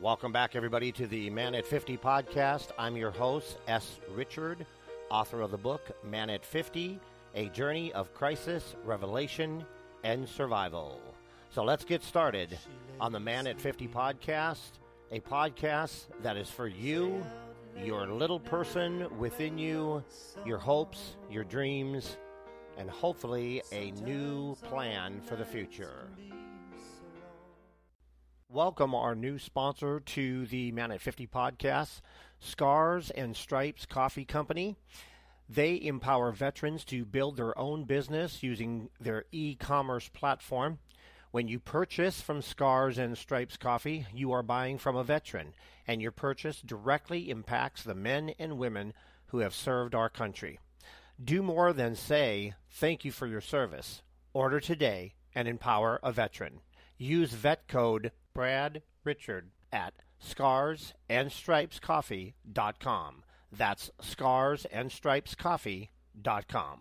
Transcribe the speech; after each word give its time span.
Welcome 0.00 0.32
back, 0.32 0.56
everybody, 0.56 0.92
to 0.92 1.06
the 1.06 1.28
Man 1.28 1.54
at 1.54 1.66
50 1.66 1.98
podcast. 1.98 2.68
I'm 2.78 2.96
your 2.96 3.10
host, 3.10 3.58
S. 3.68 4.00
Richard, 4.14 4.64
author 5.10 5.42
of 5.42 5.50
the 5.50 5.58
book 5.58 5.90
Man 6.02 6.30
at 6.30 6.42
50 6.42 6.98
A 7.34 7.50
Journey 7.50 7.92
of 7.92 8.14
Crisis, 8.14 8.76
Revelation, 8.82 9.62
and 10.02 10.26
Survival. 10.26 11.02
So 11.50 11.62
let's 11.62 11.84
get 11.84 12.02
started 12.02 12.56
on 12.98 13.12
the 13.12 13.20
Man 13.20 13.46
at 13.46 13.60
50 13.60 13.88
podcast, 13.88 14.78
a 15.10 15.20
podcast 15.20 16.06
that 16.22 16.38
is 16.38 16.48
for 16.48 16.66
you, 16.66 17.22
your 17.84 18.06
little 18.06 18.40
person 18.40 19.06
within 19.18 19.58
you, 19.58 20.02
your 20.46 20.58
hopes, 20.58 21.16
your 21.30 21.44
dreams, 21.44 22.16
and 22.78 22.88
hopefully 22.88 23.60
a 23.70 23.90
new 23.90 24.54
plan 24.62 25.20
for 25.20 25.36
the 25.36 25.44
future. 25.44 26.08
Welcome 28.52 28.96
our 28.96 29.14
new 29.14 29.38
sponsor 29.38 30.00
to 30.00 30.44
the 30.44 30.72
Man 30.72 30.90
at 30.90 31.00
50 31.00 31.28
podcast, 31.28 32.00
Scars 32.40 33.10
and 33.12 33.36
Stripes 33.36 33.86
Coffee 33.86 34.24
Company. 34.24 34.74
They 35.48 35.80
empower 35.80 36.32
veterans 36.32 36.84
to 36.86 37.04
build 37.04 37.36
their 37.36 37.56
own 37.56 37.84
business 37.84 38.42
using 38.42 38.90
their 38.98 39.24
e 39.30 39.54
commerce 39.54 40.08
platform. 40.08 40.80
When 41.30 41.46
you 41.46 41.60
purchase 41.60 42.20
from 42.20 42.42
Scars 42.42 42.98
and 42.98 43.16
Stripes 43.16 43.56
Coffee, 43.56 44.08
you 44.12 44.32
are 44.32 44.42
buying 44.42 44.78
from 44.78 44.96
a 44.96 45.04
veteran, 45.04 45.54
and 45.86 46.02
your 46.02 46.10
purchase 46.10 46.60
directly 46.60 47.30
impacts 47.30 47.84
the 47.84 47.94
men 47.94 48.34
and 48.36 48.58
women 48.58 48.94
who 49.26 49.38
have 49.38 49.54
served 49.54 49.94
our 49.94 50.08
country. 50.08 50.58
Do 51.22 51.40
more 51.44 51.72
than 51.72 51.94
say, 51.94 52.54
thank 52.68 53.04
you 53.04 53.12
for 53.12 53.28
your 53.28 53.42
service. 53.42 54.02
Order 54.32 54.58
today 54.58 55.14
and 55.36 55.46
empower 55.46 56.00
a 56.02 56.10
veteran. 56.10 56.62
Use 56.98 57.32
vet 57.32 57.68
code 57.68 58.10
Brad 58.34 58.82
Richard 59.04 59.50
at 59.72 59.94
scarsandstripescoffee.com. 60.22 63.22
That's 63.52 63.90
scarsandstripescoffee.com. 64.02 66.80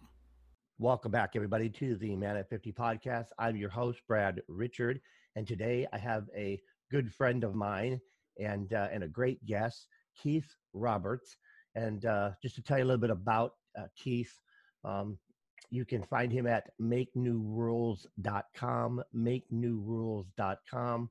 Welcome 0.77 1.11
back, 1.11 1.31
everybody, 1.36 1.70
to 1.70 1.95
the 1.95 2.16
Man 2.16 2.38
at 2.38 2.50
50 2.50 2.72
podcast. 2.72 3.27
I'm 3.38 3.58
your 3.58 3.70
host, 3.70 4.02
Brad 4.08 4.42
Richard, 4.47 5.02
and 5.36 5.45
today 5.47 5.86
I 5.92 5.97
have 5.97 6.30
a 6.36 6.59
good 6.89 7.14
friend 7.14 7.44
of 7.44 7.53
mine 7.53 8.00
and 8.39 8.72
uh, 8.73 8.88
and 8.92 9.03
a 9.03 9.08
great 9.08 9.45
guest, 9.45 9.88
Keith 10.16 10.55
Roberts. 10.73 11.38
And 11.75 12.05
uh, 12.05 12.31
just 12.42 12.55
to 12.55 12.61
tell 12.61 12.77
you 12.77 12.83
a 12.83 12.86
little 12.86 13.02
bit 13.02 13.09
about 13.09 13.55
uh, 13.77 13.88
Keith, 13.95 14.33
um, 14.86 15.17
you 15.70 15.83
can 15.86 16.03
find 16.03 16.31
him 16.31 16.47
at 16.47 16.70
makenewrules.com, 16.81 19.03
makenewrules.com. 19.16 21.09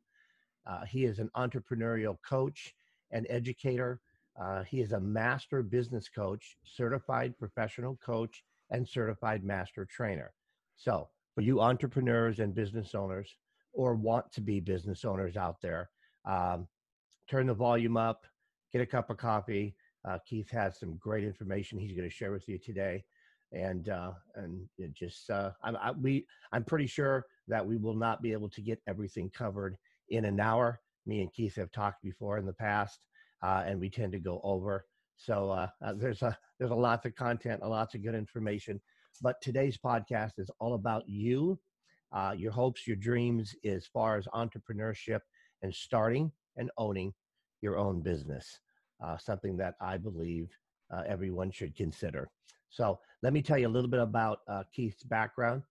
Uh, 0.66 0.84
he 0.84 1.04
is 1.04 1.18
an 1.18 1.30
entrepreneurial 1.36 2.16
coach 2.28 2.74
and 3.10 3.26
educator. 3.30 4.00
Uh, 4.40 4.62
he 4.64 4.80
is 4.80 4.92
a 4.92 5.00
master 5.00 5.62
business 5.62 6.08
coach, 6.08 6.56
certified 6.64 7.36
professional 7.38 7.96
coach, 7.96 8.44
and 8.70 8.86
certified 8.86 9.42
master 9.44 9.84
trainer. 9.84 10.32
So, 10.76 11.08
for 11.34 11.40
you 11.40 11.60
entrepreneurs 11.60 12.40
and 12.40 12.54
business 12.54 12.94
owners, 12.94 13.36
or 13.72 13.94
want 13.94 14.30
to 14.32 14.40
be 14.40 14.60
business 14.60 15.04
owners 15.04 15.36
out 15.36 15.60
there, 15.60 15.88
um, 16.24 16.66
turn 17.28 17.46
the 17.46 17.54
volume 17.54 17.96
up, 17.96 18.26
get 18.72 18.82
a 18.82 18.86
cup 18.86 19.10
of 19.10 19.16
coffee. 19.16 19.74
Uh, 20.08 20.18
Keith 20.26 20.50
has 20.50 20.78
some 20.78 20.96
great 20.96 21.24
information 21.24 21.78
he's 21.78 21.96
going 21.96 22.08
to 22.08 22.14
share 22.14 22.32
with 22.32 22.48
you 22.48 22.58
today, 22.58 23.04
and 23.52 23.88
uh, 23.88 24.12
and 24.36 24.68
just 24.92 25.30
uh, 25.30 25.50
I, 25.62 25.70
I, 25.70 25.90
we 25.92 26.26
I'm 26.52 26.64
pretty 26.64 26.86
sure 26.86 27.26
that 27.48 27.64
we 27.64 27.76
will 27.76 27.94
not 27.94 28.22
be 28.22 28.32
able 28.32 28.48
to 28.50 28.60
get 28.60 28.80
everything 28.86 29.30
covered 29.30 29.76
in 30.10 30.24
an 30.24 30.40
hour. 30.40 30.80
Me 31.06 31.20
and 31.20 31.32
Keith 31.32 31.56
have 31.56 31.72
talked 31.72 32.02
before 32.02 32.38
in 32.38 32.46
the 32.46 32.52
past, 32.52 33.00
uh, 33.42 33.64
and 33.66 33.80
we 33.80 33.88
tend 33.88 34.12
to 34.12 34.18
go 34.18 34.40
over. 34.44 34.84
So 35.16 35.50
uh, 35.50 35.68
uh, 35.84 35.94
there's 35.96 36.22
a 36.22 36.36
there's 36.58 36.70
a 36.70 36.76
lots 36.76 37.06
of 37.06 37.14
content, 37.14 37.60
a 37.62 37.68
lots 37.68 37.94
of 37.94 38.02
good 38.02 38.14
information. 38.14 38.80
But 39.20 39.40
today's 39.42 39.78
podcast 39.78 40.32
is 40.38 40.50
all 40.60 40.74
about 40.74 41.08
you, 41.08 41.58
uh, 42.12 42.34
your 42.36 42.52
hopes, 42.52 42.86
your 42.86 42.96
dreams, 42.96 43.54
as 43.64 43.86
far 43.86 44.16
as 44.16 44.26
entrepreneurship 44.28 45.20
and 45.62 45.74
starting 45.74 46.30
and 46.56 46.70
owning 46.78 47.12
your 47.62 47.78
own 47.78 48.00
business. 48.00 48.60
Uh, 49.02 49.16
something 49.16 49.56
that 49.56 49.74
I 49.80 49.96
believe 49.96 50.50
uh, 50.92 51.02
everyone 51.06 51.50
should 51.50 51.74
consider. 51.76 52.28
So 52.70 52.98
let 53.22 53.32
me 53.32 53.42
tell 53.42 53.58
you 53.58 53.68
a 53.68 53.70
little 53.70 53.90
bit 53.90 54.00
about 54.00 54.40
Keith's 54.72 55.04
background. 55.04 55.62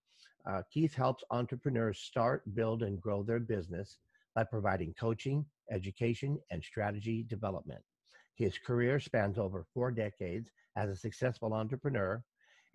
Keith 0.72 0.96
helps 0.96 1.24
entrepreneurs 1.30 2.00
start, 2.00 2.44
build, 2.56 2.84
and 2.84 3.00
grow 3.00 3.22
their 3.24 3.40
business 3.40 3.98
by 4.38 4.44
providing 4.44 4.94
coaching, 5.00 5.44
education, 5.72 6.38
and 6.52 6.64
strategy 6.64 7.26
development. 7.28 7.82
His 8.36 8.60
career 8.60 9.00
spans 9.00 9.40
over 9.40 9.66
four 9.74 9.90
decades 9.90 10.52
as 10.76 10.92
a 10.92 10.96
successful 10.96 11.56
entrepreneur, 11.56 12.24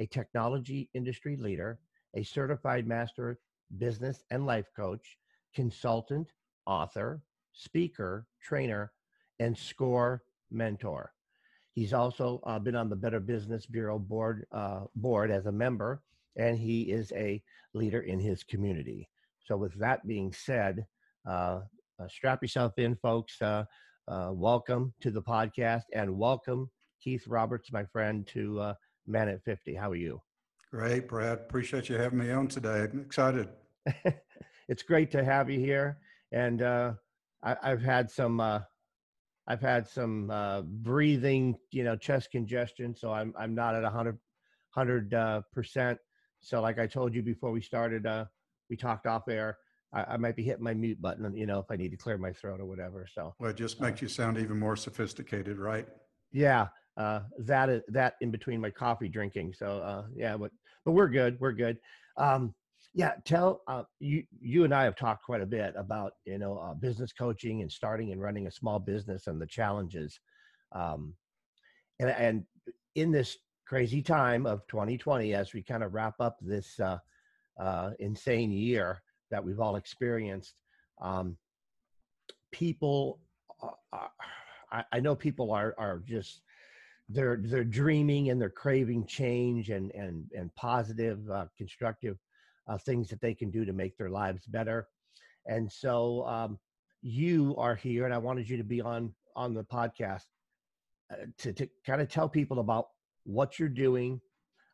a 0.01 0.07
technology 0.07 0.91
industry 0.93 1.37
leader, 1.37 1.79
a 2.17 2.25
certified 2.25 2.89
master 2.89 3.39
business 3.79 4.25
and 4.33 4.45
life 4.45 4.67
coach, 4.75 5.17
consultant, 5.55 6.33
author, 6.67 7.23
speaker, 7.53 8.27
trainer, 8.43 8.91
and 9.39 9.57
SCORE 9.57 10.25
mentor. 10.51 11.13
He's 11.75 11.93
also 11.93 12.41
uh, 12.45 12.59
been 12.59 12.75
on 12.75 12.89
the 12.89 12.97
Better 12.97 13.21
Business 13.21 13.67
Bureau 13.67 14.01
board 14.01 14.47
uh, 14.51 14.81
board 14.97 15.31
as 15.31 15.47
a 15.47 15.53
member, 15.53 16.03
and 16.35 16.59
he 16.59 16.91
is 16.91 17.13
a 17.13 17.41
leader 17.73 18.01
in 18.01 18.19
his 18.19 18.43
community. 18.43 19.09
So, 19.47 19.57
with 19.57 19.75
that 19.75 20.05
being 20.09 20.33
said, 20.33 20.87
strap 22.09 22.43
yourself 22.43 22.73
in, 22.79 22.97
folks. 22.97 23.41
Uh, 23.41 23.65
welcome 24.31 24.93
to 25.01 25.11
the 25.11 25.23
podcast 25.23 25.83
and 25.93 26.17
welcome 26.17 26.71
Keith 27.03 27.27
Roberts, 27.27 27.73
my 27.73 27.85
friend, 27.85 28.27
to 28.29 28.75
Man 29.07 29.29
at 29.29 29.43
50. 29.45 29.75
How 29.75 29.91
are 29.91 29.97
you? 29.97 30.21
Great, 30.71 31.07
Brad. 31.07 31.39
Appreciate 31.39 31.89
you 31.89 31.97
having 31.97 32.19
me 32.19 32.31
on 32.31 32.49
today. 32.49 32.89
I'm 32.91 33.01
excited. 33.01 33.49
it's 34.69 34.83
great 34.83 35.11
to 35.11 35.23
have 35.23 35.51
you 35.51 35.61
here. 35.61 35.99
And 36.33 36.63
uh, 36.63 36.93
I, 37.43 37.57
have 37.63 37.83
had 37.83 38.11
some 38.11 38.41
uh, 38.41 38.61
I've 39.47 39.61
had 39.61 39.87
some 39.87 40.31
uh, 40.31 40.63
breathing, 40.63 41.57
you 41.73 41.85
know, 41.85 41.97
chest 41.97 42.31
congestion, 42.31 42.95
so 42.95 43.13
I'm 43.13 43.35
I'm 43.39 43.55
not 43.55 43.75
at 43.75 43.85
a 43.85 43.91
hundred 43.91 44.19
hundred 44.71 45.13
uh, 45.13 45.43
percent. 45.53 45.99
So, 46.41 46.63
like 46.63 46.79
I 46.79 46.87
told 46.87 47.15
you 47.15 47.23
before 47.23 47.51
we 47.51 47.61
started, 47.61 48.07
uh, 48.07 48.25
we 48.71 48.77
talked 48.77 49.07
off 49.07 49.29
air. 49.29 49.59
I, 49.93 50.05
I, 50.05 50.17
might 50.17 50.37
be 50.37 50.43
hitting 50.43 50.65
my 50.65 50.75
mute 50.75 51.01
button, 51.01 51.37
you 51.37 51.47
know, 51.47 51.59
if 51.59 51.67
I 51.71 51.77
need 51.77 51.91
to 51.91 51.97
clear 51.97 52.19
my 52.19 52.33
throat 52.33 52.61
or 52.61 52.67
whatever. 52.67 53.07
So, 53.13 53.35
well, 53.39 53.51
it 53.51 53.57
just 53.57 53.81
makes 53.81 54.03
uh, 54.03 54.05
you 54.05 54.09
sound 54.09 54.39
even 54.39 54.59
more 54.59 54.77
sophisticated, 54.77 55.59
right? 55.59 55.87
Yeah, 56.33 56.69
uh, 56.97 57.21
that 57.39 57.69
is 57.69 57.83
that 57.89 58.15
in 58.21 58.31
between 58.31 58.61
my 58.61 58.71
coffee 58.71 59.09
drinking. 59.09 59.55
So, 59.55 59.81
uh, 59.81 60.05
yeah, 60.15 60.37
but 60.37 60.51
but 60.85 60.93
we're 60.93 61.09
good. 61.09 61.39
We're 61.41 61.53
good. 61.53 61.79
Um, 62.17 62.55
yeah, 62.95 63.13
tell 63.25 63.63
uh, 63.69 63.85
you 64.01 64.25
you 64.41 64.65
and 64.65 64.75
I 64.75 64.85
have 64.85 64.97
talked 64.97 65.25
quite 65.25 65.41
a 65.41 65.47
bit 65.47 65.75
about 65.77 66.13
you 66.25 66.39
know 66.39 66.59
uh, 66.59 66.75
business 66.75 67.13
coaching 67.13 67.63
and 67.63 67.71
starting 67.71 68.13
and 68.13 68.21
running 68.21 68.47
a 68.47 68.53
small 68.53 68.79
business 68.79 69.27
and 69.27 69.41
the 69.41 69.47
challenges. 69.47 70.19
Um, 70.73 71.15
and 72.01 72.11
and 72.11 72.45
in 72.95 73.13
this 73.13 73.39
crazy 73.67 74.03
time 74.03 74.45
of 74.45 74.67
2020, 74.69 75.35
as 75.35 75.55
we 75.55 75.63
kind 75.63 75.83
of 75.83 75.95
wrap 75.95 76.15
up 76.21 76.37
this 76.43 76.79
uh, 76.81 76.99
uh, 77.59 77.91
insane 78.01 78.51
year, 78.51 79.03
that 79.33 79.45
we've 79.45 79.59
all 79.59 79.75
experienced. 79.77 80.55
Um, 81.01 81.37
people, 82.53 83.19
uh, 83.61 83.71
uh, 83.93 84.09
I, 84.71 84.85
I, 84.93 85.01
know 85.01 85.17
people 85.17 85.51
are 85.51 85.75
are 85.79 86.03
just 86.07 86.43
they're 87.09 87.41
they're 87.43 87.65
dreaming 87.65 88.31
and 88.31 88.41
they're 88.41 88.51
craving 88.51 89.07
change 89.07 89.71
and 89.71 89.91
and 89.93 90.27
and 90.37 90.55
positive, 90.55 91.19
uh, 91.29 91.47
constructive 91.59 92.19
uh, 92.69 92.79
things 92.79 93.09
that 93.09 93.21
they 93.21 93.35
can 93.35 93.51
do 93.51 93.65
to 93.65 93.73
make 93.73 93.97
their 93.97 94.11
lives 94.11 94.47
better. 94.47 94.87
And 95.47 95.71
so 95.71 96.25
um, 96.27 96.59
you 97.01 97.57
are 97.59 97.75
here, 97.75 98.05
and 98.05 98.15
I 98.15 98.19
wanted 98.19 98.49
you 98.49 98.57
to 98.59 98.65
be 98.65 98.81
on 98.81 99.13
on 99.35 99.55
the 99.55 99.65
podcast 99.65 100.27
uh, 101.11 101.27
to 101.39 101.53
to 101.55 101.69
kind 101.85 102.01
of 102.01 102.09
tell 102.09 102.29
people 102.29 102.61
about 102.61 102.89
what 103.25 103.59
you're 103.59 103.69
doing, 103.69 104.21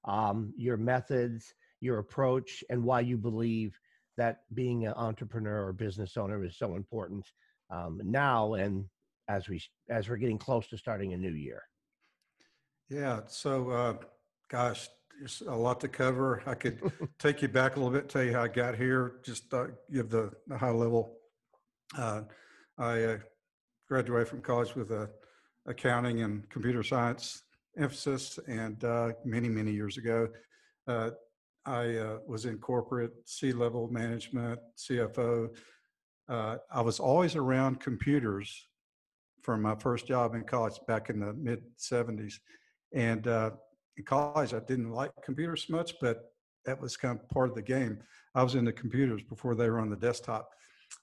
um, 0.04 0.52
your 0.56 0.76
methods, 0.76 1.54
your 1.80 1.98
approach, 1.98 2.64
and 2.70 2.82
why 2.82 3.00
you 3.00 3.16
believe 3.16 3.78
that 4.18 4.40
being 4.52 4.84
an 4.84 4.92
entrepreneur 4.96 5.64
or 5.64 5.72
business 5.72 6.16
owner 6.16 6.44
is 6.44 6.58
so 6.58 6.74
important 6.74 7.24
um, 7.70 8.00
now 8.04 8.54
and 8.54 8.84
as 9.28 9.48
we 9.48 9.62
as 9.88 10.08
we're 10.08 10.16
getting 10.16 10.38
close 10.38 10.66
to 10.68 10.76
starting 10.76 11.14
a 11.14 11.16
new 11.16 11.32
year. 11.32 11.62
Yeah 12.90 13.20
so 13.28 13.70
uh, 13.70 13.94
gosh 14.50 14.88
there's 15.18 15.42
a 15.48 15.54
lot 15.54 15.80
to 15.80 15.88
cover. 15.88 16.42
I 16.46 16.54
could 16.54 16.80
take 17.18 17.42
you 17.42 17.48
back 17.48 17.76
a 17.76 17.80
little 17.80 17.92
bit 17.92 18.08
tell 18.08 18.22
you 18.22 18.32
how 18.32 18.42
i 18.42 18.48
got 18.48 18.76
here 18.76 19.14
just 19.24 19.52
uh, 19.54 19.66
give 19.90 20.10
the, 20.10 20.30
the, 20.46 20.58
high 20.58 20.70
level. 20.70 21.14
Uh, 21.96 22.22
i 22.76 23.02
uh, 23.04 23.18
graduated 23.88 24.28
from 24.28 24.42
college 24.42 24.74
with 24.74 24.90
a 24.90 25.08
accounting 25.66 26.22
and 26.22 26.48
computer 26.50 26.82
science 26.82 27.42
emphasis 27.78 28.38
and 28.48 28.82
uh, 28.84 29.12
many 29.24 29.48
many 29.48 29.70
years 29.70 29.96
ago. 29.96 30.28
Uh, 30.86 31.10
I 31.68 31.96
uh, 31.96 32.18
was 32.26 32.46
in 32.46 32.56
corporate 32.58 33.12
C 33.26 33.52
level 33.52 33.88
management, 33.88 34.58
CFO. 34.78 35.54
Uh, 36.26 36.56
I 36.72 36.80
was 36.80 36.98
always 36.98 37.36
around 37.36 37.80
computers 37.80 38.66
from 39.42 39.60
my 39.60 39.74
first 39.74 40.06
job 40.06 40.34
in 40.34 40.44
college 40.44 40.80
back 40.88 41.10
in 41.10 41.20
the 41.20 41.34
mid 41.34 41.62
70s. 41.78 42.34
And 42.94 43.28
uh, 43.28 43.50
in 43.98 44.04
college, 44.04 44.54
I 44.54 44.60
didn't 44.60 44.92
like 44.92 45.10
computers 45.22 45.66
much, 45.68 45.92
but 46.00 46.32
that 46.64 46.80
was 46.80 46.96
kind 46.96 47.20
of 47.20 47.28
part 47.28 47.50
of 47.50 47.54
the 47.54 47.62
game. 47.62 47.98
I 48.34 48.42
was 48.42 48.54
into 48.54 48.72
computers 48.72 49.22
before 49.22 49.54
they 49.54 49.68
were 49.68 49.80
on 49.80 49.90
the 49.90 49.96
desktop. 49.96 50.48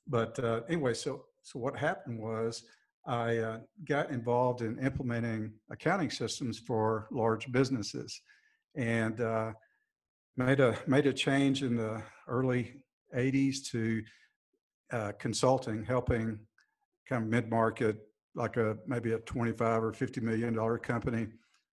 But 0.08 0.38
uh, 0.40 0.62
anyway, 0.68 0.96
so 0.96 1.26
so 1.44 1.60
what 1.60 1.78
happened 1.78 2.20
was 2.20 2.64
I 3.06 3.38
uh, 3.38 3.60
got 3.88 4.10
involved 4.10 4.62
in 4.62 4.80
implementing 4.80 5.54
accounting 5.70 6.10
systems 6.10 6.58
for 6.58 7.08
large 7.12 7.52
businesses, 7.52 8.20
and 8.76 9.22
uh, 9.22 9.52
made 10.38 10.60
a 10.60 10.78
made 10.88 11.08
a 11.08 11.14
change 11.14 11.64
in 11.64 11.76
the 11.76 12.02
early 12.28 12.84
'80s 13.16 13.64
to 13.72 14.04
uh, 14.92 15.12
consulting, 15.20 15.84
helping 15.84 16.40
kind 17.08 17.24
of 17.24 17.30
mid 17.30 17.50
market, 17.50 17.98
like 18.36 18.58
a 18.58 18.78
maybe 18.88 19.14
a 19.14 19.20
25 19.20 19.84
or 19.84 19.94
50 19.94 20.22
million 20.22 20.54
dollar 20.54 20.78
company 20.78 21.28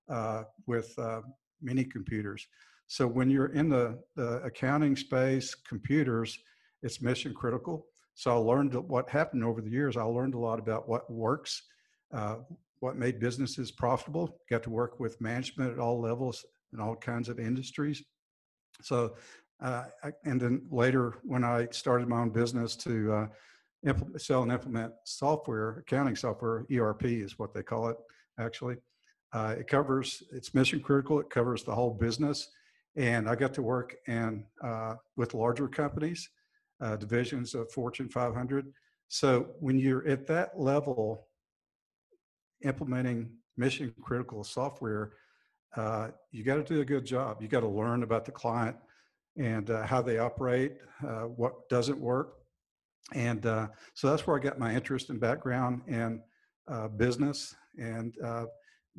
uh, 0.10 0.44
with 0.68 0.98
uh, 1.00 1.22
mini 1.62 1.84
computers. 1.84 2.48
So 2.88 3.08
when 3.08 3.30
you're 3.30 3.54
in 3.54 3.70
the, 3.70 4.00
the 4.16 4.42
accounting 4.44 4.98
space, 4.98 5.56
computers, 5.56 6.38
it's 6.84 7.02
mission 7.02 7.34
critical. 7.34 7.86
So 8.16 8.32
I 8.32 8.36
learned 8.36 8.76
what 8.76 9.10
happened 9.10 9.46
over 9.46 9.62
the 9.62 9.70
years. 9.70 9.96
I 9.96 10.04
learned 10.04 10.34
a 10.34 10.40
lot 10.40 10.60
about 10.60 10.90
what 10.90 11.10
works, 11.10 11.64
uh, 12.14 12.38
what 12.82 12.98
made 12.98 13.20
businesses 13.20 13.72
profitable. 13.72 14.38
Got 14.50 14.64
to 14.64 14.70
work 14.70 15.00
with 15.00 15.22
management 15.22 15.72
at 15.72 15.80
all 15.80 16.02
levels 16.02 16.46
in 16.74 16.82
all 16.82 16.96
kinds 16.98 17.30
of 17.30 17.40
industries. 17.40 18.04
So, 18.82 19.16
uh, 19.62 19.86
and 20.26 20.40
then 20.40 20.64
later 20.70 21.16
when 21.24 21.44
I 21.44 21.68
started 21.72 22.08
my 22.08 22.22
own 22.22 22.30
business 22.30 22.76
to 22.78 23.30
uh, 23.86 23.94
sell 24.18 24.44
and 24.44 24.52
implement 24.52 24.94
software, 25.06 25.80
accounting 25.80 26.16
software, 26.16 26.66
ERP 26.72 27.06
is 27.06 27.38
what 27.38 27.54
they 27.54 27.64
call 27.64 27.90
it 27.90 27.98
actually. 28.40 28.78
Uh, 29.34 29.56
it 29.60 29.68
covers, 29.68 30.24
it's 30.34 30.54
mission 30.54 30.80
critical. 30.80 31.20
It 31.20 31.30
covers 31.30 31.64
the 31.64 31.74
whole 31.74 31.94
business. 31.94 32.50
And 32.96 33.30
I 33.30 33.36
got 33.36 33.54
to 33.54 33.62
work 33.62 33.96
and 34.08 34.44
uh, 34.62 34.96
with 35.16 35.34
larger 35.34 35.68
companies, 35.68 36.30
uh, 36.82 36.98
divisions 36.98 37.56
of 37.56 37.72
Fortune 37.72 38.10
500. 38.10 38.74
So 39.08 39.48
when 39.60 39.80
you're 39.80 40.08
at 40.08 40.28
that 40.28 40.60
level, 40.60 41.28
implementing 42.64 43.32
mission 43.58 43.94
critical 44.02 44.44
software, 44.44 45.14
uh, 45.76 46.10
you 46.32 46.44
got 46.44 46.56
to 46.56 46.64
do 46.64 46.82
a 46.82 46.86
good 46.86 47.06
job. 47.06 47.42
You 47.42 47.48
got 47.48 47.62
to 47.62 47.68
learn 47.68 48.04
about 48.04 48.26
the 48.26 48.32
client 48.32 48.76
and 49.38 49.70
uh, 49.70 49.86
how 49.86 50.02
they 50.02 50.18
operate, 50.18 50.74
uh, 51.08 51.24
what 51.24 51.70
doesn't 51.70 52.00
work. 52.00 52.34
And 53.14 53.46
uh, 53.46 53.68
so 53.94 54.10
that's 54.10 54.28
where 54.28 54.38
I 54.38 54.40
got 54.40 54.60
my 54.60 54.74
interest 54.74 55.10
and 55.10 55.20
background 55.20 55.82
in 55.88 56.22
business 56.98 57.56
and 57.78 58.16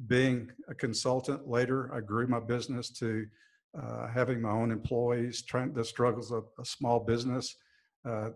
being 0.07 0.51
a 0.69 0.75
consultant 0.75 1.49
later, 1.49 1.93
I 1.95 2.01
grew 2.01 2.27
my 2.27 2.41
business 2.41 2.91
to 2.99 3.27
uh, 3.81 4.09
having 4.09 4.41
my 4.41 4.51
own 4.51 4.71
employees, 4.71 5.43
trying 5.43 5.73
the 5.73 5.85
struggles 5.85 6.31
of 6.33 6.45
a 6.59 6.65
small 6.65 7.01
business. 7.01 7.57
Uh, 8.05 8.31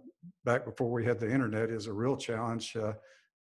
back 0.44 0.64
before 0.64 0.90
we 0.90 1.04
had 1.04 1.18
the 1.18 1.30
internet 1.30 1.70
is 1.70 1.86
a 1.86 1.92
real 1.92 2.16
challenge. 2.16 2.76
Uh, 2.76 2.92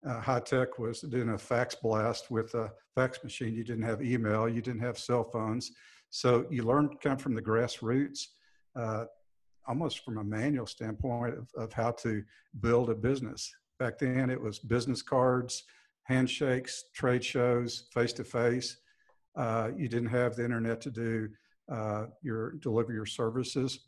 uh 0.07 0.21
high 0.21 0.41
tech 0.41 0.79
was 0.79 1.01
doing 1.01 1.31
a 1.31 1.39
fax 1.39 1.75
blast 1.75 2.31
with 2.31 2.55
a 2.55 2.73
fax 2.95 3.23
machine. 3.23 3.55
You 3.55 3.65
didn't 3.65 3.85
have 3.85 4.03
email, 4.03 4.49
you 4.49 4.63
didn't 4.63 4.83
have 4.83 4.99
cell 4.99 5.25
phones. 5.25 5.73
So 6.11 6.47
you 6.51 6.63
learned 6.63 7.01
kind 7.01 7.15
of 7.15 7.23
from 7.23 7.35
the 7.35 7.43
grassroots, 7.43 8.27
uh, 8.77 9.07
almost 9.67 10.05
from 10.05 10.19
a 10.19 10.25
manual 10.25 10.67
standpoint 10.67 11.37
of, 11.37 11.49
of 11.57 11.73
how 11.73 11.91
to 11.93 12.23
build 12.61 12.91
a 12.91 12.95
business. 12.95 13.53
Back 13.79 13.99
then 13.99 14.31
it 14.31 14.41
was 14.41 14.59
business 14.59 15.03
cards, 15.03 15.65
handshakes, 16.05 16.85
trade 16.95 17.25
shows, 17.25 17.89
face 17.93 18.13
to 18.15 18.25
face. 18.25 18.77
You 19.37 19.89
didn't 19.89 20.11
have 20.11 20.37
the 20.37 20.45
internet 20.45 20.81
to 20.83 20.91
do 20.91 21.29
uh, 21.71 22.07
your 22.23 22.53
deliver 22.57 22.93
your 22.93 23.07
services, 23.07 23.79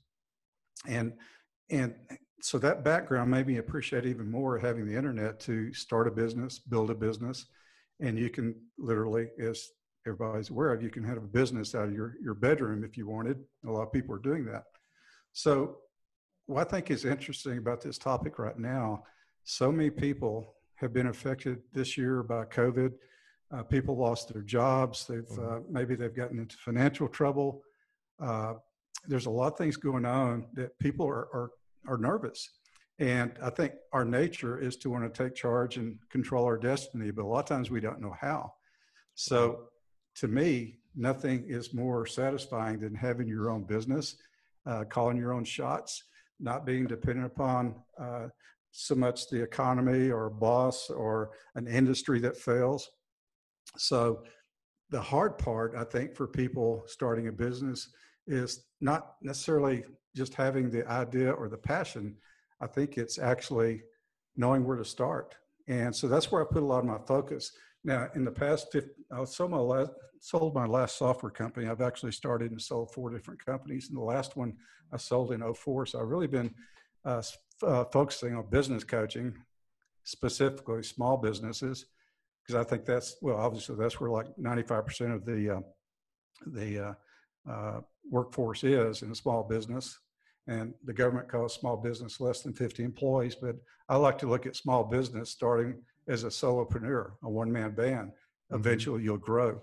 and 0.86 1.12
and 1.70 1.94
so 2.40 2.58
that 2.58 2.84
background 2.84 3.30
made 3.30 3.46
me 3.46 3.58
appreciate 3.58 4.04
even 4.04 4.30
more 4.30 4.58
having 4.58 4.86
the 4.86 4.96
internet 4.96 5.40
to 5.40 5.72
start 5.72 6.06
a 6.06 6.10
business, 6.10 6.58
build 6.58 6.90
a 6.90 6.94
business, 6.94 7.46
and 8.00 8.18
you 8.18 8.28
can 8.30 8.54
literally, 8.78 9.28
as 9.40 9.68
everybody's 10.06 10.50
aware 10.50 10.72
of, 10.72 10.82
you 10.82 10.90
can 10.90 11.02
have 11.02 11.16
a 11.16 11.20
business 11.20 11.74
out 11.74 11.88
of 11.88 11.94
your 11.94 12.14
your 12.22 12.34
bedroom 12.34 12.84
if 12.84 12.96
you 12.96 13.06
wanted. 13.06 13.38
A 13.66 13.70
lot 13.70 13.82
of 13.82 13.92
people 13.92 14.14
are 14.14 14.20
doing 14.20 14.44
that. 14.46 14.64
So, 15.32 15.78
what 16.46 16.66
I 16.66 16.70
think 16.70 16.90
is 16.90 17.04
interesting 17.04 17.58
about 17.58 17.80
this 17.80 17.98
topic 17.98 18.38
right 18.38 18.58
now, 18.58 19.04
so 19.44 19.72
many 19.72 19.90
people 19.90 20.54
have 20.76 20.92
been 20.92 21.06
affected 21.06 21.58
this 21.72 21.96
year 21.96 22.22
by 22.22 22.44
COVID. 22.44 22.92
Uh, 23.50 23.62
people 23.62 23.96
lost 23.96 24.32
their 24.32 24.42
jobs. 24.42 25.06
They've 25.06 25.22
mm-hmm. 25.22 25.56
uh, 25.56 25.60
maybe 25.70 25.94
they've 25.94 26.14
gotten 26.14 26.38
into 26.38 26.56
financial 26.58 27.08
trouble. 27.08 27.62
Uh, 28.20 28.54
there's 29.08 29.26
a 29.26 29.30
lot 29.30 29.52
of 29.52 29.58
things 29.58 29.76
going 29.76 30.04
on 30.04 30.46
that 30.54 30.78
people 30.78 31.06
are, 31.06 31.28
are 31.32 31.50
are 31.88 31.98
nervous, 31.98 32.48
and 32.98 33.32
I 33.42 33.50
think 33.50 33.74
our 33.92 34.04
nature 34.04 34.58
is 34.58 34.76
to 34.78 34.90
want 34.90 35.12
to 35.12 35.24
take 35.24 35.34
charge 35.34 35.76
and 35.76 35.98
control 36.10 36.44
our 36.44 36.56
destiny. 36.56 37.10
But 37.10 37.24
a 37.24 37.28
lot 37.28 37.40
of 37.40 37.46
times 37.46 37.70
we 37.70 37.80
don't 37.80 38.00
know 38.00 38.14
how. 38.18 38.52
So, 39.14 39.68
to 40.16 40.28
me, 40.28 40.78
nothing 40.94 41.44
is 41.46 41.74
more 41.74 42.06
satisfying 42.06 42.80
than 42.80 42.94
having 42.94 43.28
your 43.28 43.50
own 43.50 43.64
business, 43.64 44.16
uh, 44.64 44.84
calling 44.88 45.18
your 45.18 45.34
own 45.34 45.44
shots, 45.44 46.02
not 46.40 46.64
being 46.64 46.86
dependent 46.86 47.26
upon 47.26 47.74
uh, 48.00 48.28
so 48.70 48.94
much 48.94 49.28
the 49.28 49.42
economy 49.42 50.10
or 50.10 50.26
a 50.26 50.30
boss 50.30 50.88
or 50.88 51.30
an 51.54 51.66
industry 51.66 52.18
that 52.20 52.36
fails. 52.36 52.88
So, 53.76 54.22
the 54.88 55.00
hard 55.00 55.36
part, 55.36 55.74
I 55.76 55.84
think, 55.84 56.14
for 56.14 56.26
people 56.26 56.84
starting 56.86 57.28
a 57.28 57.32
business 57.32 57.90
is 58.26 58.64
not 58.80 59.16
necessarily 59.20 59.84
just 60.16 60.34
having 60.34 60.70
the 60.70 60.88
idea 60.88 61.30
or 61.30 61.48
the 61.48 61.56
passion. 61.56 62.16
I 62.60 62.66
think 62.66 62.96
it's 62.96 63.18
actually 63.18 63.82
knowing 64.36 64.64
where 64.64 64.76
to 64.76 64.84
start. 64.84 65.36
And 65.68 65.94
so 65.94 66.08
that's 66.08 66.30
where 66.30 66.42
I 66.42 66.46
put 66.50 66.62
a 66.62 66.66
lot 66.66 66.80
of 66.80 66.86
my 66.86 66.98
focus. 67.06 67.52
Now, 67.84 68.08
in 68.14 68.24
the 68.24 68.30
past, 68.30 68.68
50, 68.72 68.90
I 69.12 69.24
sold 69.24 69.50
my, 69.50 69.58
last, 69.58 69.90
sold 70.20 70.54
my 70.54 70.66
last 70.66 70.96
software 70.96 71.30
company. 71.30 71.68
I've 71.68 71.80
actually 71.80 72.12
started 72.12 72.50
and 72.50 72.60
sold 72.60 72.92
four 72.92 73.10
different 73.10 73.44
companies. 73.44 73.88
And 73.88 73.96
the 73.96 74.02
last 74.02 74.36
one 74.36 74.54
I 74.92 74.96
sold 74.96 75.32
in 75.32 75.42
04. 75.54 75.86
So 75.86 76.00
I've 76.00 76.08
really 76.08 76.26
been 76.26 76.54
uh, 77.04 77.22
uh, 77.62 77.84
focusing 77.92 78.34
on 78.34 78.48
business 78.50 78.84
coaching, 78.84 79.34
specifically 80.04 80.82
small 80.82 81.16
businesses, 81.16 81.86
because 82.42 82.60
I 82.60 82.68
think 82.68 82.84
that's 82.84 83.16
well, 83.20 83.36
obviously 83.36 83.76
that's 83.76 84.00
where 84.00 84.10
like 84.10 84.26
95% 84.40 85.14
of 85.14 85.24
the 85.24 85.56
uh, 85.56 85.60
the 86.46 86.88
uh, 86.88 87.50
uh, 87.50 87.80
workforce 88.10 88.62
is 88.64 89.02
in 89.02 89.10
a 89.10 89.14
small 89.14 89.42
business, 89.42 89.98
and 90.46 90.74
the 90.84 90.92
government 90.92 91.28
calls 91.28 91.54
small 91.54 91.76
business 91.76 92.20
less 92.20 92.42
than 92.42 92.52
50 92.52 92.84
employees. 92.84 93.34
But 93.34 93.56
I 93.88 93.96
like 93.96 94.18
to 94.18 94.28
look 94.28 94.46
at 94.46 94.56
small 94.56 94.84
business 94.84 95.30
starting 95.30 95.82
as 96.08 96.24
a 96.24 96.28
solopreneur, 96.28 97.12
a 97.22 97.28
one-man 97.28 97.72
band. 97.74 98.08
Mm-hmm. 98.08 98.56
Eventually, 98.56 99.02
you'll 99.02 99.16
grow. 99.18 99.60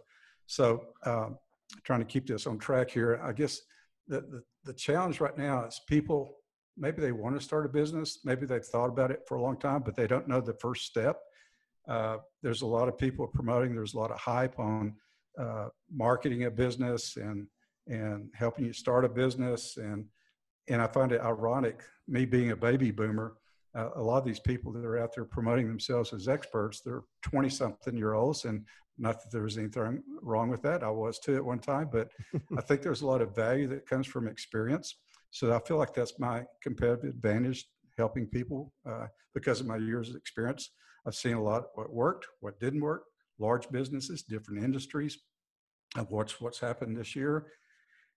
So, 0.47 0.83
um, 1.05 1.37
trying 1.83 1.99
to 1.99 2.05
keep 2.05 2.27
this 2.27 2.45
on 2.45 2.59
track 2.59 2.91
here, 2.91 3.19
I 3.23 3.31
guess 3.31 3.61
the, 4.07 4.21
the 4.21 4.43
the 4.65 4.73
challenge 4.73 5.19
right 5.19 5.37
now 5.37 5.65
is 5.65 5.81
people 5.87 6.37
maybe 6.77 7.01
they 7.01 7.11
want 7.11 7.37
to 7.37 7.43
start 7.43 7.65
a 7.65 7.69
business, 7.69 8.19
maybe 8.23 8.45
they've 8.45 8.65
thought 8.65 8.89
about 8.89 9.11
it 9.11 9.21
for 9.27 9.35
a 9.35 9.41
long 9.41 9.57
time, 9.57 9.83
but 9.83 9.95
they 9.95 10.07
don't 10.07 10.27
know 10.27 10.41
the 10.41 10.53
first 10.55 10.85
step. 10.85 11.19
Uh, 11.87 12.17
there's 12.41 12.61
a 12.61 12.65
lot 12.65 12.87
of 12.87 12.97
people 12.97 13.27
promoting. 13.27 13.75
There's 13.75 13.93
a 13.93 13.99
lot 13.99 14.11
of 14.11 14.17
hype 14.17 14.57
on 14.57 14.95
uh, 15.37 15.67
marketing 15.91 16.45
a 16.45 16.51
business 16.51 17.17
and 17.17 17.47
and 17.87 18.29
helping 18.33 18.63
you 18.63 18.71
start 18.71 19.03
a 19.03 19.09
business. 19.09 19.75
And 19.75 20.05
and 20.69 20.81
I 20.81 20.87
find 20.87 21.11
it 21.11 21.21
ironic, 21.21 21.81
me 22.07 22.25
being 22.25 22.51
a 22.51 22.55
baby 22.55 22.91
boomer. 22.91 23.35
Uh, 23.75 23.89
a 23.95 24.01
lot 24.01 24.19
of 24.19 24.25
these 24.25 24.39
people 24.39 24.71
that 24.71 24.85
are 24.85 24.99
out 24.99 25.15
there 25.15 25.25
promoting 25.25 25.67
themselves 25.67 26.13
as 26.13 26.27
experts, 26.27 26.81
they're 26.81 27.01
20 27.23 27.49
something 27.49 27.97
year 27.97 28.13
olds. 28.13 28.45
And 28.45 28.65
not 28.97 29.21
that 29.21 29.31
there 29.31 29.41
was 29.41 29.57
anything 29.57 30.03
wrong 30.21 30.49
with 30.49 30.61
that. 30.61 30.83
I 30.83 30.89
was 30.89 31.19
too 31.19 31.35
at 31.35 31.43
one 31.43 31.59
time, 31.59 31.89
but 31.91 32.09
I 32.57 32.61
think 32.61 32.81
there's 32.81 33.01
a 33.01 33.07
lot 33.07 33.21
of 33.21 33.35
value 33.35 33.67
that 33.69 33.87
comes 33.87 34.05
from 34.05 34.27
experience. 34.27 34.95
So 35.31 35.53
I 35.53 35.59
feel 35.59 35.77
like 35.77 35.93
that's 35.93 36.19
my 36.19 36.43
competitive 36.61 37.09
advantage, 37.09 37.65
helping 37.97 38.27
people 38.27 38.71
uh, 38.87 39.07
because 39.33 39.59
of 39.59 39.65
my 39.65 39.77
years 39.77 40.09
of 40.09 40.15
experience. 40.15 40.69
I've 41.07 41.15
seen 41.15 41.33
a 41.33 41.43
lot 41.43 41.63
what 41.73 41.91
worked, 41.91 42.27
what 42.39 42.59
didn't 42.59 42.81
work, 42.81 43.03
large 43.39 43.69
businesses, 43.71 44.21
different 44.21 44.63
industries. 44.63 45.17
I've 45.95 46.11
watched 46.11 46.39
what's 46.39 46.59
happened 46.59 46.97
this 46.97 47.15
year. 47.15 47.47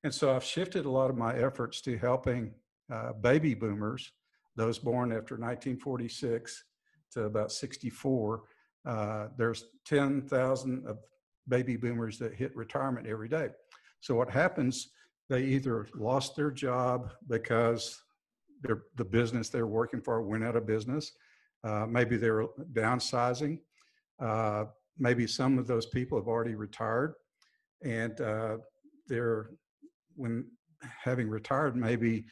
And 0.07 0.15
so 0.15 0.33
I've 0.33 0.45
shifted 0.45 0.85
a 0.85 0.89
lot 0.89 1.11
of 1.11 1.17
my 1.17 1.37
efforts 1.37 1.81
to 1.81 1.99
helping 1.99 2.55
uh, 2.93 3.13
baby 3.15 3.55
boomers, 3.55 4.13
those 4.55 4.79
born 4.79 5.11
after 5.11 5.35
1946 5.35 6.63
to 7.11 7.25
about 7.25 7.51
64. 7.51 8.43
Uh, 8.87 9.27
there's 9.37 9.65
10,000 9.85 10.87
of 10.87 10.99
baby 11.49 11.75
boomers 11.75 12.21
that 12.21 12.33
hit 12.35 12.55
retirement 12.55 13.09
every 13.09 13.29
day. 13.29 13.49
So 13.99 14.15
what 14.15 14.31
happens 14.31 14.93
they 15.29 15.43
either 15.43 15.89
lost 15.97 16.37
their 16.37 16.53
job 16.53 17.11
because 17.29 18.01
the 18.63 19.05
business 19.05 19.49
they're 19.49 19.67
working 19.67 20.01
for 20.01 20.23
went 20.23 20.45
out 20.45 20.55
of 20.55 20.69
business. 20.69 21.11
Uh, 21.65 21.85
maybe 21.85 22.17
they 22.17 22.31
were 22.31 22.47
downsizing. 22.75 23.59
Uh, 24.21 24.67
maybe 25.01 25.27
some 25.27 25.59
of 25.59 25.67
those 25.67 25.87
people 25.87 26.17
have 26.17 26.29
already 26.29 26.55
retired, 26.55 27.15
and 27.83 28.21
uh, 28.21 28.59
they're 29.09 29.51
when 30.17 30.47
having 30.81 31.29
retired, 31.29 31.77
maybe, 31.77 32.27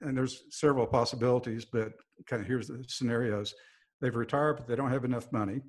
and 0.00 0.16
there's 0.16 0.44
several 0.50 0.86
possibilities, 0.86 1.64
but 1.64 1.92
kind 2.26 2.42
of 2.42 2.48
here's 2.48 2.68
the 2.68 2.84
scenarios. 2.88 3.54
They've 4.00 4.14
retired, 4.14 4.58
but 4.58 4.68
they 4.68 4.76
don't 4.76 4.90
have 4.90 5.04
enough 5.04 5.30
money. 5.32 5.60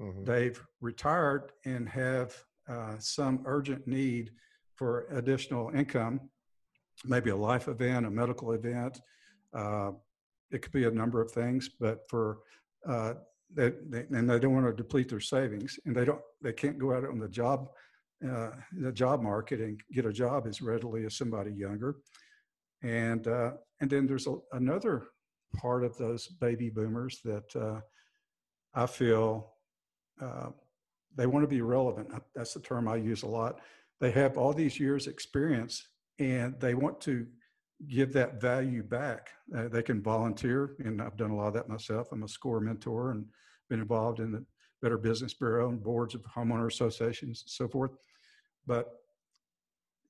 Mm-hmm. 0.00 0.24
They've 0.24 0.60
retired 0.80 1.52
and 1.64 1.88
have 1.88 2.34
uh, 2.68 2.96
some 2.98 3.42
urgent 3.44 3.86
need 3.86 4.30
for 4.74 5.06
additional 5.10 5.70
income, 5.70 6.20
maybe 7.04 7.30
a 7.30 7.36
life 7.36 7.68
event, 7.68 8.06
a 8.06 8.10
medical 8.10 8.52
event. 8.52 9.00
Uh, 9.52 9.92
it 10.50 10.62
could 10.62 10.72
be 10.72 10.84
a 10.84 10.90
number 10.90 11.20
of 11.20 11.30
things, 11.30 11.70
but 11.78 12.08
for 12.08 12.38
uh, 12.88 13.14
they, 13.54 13.72
they, 13.88 14.04
and 14.10 14.28
they 14.28 14.38
don't 14.38 14.54
want 14.54 14.66
to 14.66 14.72
deplete 14.72 15.08
their 15.08 15.20
savings, 15.20 15.78
and 15.84 15.94
they 15.94 16.04
don't 16.04 16.20
they 16.42 16.52
can't 16.52 16.78
go 16.78 16.92
out 16.92 17.04
on 17.04 17.18
the 17.18 17.28
job 17.28 17.68
uh, 18.28 18.50
the 18.72 18.92
job 18.92 19.22
market 19.22 19.60
and 19.60 19.80
get 19.92 20.06
a 20.06 20.12
job 20.12 20.46
as 20.46 20.62
readily 20.62 21.04
as 21.04 21.16
somebody 21.16 21.52
younger. 21.52 21.96
And 22.82 23.26
uh, 23.26 23.52
and 23.80 23.90
then 23.90 24.06
there's 24.06 24.26
a, 24.26 24.36
another 24.52 25.08
part 25.56 25.84
of 25.84 25.96
those 25.96 26.26
baby 26.26 26.70
boomers 26.70 27.20
that 27.24 27.56
uh, 27.56 27.80
I 28.74 28.86
feel 28.86 29.54
uh, 30.20 30.50
they 31.16 31.26
want 31.26 31.44
to 31.44 31.48
be 31.48 31.62
relevant. 31.62 32.08
That's 32.34 32.54
the 32.54 32.60
term 32.60 32.88
I 32.88 32.96
use 32.96 33.22
a 33.22 33.28
lot. 33.28 33.60
They 34.00 34.10
have 34.10 34.36
all 34.36 34.52
these 34.52 34.78
years 34.80 35.06
experience 35.06 35.86
and 36.18 36.58
they 36.60 36.74
want 36.74 37.00
to 37.02 37.26
give 37.88 38.12
that 38.12 38.40
value 38.40 38.82
back. 38.82 39.30
Uh, 39.56 39.68
they 39.68 39.82
can 39.82 40.02
volunteer, 40.02 40.76
and 40.84 41.02
I've 41.02 41.16
done 41.16 41.30
a 41.30 41.36
lot 41.36 41.48
of 41.48 41.54
that 41.54 41.68
myself. 41.68 42.08
I'm 42.12 42.22
a 42.22 42.28
SCORE 42.28 42.60
mentor 42.60 43.10
and 43.10 43.26
been 43.68 43.80
involved 43.80 44.20
in 44.20 44.32
the 44.32 44.44
Better 44.84 44.98
Business 44.98 45.32
Bureau 45.32 45.70
and 45.70 45.82
boards 45.82 46.14
of 46.14 46.20
homeowner 46.24 46.66
associations 46.66 47.42
and 47.42 47.50
so 47.50 47.66
forth. 47.66 47.92
But 48.66 49.00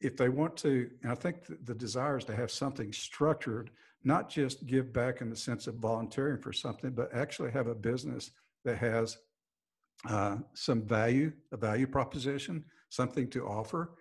if 0.00 0.16
they 0.16 0.28
want 0.28 0.56
to, 0.58 0.90
and 1.04 1.12
I 1.12 1.14
think 1.14 1.36
the, 1.64 1.74
desire 1.76 2.18
is 2.18 2.24
to 2.24 2.34
have 2.34 2.50
something 2.50 2.92
structured, 2.92 3.70
not 4.02 4.28
just 4.28 4.66
give 4.66 4.92
back 4.92 5.20
in 5.20 5.30
the 5.30 5.36
sense 5.36 5.68
of 5.68 5.76
volunteering 5.76 6.42
for 6.42 6.52
something, 6.52 6.90
but 6.90 7.14
actually 7.14 7.52
have 7.52 7.68
a 7.68 7.74
business 7.74 8.32
that 8.64 8.76
has 8.78 9.16
uh, 10.10 10.38
some 10.54 10.82
value, 10.82 11.32
a 11.52 11.56
value 11.56 11.86
proposition, 11.86 12.64
something 12.88 13.30
to 13.30 13.46
offer. 13.46 13.92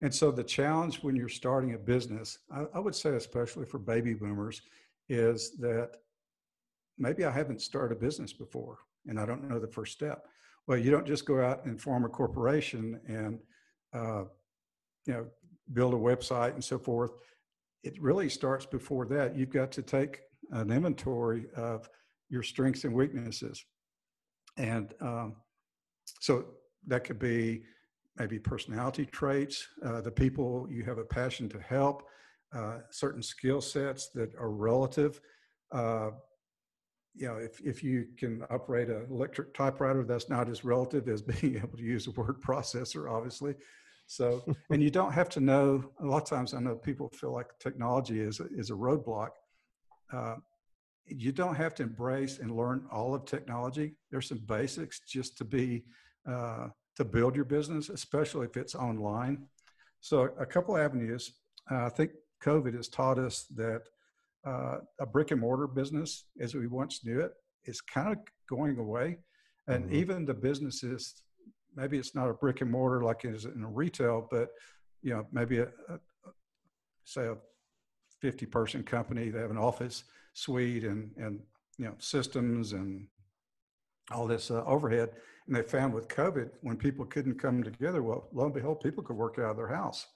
And 0.00 0.14
so 0.14 0.30
the 0.30 0.42
challenge 0.42 1.02
when 1.02 1.14
you're 1.14 1.28
starting 1.28 1.74
a 1.74 1.78
business, 1.78 2.38
I, 2.50 2.64
I 2.74 2.78
would 2.78 2.94
say, 2.94 3.10
especially 3.10 3.66
for 3.66 3.78
baby 3.78 4.14
boomers, 4.14 4.62
is 5.10 5.58
that 5.58 5.98
maybe 6.96 7.26
I 7.26 7.30
haven't 7.30 7.60
started 7.60 7.98
a 7.98 8.00
business 8.00 8.32
before 8.32 8.78
and 9.06 9.18
I 9.18 9.26
don't 9.26 9.48
know 9.48 9.58
the 9.58 9.68
first 9.68 9.92
step. 9.92 10.26
Well, 10.66 10.78
you 10.78 10.90
don't 10.90 11.06
just 11.06 11.24
go 11.24 11.42
out 11.42 11.64
and 11.64 11.80
form 11.80 12.04
a 12.04 12.08
corporation 12.08 13.00
and 13.08 13.38
uh, 13.94 14.24
you 15.06 15.14
know 15.14 15.26
build 15.72 15.94
a 15.94 15.96
website 15.96 16.54
and 16.54 16.64
so 16.64 16.78
forth. 16.78 17.12
It 17.82 18.00
really 18.00 18.28
starts 18.28 18.66
before 18.66 19.06
that. 19.06 19.36
You've 19.36 19.50
got 19.50 19.72
to 19.72 19.82
take 19.82 20.20
an 20.52 20.70
inventory 20.70 21.46
of 21.56 21.88
your 22.28 22.42
strengths 22.42 22.84
and 22.84 22.94
weaknesses, 22.94 23.64
and 24.56 24.92
um, 25.00 25.36
so 26.20 26.44
that 26.86 27.04
could 27.04 27.18
be 27.18 27.62
maybe 28.18 28.38
personality 28.38 29.06
traits, 29.06 29.66
uh, 29.84 30.00
the 30.00 30.10
people 30.10 30.66
you 30.70 30.84
have 30.84 30.98
a 30.98 31.04
passion 31.04 31.48
to 31.48 31.60
help, 31.60 32.02
uh, 32.54 32.78
certain 32.90 33.22
skill 33.22 33.60
sets 33.60 34.10
that 34.14 34.34
are 34.36 34.50
relative. 34.50 35.20
You 37.14 37.28
know, 37.28 37.36
if, 37.36 37.60
if 37.60 37.82
you 37.82 38.06
can 38.16 38.44
operate 38.50 38.88
an 38.88 39.06
electric 39.10 39.52
typewriter, 39.54 40.04
that's 40.04 40.28
not 40.28 40.48
as 40.48 40.64
relative 40.64 41.08
as 41.08 41.22
being 41.40 41.56
able 41.56 41.76
to 41.76 41.82
use 41.82 42.06
a 42.06 42.12
word 42.12 42.40
processor, 42.40 43.10
obviously. 43.10 43.54
So, 44.06 44.42
and 44.70 44.82
you 44.82 44.90
don't 44.90 45.12
have 45.12 45.28
to 45.30 45.40
know, 45.40 45.84
a 46.00 46.06
lot 46.06 46.22
of 46.22 46.28
times 46.28 46.54
I 46.54 46.60
know 46.60 46.74
people 46.74 47.08
feel 47.10 47.32
like 47.32 47.46
technology 47.58 48.20
is, 48.20 48.40
is 48.40 48.70
a 48.70 48.74
roadblock. 48.74 49.30
Uh, 50.12 50.36
you 51.06 51.32
don't 51.32 51.56
have 51.56 51.74
to 51.76 51.82
embrace 51.82 52.38
and 52.38 52.56
learn 52.56 52.86
all 52.90 53.14
of 53.14 53.24
technology. 53.24 53.94
There's 54.10 54.28
some 54.28 54.42
basics 54.46 55.00
just 55.00 55.36
to 55.38 55.44
be, 55.44 55.84
uh, 56.28 56.68
to 56.96 57.04
build 57.04 57.34
your 57.34 57.44
business, 57.44 57.88
especially 57.88 58.46
if 58.46 58.56
it's 58.56 58.74
online. 58.74 59.46
So 60.00 60.30
a 60.38 60.46
couple 60.46 60.76
avenues. 60.76 61.32
Uh, 61.70 61.86
I 61.86 61.88
think 61.88 62.12
COVID 62.42 62.74
has 62.74 62.88
taught 62.88 63.18
us 63.18 63.44
that 63.56 63.82
uh, 64.46 64.78
a 65.00 65.06
brick 65.06 65.30
and 65.30 65.40
mortar 65.40 65.66
business 65.66 66.24
as 66.40 66.54
we 66.54 66.66
once 66.66 67.04
knew 67.04 67.20
it 67.20 67.32
is 67.64 67.80
kind 67.80 68.12
of 68.12 68.18
going 68.48 68.78
away. 68.78 69.18
And 69.68 69.84
mm-hmm. 69.84 69.94
even 69.94 70.24
the 70.24 70.34
businesses, 70.34 71.22
maybe 71.76 71.98
it's 71.98 72.14
not 72.14 72.28
a 72.28 72.34
brick 72.34 72.60
and 72.60 72.70
mortar 72.70 73.02
like 73.02 73.24
it 73.24 73.34
is 73.34 73.44
in 73.44 73.74
retail, 73.74 74.26
but 74.30 74.48
you 75.02 75.14
know, 75.14 75.26
maybe 75.32 75.58
a, 75.58 75.68
a 75.88 75.98
say 77.04 77.26
a 77.26 77.36
50 78.20 78.46
person 78.46 78.82
company, 78.82 79.30
they 79.30 79.40
have 79.40 79.50
an 79.50 79.58
office 79.58 80.04
suite 80.34 80.84
and, 80.84 81.10
and, 81.16 81.40
you 81.78 81.86
know, 81.86 81.94
systems 81.98 82.72
and 82.72 83.06
all 84.10 84.26
this 84.26 84.50
uh, 84.50 84.62
overhead. 84.64 85.10
And 85.46 85.56
they 85.56 85.62
found 85.62 85.94
with 85.94 86.08
COVID, 86.08 86.50
when 86.60 86.76
people 86.76 87.04
couldn't 87.04 87.40
come 87.40 87.62
together, 87.62 88.02
well, 88.02 88.28
lo 88.32 88.44
and 88.44 88.54
behold, 88.54 88.80
people 88.80 89.02
could 89.02 89.16
work 89.16 89.38
out 89.38 89.50
of 89.50 89.56
their 89.56 89.68
house. 89.68 90.06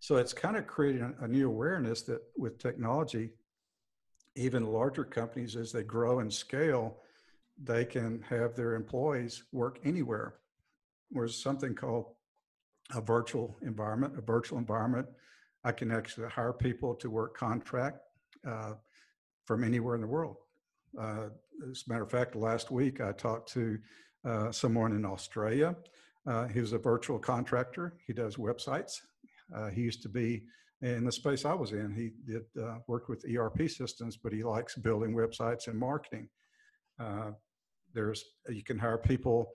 So 0.00 0.16
it's 0.16 0.32
kind 0.32 0.56
of 0.56 0.66
creating 0.66 1.14
a, 1.20 1.28
new 1.28 1.46
awareness 1.46 2.00
that 2.02 2.22
with 2.36 2.58
technology, 2.58 3.30
even 4.34 4.64
larger 4.64 5.04
companies, 5.04 5.56
as 5.56 5.72
they 5.72 5.82
grow 5.82 6.20
and 6.20 6.32
scale, 6.32 6.96
they 7.62 7.84
can 7.84 8.22
have 8.22 8.56
their 8.56 8.74
employees 8.74 9.44
work 9.52 9.78
anywhere. 9.84 10.36
There's 11.10 11.40
something 11.40 11.74
called 11.74 12.06
a 12.94 13.02
virtual 13.02 13.58
environment. 13.60 14.14
A 14.16 14.22
virtual 14.22 14.56
environment, 14.58 15.06
I 15.64 15.72
can 15.72 15.90
actually 15.90 16.28
hire 16.28 16.54
people 16.54 16.94
to 16.94 17.10
work 17.10 17.36
contract 17.36 17.98
uh, 18.48 18.72
from 19.44 19.62
anywhere 19.62 19.96
in 19.96 20.00
the 20.00 20.06
world. 20.06 20.36
Uh, 20.98 21.28
as 21.70 21.84
a 21.86 21.92
matter 21.92 22.04
of 22.04 22.10
fact, 22.10 22.34
last 22.34 22.70
week 22.70 23.02
I 23.02 23.12
talked 23.12 23.52
to 23.52 23.78
uh, 24.24 24.50
someone 24.50 24.92
in 24.92 25.04
Australia. 25.04 25.76
Uh, 26.26 26.46
he 26.46 26.60
was 26.60 26.72
a 26.72 26.78
virtual 26.78 27.18
contractor. 27.18 27.98
He 28.06 28.14
does 28.14 28.36
websites 28.36 29.00
he 29.72 29.82
used 29.82 30.02
to 30.02 30.08
be 30.08 30.42
in 30.82 31.04
the 31.04 31.12
space 31.12 31.44
I 31.44 31.52
was 31.52 31.72
in. 31.72 31.92
He 31.94 32.10
did 32.30 32.44
uh, 32.60 32.78
work 32.86 33.08
with 33.08 33.24
ERP 33.24 33.68
systems, 33.68 34.16
but 34.16 34.32
he 34.32 34.42
likes 34.42 34.76
building 34.76 35.14
websites 35.14 35.68
and 35.68 35.78
marketing. 35.78 36.28
Uh, 36.98 37.32
there's 37.92 38.24
you 38.48 38.62
can 38.62 38.78
hire 38.78 38.98
people 38.98 39.52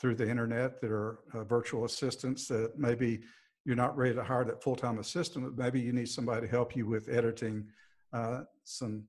through 0.00 0.14
the 0.14 0.28
internet 0.28 0.80
that 0.80 0.90
are 0.90 1.20
uh, 1.34 1.44
virtual 1.44 1.84
assistants 1.84 2.48
that 2.48 2.72
maybe 2.76 3.20
you're 3.64 3.76
not 3.76 3.96
ready 3.96 4.14
to 4.14 4.22
hire 4.22 4.44
that 4.44 4.62
full-time 4.62 4.98
assistant, 4.98 5.44
but 5.44 5.56
maybe 5.56 5.80
you 5.80 5.92
need 5.92 6.08
somebody 6.08 6.46
to 6.46 6.50
help 6.50 6.76
you 6.76 6.86
with 6.86 7.08
editing 7.08 7.66
uh, 8.12 8.42
some 8.64 9.04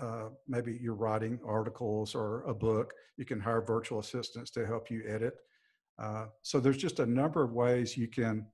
uh, 0.00 0.28
maybe 0.46 0.78
you're 0.80 0.94
writing 0.94 1.38
articles 1.46 2.14
or 2.14 2.42
a 2.42 2.54
book, 2.54 2.92
you 3.16 3.24
can 3.24 3.40
hire 3.40 3.62
virtual 3.62 3.98
assistants 3.98 4.50
to 4.50 4.66
help 4.66 4.90
you 4.90 5.02
edit. 5.08 5.34
Uh, 5.98 6.26
so 6.42 6.60
there's 6.60 6.76
just 6.76 6.98
a 6.98 7.06
number 7.06 7.42
of 7.42 7.52
ways 7.52 7.96
you 7.96 8.06
can 8.06 8.46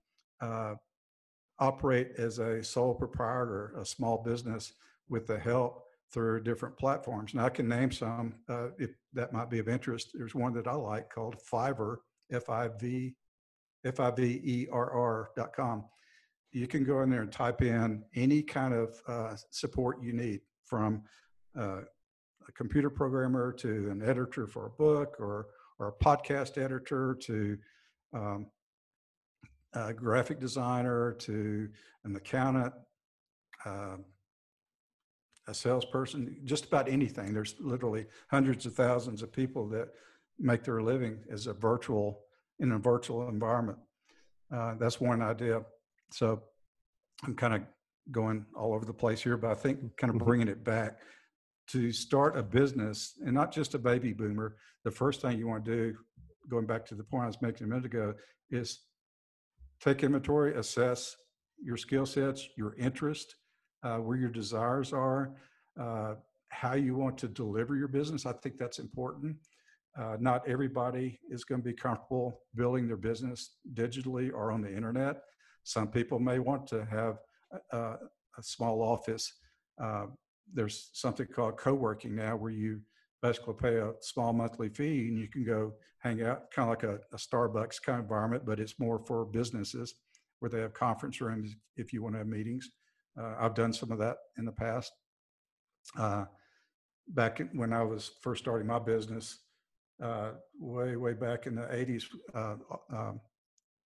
uh, 0.42 0.75
operate 1.58 2.08
as 2.18 2.38
a 2.38 2.62
sole 2.62 2.94
proprietor, 2.94 3.75
a 3.78 3.87
small 3.87 4.22
business 4.22 4.72
with 5.08 5.26
the 5.26 5.38
help 5.38 5.84
through 6.12 6.42
different 6.42 6.76
platforms. 6.76 7.32
Now 7.34 7.46
I 7.46 7.50
can 7.50 7.68
name 7.68 7.90
some 7.90 8.34
uh, 8.49 8.68
if 8.78 8.90
that 9.14 9.32
might 9.32 9.49
be 9.49 9.61
of 9.61 9.68
interest. 9.68 10.11
There's 10.12 10.34
one 10.34 10.52
that 10.54 10.66
I 10.66 10.75
like 10.75 11.08
called 11.08 11.37
Fiverr, 11.50 11.96
F-I-V, 12.30 13.14
F-I-V-E-R-R 13.84 15.30
dot 15.37 15.52
com. 15.54 15.84
You 16.50 16.66
can 16.66 16.84
go 16.84 17.00
in 17.00 17.11
there 17.11 17.22
and 17.22 17.32
type 17.32 17.62
in 17.62 18.04
any 18.14 18.42
kind 18.42 18.75
of 18.75 19.00
uh, 19.08 19.37
support 19.50 20.02
you 20.02 20.12
need 20.12 20.40
from 20.64 21.02
uh, 21.58 21.80
a 22.49 22.52
computer 22.54 22.90
programmer 22.90 23.52
to 23.52 23.90
an 23.90 24.02
editor 24.02 24.46
for 24.46 24.66
a 24.66 24.70
book 24.70 25.16
or, 25.18 25.46
or 25.78 25.88
a 25.88 26.04
podcast 26.04 26.58
editor 26.62 27.16
to 27.22 27.56
um, 28.12 28.46
a 29.74 29.92
graphic 29.92 30.38
designer 30.38 31.12
to 31.20 31.68
an 32.04 32.16
accountant, 32.16 32.72
uh, 33.64 33.96
a 35.48 35.54
salesperson, 35.54 36.36
just 36.44 36.66
about 36.66 36.88
anything. 36.88 37.32
There's 37.32 37.56
literally 37.58 38.06
hundreds 38.30 38.66
of 38.66 38.74
thousands 38.74 39.22
of 39.22 39.32
people 39.32 39.68
that 39.70 39.88
make 40.38 40.64
their 40.64 40.82
living 40.82 41.18
as 41.30 41.46
a 41.46 41.52
virtual 41.52 42.20
in 42.60 42.72
a 42.72 42.78
virtual 42.78 43.28
environment. 43.28 43.78
Uh, 44.54 44.74
that's 44.78 45.00
one 45.00 45.22
idea. 45.22 45.62
So 46.12 46.42
I'm 47.24 47.34
kind 47.34 47.54
of 47.54 47.62
going 48.10 48.44
all 48.56 48.74
over 48.74 48.84
the 48.84 48.92
place 48.92 49.22
here, 49.22 49.36
but 49.36 49.50
I 49.50 49.54
think 49.54 49.78
kind 49.96 50.10
of 50.10 50.16
mm-hmm. 50.16 50.24
bringing 50.24 50.48
it 50.48 50.64
back 50.64 50.98
to 51.68 51.92
start 51.92 52.36
a 52.36 52.42
business 52.42 53.14
and 53.24 53.32
not 53.32 53.52
just 53.52 53.74
a 53.74 53.78
baby 53.78 54.12
boomer. 54.12 54.56
The 54.84 54.90
first 54.90 55.22
thing 55.22 55.38
you 55.38 55.48
want 55.48 55.64
to 55.64 55.70
do, 55.70 55.96
going 56.48 56.66
back 56.66 56.84
to 56.86 56.94
the 56.94 57.04
point 57.04 57.24
I 57.24 57.28
was 57.28 57.42
making 57.42 57.64
a 57.64 57.68
minute 57.68 57.86
ago, 57.86 58.14
is 58.50 58.80
take 59.82 60.04
inventory, 60.04 60.54
assess 60.56 61.16
your 61.62 61.76
skill 61.76 62.06
sets, 62.06 62.48
your 62.56 62.74
interest, 62.76 63.36
uh, 63.82 63.96
where 63.96 64.16
your 64.16 64.30
desires 64.30 64.92
are, 64.92 65.32
uh, 65.80 66.14
how 66.50 66.74
you 66.74 66.94
want 66.94 67.18
to 67.18 67.28
deliver 67.28 67.76
your 67.76 67.88
business. 67.88 68.26
I 68.26 68.32
think 68.32 68.58
that's 68.58 68.78
important. 68.78 69.36
Uh, 69.98 70.16
not 70.20 70.46
everybody 70.48 71.18
is 71.30 71.44
going 71.44 71.60
to 71.60 71.64
be 71.64 71.74
comfortable 71.74 72.40
building 72.54 72.86
their 72.86 72.96
business 72.96 73.56
digitally 73.74 74.32
or 74.32 74.52
on 74.52 74.62
the 74.62 74.74
internet. 74.74 75.22
Some 75.64 75.88
people 75.88 76.18
may 76.18 76.38
want 76.38 76.66
to 76.68 76.84
have 76.86 77.18
a, 77.72 77.76
a 77.76 78.42
small 78.42 78.82
office. 78.82 79.32
Uh, 79.82 80.06
there's 80.52 80.90
something 80.92 81.26
called 81.26 81.56
co-working 81.56 82.14
now 82.14 82.36
where 82.36 82.52
you 82.52 82.80
basically 83.22 83.54
pay 83.54 83.76
a 83.76 83.92
small 84.00 84.32
monthly 84.32 84.68
fee 84.68 85.08
and 85.08 85.18
you 85.18 85.28
can 85.28 85.44
go 85.44 85.72
hang 85.98 86.22
out 86.22 86.50
kind 86.50 86.68
of 86.68 86.70
like 86.70 86.82
a, 86.82 86.98
a 87.14 87.16
starbucks 87.16 87.80
kind 87.80 87.98
of 87.98 88.04
environment 88.04 88.44
but 88.44 88.60
it's 88.60 88.78
more 88.78 88.98
for 88.98 89.24
businesses 89.24 89.94
where 90.40 90.50
they 90.50 90.60
have 90.60 90.74
conference 90.74 91.20
rooms 91.20 91.54
if 91.76 91.92
you 91.92 92.02
want 92.02 92.14
to 92.14 92.18
have 92.18 92.26
meetings 92.26 92.70
uh, 93.20 93.34
i've 93.40 93.54
done 93.54 93.72
some 93.72 93.92
of 93.92 93.98
that 93.98 94.16
in 94.38 94.44
the 94.44 94.52
past 94.52 94.92
uh, 95.98 96.24
back 97.08 97.40
when 97.54 97.72
i 97.72 97.82
was 97.82 98.12
first 98.20 98.42
starting 98.42 98.66
my 98.66 98.78
business 98.78 99.38
uh, 100.02 100.30
way 100.58 100.96
way 100.96 101.12
back 101.12 101.46
in 101.46 101.54
the 101.54 101.62
80s 101.62 102.04
uh, 102.34 102.56
um, 102.92 103.20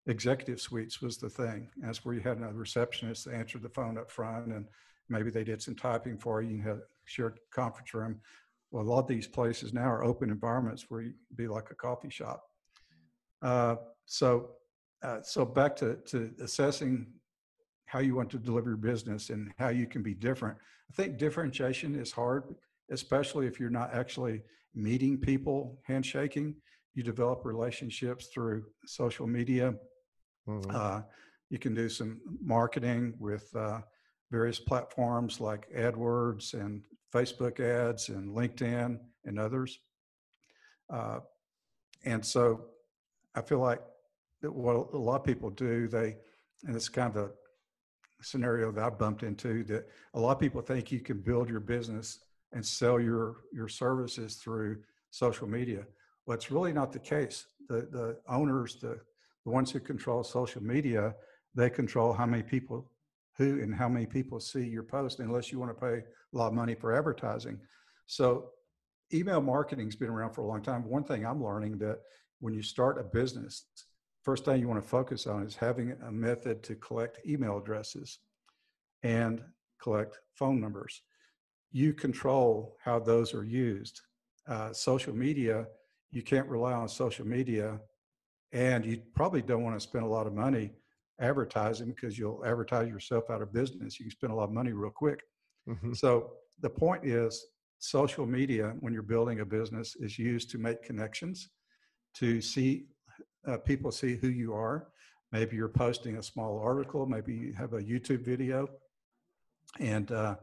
executive 0.08 0.62
suites 0.62 1.02
was 1.02 1.18
the 1.18 1.30
thing 1.30 1.68
that's 1.78 2.06
where 2.06 2.16
you 2.16 2.22
had 2.22 2.42
a 2.42 2.54
receptionist 2.54 3.26
that 3.26 3.34
answered 3.34 3.64
the 3.64 3.70
phone 3.70 3.98
up 3.98 4.10
front 4.10 4.48
and 4.48 4.66
maybe 5.10 5.30
they 5.30 5.44
did 5.44 5.62
some 5.62 5.76
typing 5.76 6.18
for 6.18 6.42
you. 6.42 6.58
You 6.58 6.62
had 6.62 6.78
a 6.78 6.82
shared 7.06 7.40
conference 7.54 7.94
room. 7.94 8.20
Well, 8.72 8.84
a 8.84 8.90
lot 8.90 9.00
of 9.00 9.08
these 9.08 9.28
places 9.28 9.74
now 9.74 9.90
are 9.90 10.04
open 10.04 10.30
environments 10.30 10.86
where 10.90 11.02
you 11.02 11.14
be 11.36 11.48
like 11.48 11.72
a 11.72 11.76
coffee 11.76 12.10
shop. 12.10 12.44
Uh, 13.42 13.76
so, 14.06 14.52
uh, 15.04 15.22
so 15.22 15.46
back 15.46 15.76
to, 15.78 15.96
to 16.08 16.32
assessing 16.42 17.08
how 17.86 18.00
you 18.00 18.16
want 18.16 18.30
to 18.32 18.38
deliver 18.38 18.72
your 18.72 18.78
business 18.78 19.30
and 19.30 19.52
how 19.58 19.70
you 19.70 19.86
can 19.86 20.02
be 20.02 20.14
different. 20.14 20.58
I 20.92 20.94
think 20.96 21.18
differentiation 21.18 21.96
is 21.96 22.12
hard, 22.12 22.56
especially 22.92 23.48
if 23.48 23.60
you're 23.60 23.70
not 23.70 23.94
actually 23.94 24.42
meeting 24.74 25.18
people, 25.18 25.80
handshaking. 25.84 26.56
You 26.94 27.04
develop 27.04 27.46
relationships 27.46 28.28
through 28.34 28.66
social 28.86 29.28
media. 29.28 29.76
Mm-hmm. 30.48 30.72
Uh, 30.74 31.02
you 31.50 31.60
can 31.60 31.74
do 31.74 31.90
some 31.90 32.20
marketing 32.42 33.14
with 33.20 33.54
uh, 33.56 33.82
various 34.32 34.60
platforms 34.60 35.40
like 35.40 35.70
AdWords 35.76 36.54
and 36.54 36.84
Facebook 37.16 37.62
ads 37.62 38.10
and 38.10 38.36
LinkedIn 38.36 39.00
and 39.24 39.40
others. 39.40 39.80
Uh, 40.90 41.20
and 42.04 42.24
so 42.24 42.66
I 43.36 43.42
feel 43.42 43.60
like 43.60 43.82
what 44.42 44.76
a 44.94 44.98
lot 44.98 45.22
of 45.22 45.24
people 45.24 45.50
do, 45.50 45.88
they, 45.88 46.18
and 46.66 46.76
it's 46.76 46.90
kind 46.90 47.16
of 47.16 47.24
a 47.24 47.32
scenario 48.22 48.72
that 48.74 48.84
I 48.84 48.90
bumped 48.90 49.24
into 49.24 49.64
that 49.66 49.88
a 50.14 50.20
lot 50.20 50.34
of 50.34 50.40
people 50.40 50.62
think 50.62 50.92
you 50.92 51.00
can 51.00 51.20
build 51.20 51.50
your 51.50 51.62
business 51.62 52.20
and 52.52 52.66
sell 52.66 53.00
your, 53.00 53.38
your 53.54 53.70
services 53.70 54.36
through 54.36 54.82
social 55.12 55.48
media. 55.48 55.86
Well, 56.26 56.36
it's 56.36 56.52
really 56.52 56.74
not 56.74 56.92
the 56.92 57.00
case. 57.00 57.46
The, 57.70 57.88
the 57.92 58.18
owners, 58.28 58.76
the, 58.82 59.00
the 59.46 59.52
ones 59.52 59.72
who 59.72 59.80
control 59.80 60.24
social 60.24 60.62
media, 60.62 61.16
they 61.56 61.70
control 61.70 62.14
how 62.14 62.26
many 62.26 62.44
people 62.44 62.92
who 63.38 63.62
and 63.62 63.76
how 63.76 63.90
many 63.90 64.06
people 64.06 64.40
see 64.40 64.64
your 64.64 64.84
post 64.84 65.20
unless 65.20 65.52
you 65.52 65.60
want 65.60 65.72
to 65.72 65.86
pay 65.86 65.98
a 65.98 66.38
lot 66.38 66.48
of 66.48 66.54
money 66.54 66.76
for 66.76 66.96
advertising. 66.96 67.60
So 68.06 68.50
email 69.14 69.42
marketing's 69.42 69.96
been 69.96 70.10
around 70.10 70.34
for 70.34 70.42
a 70.42 70.48
long 70.48 70.62
time. 70.62 70.88
One 70.88 71.04
thing 71.04 71.26
I'm 71.26 71.44
learning 71.44 71.78
that 71.80 72.00
when 72.40 72.54
you 72.54 72.62
start 72.62 73.00
a 73.00 73.04
business, 73.04 73.66
first 74.24 74.46
thing 74.46 74.60
you 74.60 74.68
want 74.68 74.82
to 74.82 74.88
focus 74.88 75.28
on 75.28 75.44
is 75.44 75.56
having 75.56 75.96
a 76.08 76.12
method 76.12 76.64
to 76.64 76.76
collect 76.76 77.26
email 77.28 77.58
addresses 77.58 78.20
and 79.04 79.42
collect 79.82 80.20
phone 80.34 80.60
numbers. 80.60 81.02
You 81.72 81.94
control 81.94 82.78
how 82.84 83.00
those 83.00 83.34
are 83.34 83.44
used. 83.44 84.02
Uh, 84.48 84.72
social 84.72 85.14
media, 85.14 85.66
you 86.12 86.22
can't 86.22 86.48
rely 86.48 86.74
on 86.74 86.88
social 86.88 87.28
media, 87.28 87.80
and 88.54 88.86
you 88.86 89.02
probably 89.14 89.42
don't 89.42 89.64
want 89.64 89.76
to 89.76 89.80
spend 89.80 90.06
a 90.06 90.08
lot 90.08 90.28
of 90.28 90.34
money 90.34 90.72
advertising 91.20 91.88
because 91.88 92.18
you'll 92.18 92.44
advertise 92.46 92.90
yourself 92.90 93.30
out 93.30 93.42
of 93.42 93.54
business. 93.54 94.00
You 94.00 94.06
can 94.06 94.12
spend 94.12 94.34
a 94.34 94.36
lot 94.36 94.46
of 94.46 94.52
money 94.52 94.74
real 94.74 94.92
quick. 94.92 95.22
Mm-hmm. 95.68 95.94
So 95.94 96.32
the 96.62 96.70
point 96.70 97.06
is 97.06 97.46
social 97.80 98.26
media 98.26 98.74
when 98.80 98.94
you're 98.94 99.04
building 99.04 99.40
a 99.40 99.46
business 99.46 99.96
is 99.96 100.18
used 100.18 100.50
to 100.52 100.58
make 100.58 100.84
connections, 100.84 101.50
to 102.16 102.42
see 102.42 102.86
uh, 103.48 103.58
people 103.58 103.92
see 103.92 104.16
who 104.16 104.28
you 104.28 104.54
are. 104.54 104.88
Maybe 105.32 105.56
you're 105.56 105.68
posting 105.68 106.18
a 106.18 106.24
small 106.24 106.60
article, 106.60 107.06
maybe 107.06 107.34
you 107.34 107.54
have 107.54 107.74
a 107.74 107.82
YouTube 107.82 108.24
video, 108.24 108.68
and 109.80 110.12
uh, 110.12 110.36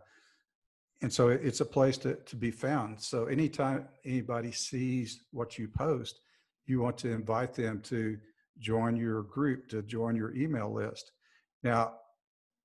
and 1.02 1.12
so 1.12 1.28
it's 1.28 1.60
a 1.60 1.64
place 1.64 1.98
to, 1.98 2.14
to 2.14 2.36
be 2.36 2.52
found. 2.52 3.00
So 3.00 3.24
anytime 3.24 3.88
anybody 4.04 4.52
sees 4.52 5.24
what 5.32 5.58
you 5.58 5.66
post, 5.66 6.20
you 6.66 6.80
want 6.80 6.96
to 6.98 7.10
invite 7.10 7.54
them 7.54 7.80
to 7.86 8.18
join 8.62 8.96
your 8.96 9.24
group, 9.24 9.68
to 9.68 9.82
join 9.82 10.16
your 10.16 10.34
email 10.34 10.72
list. 10.72 11.12
Now, 11.62 11.94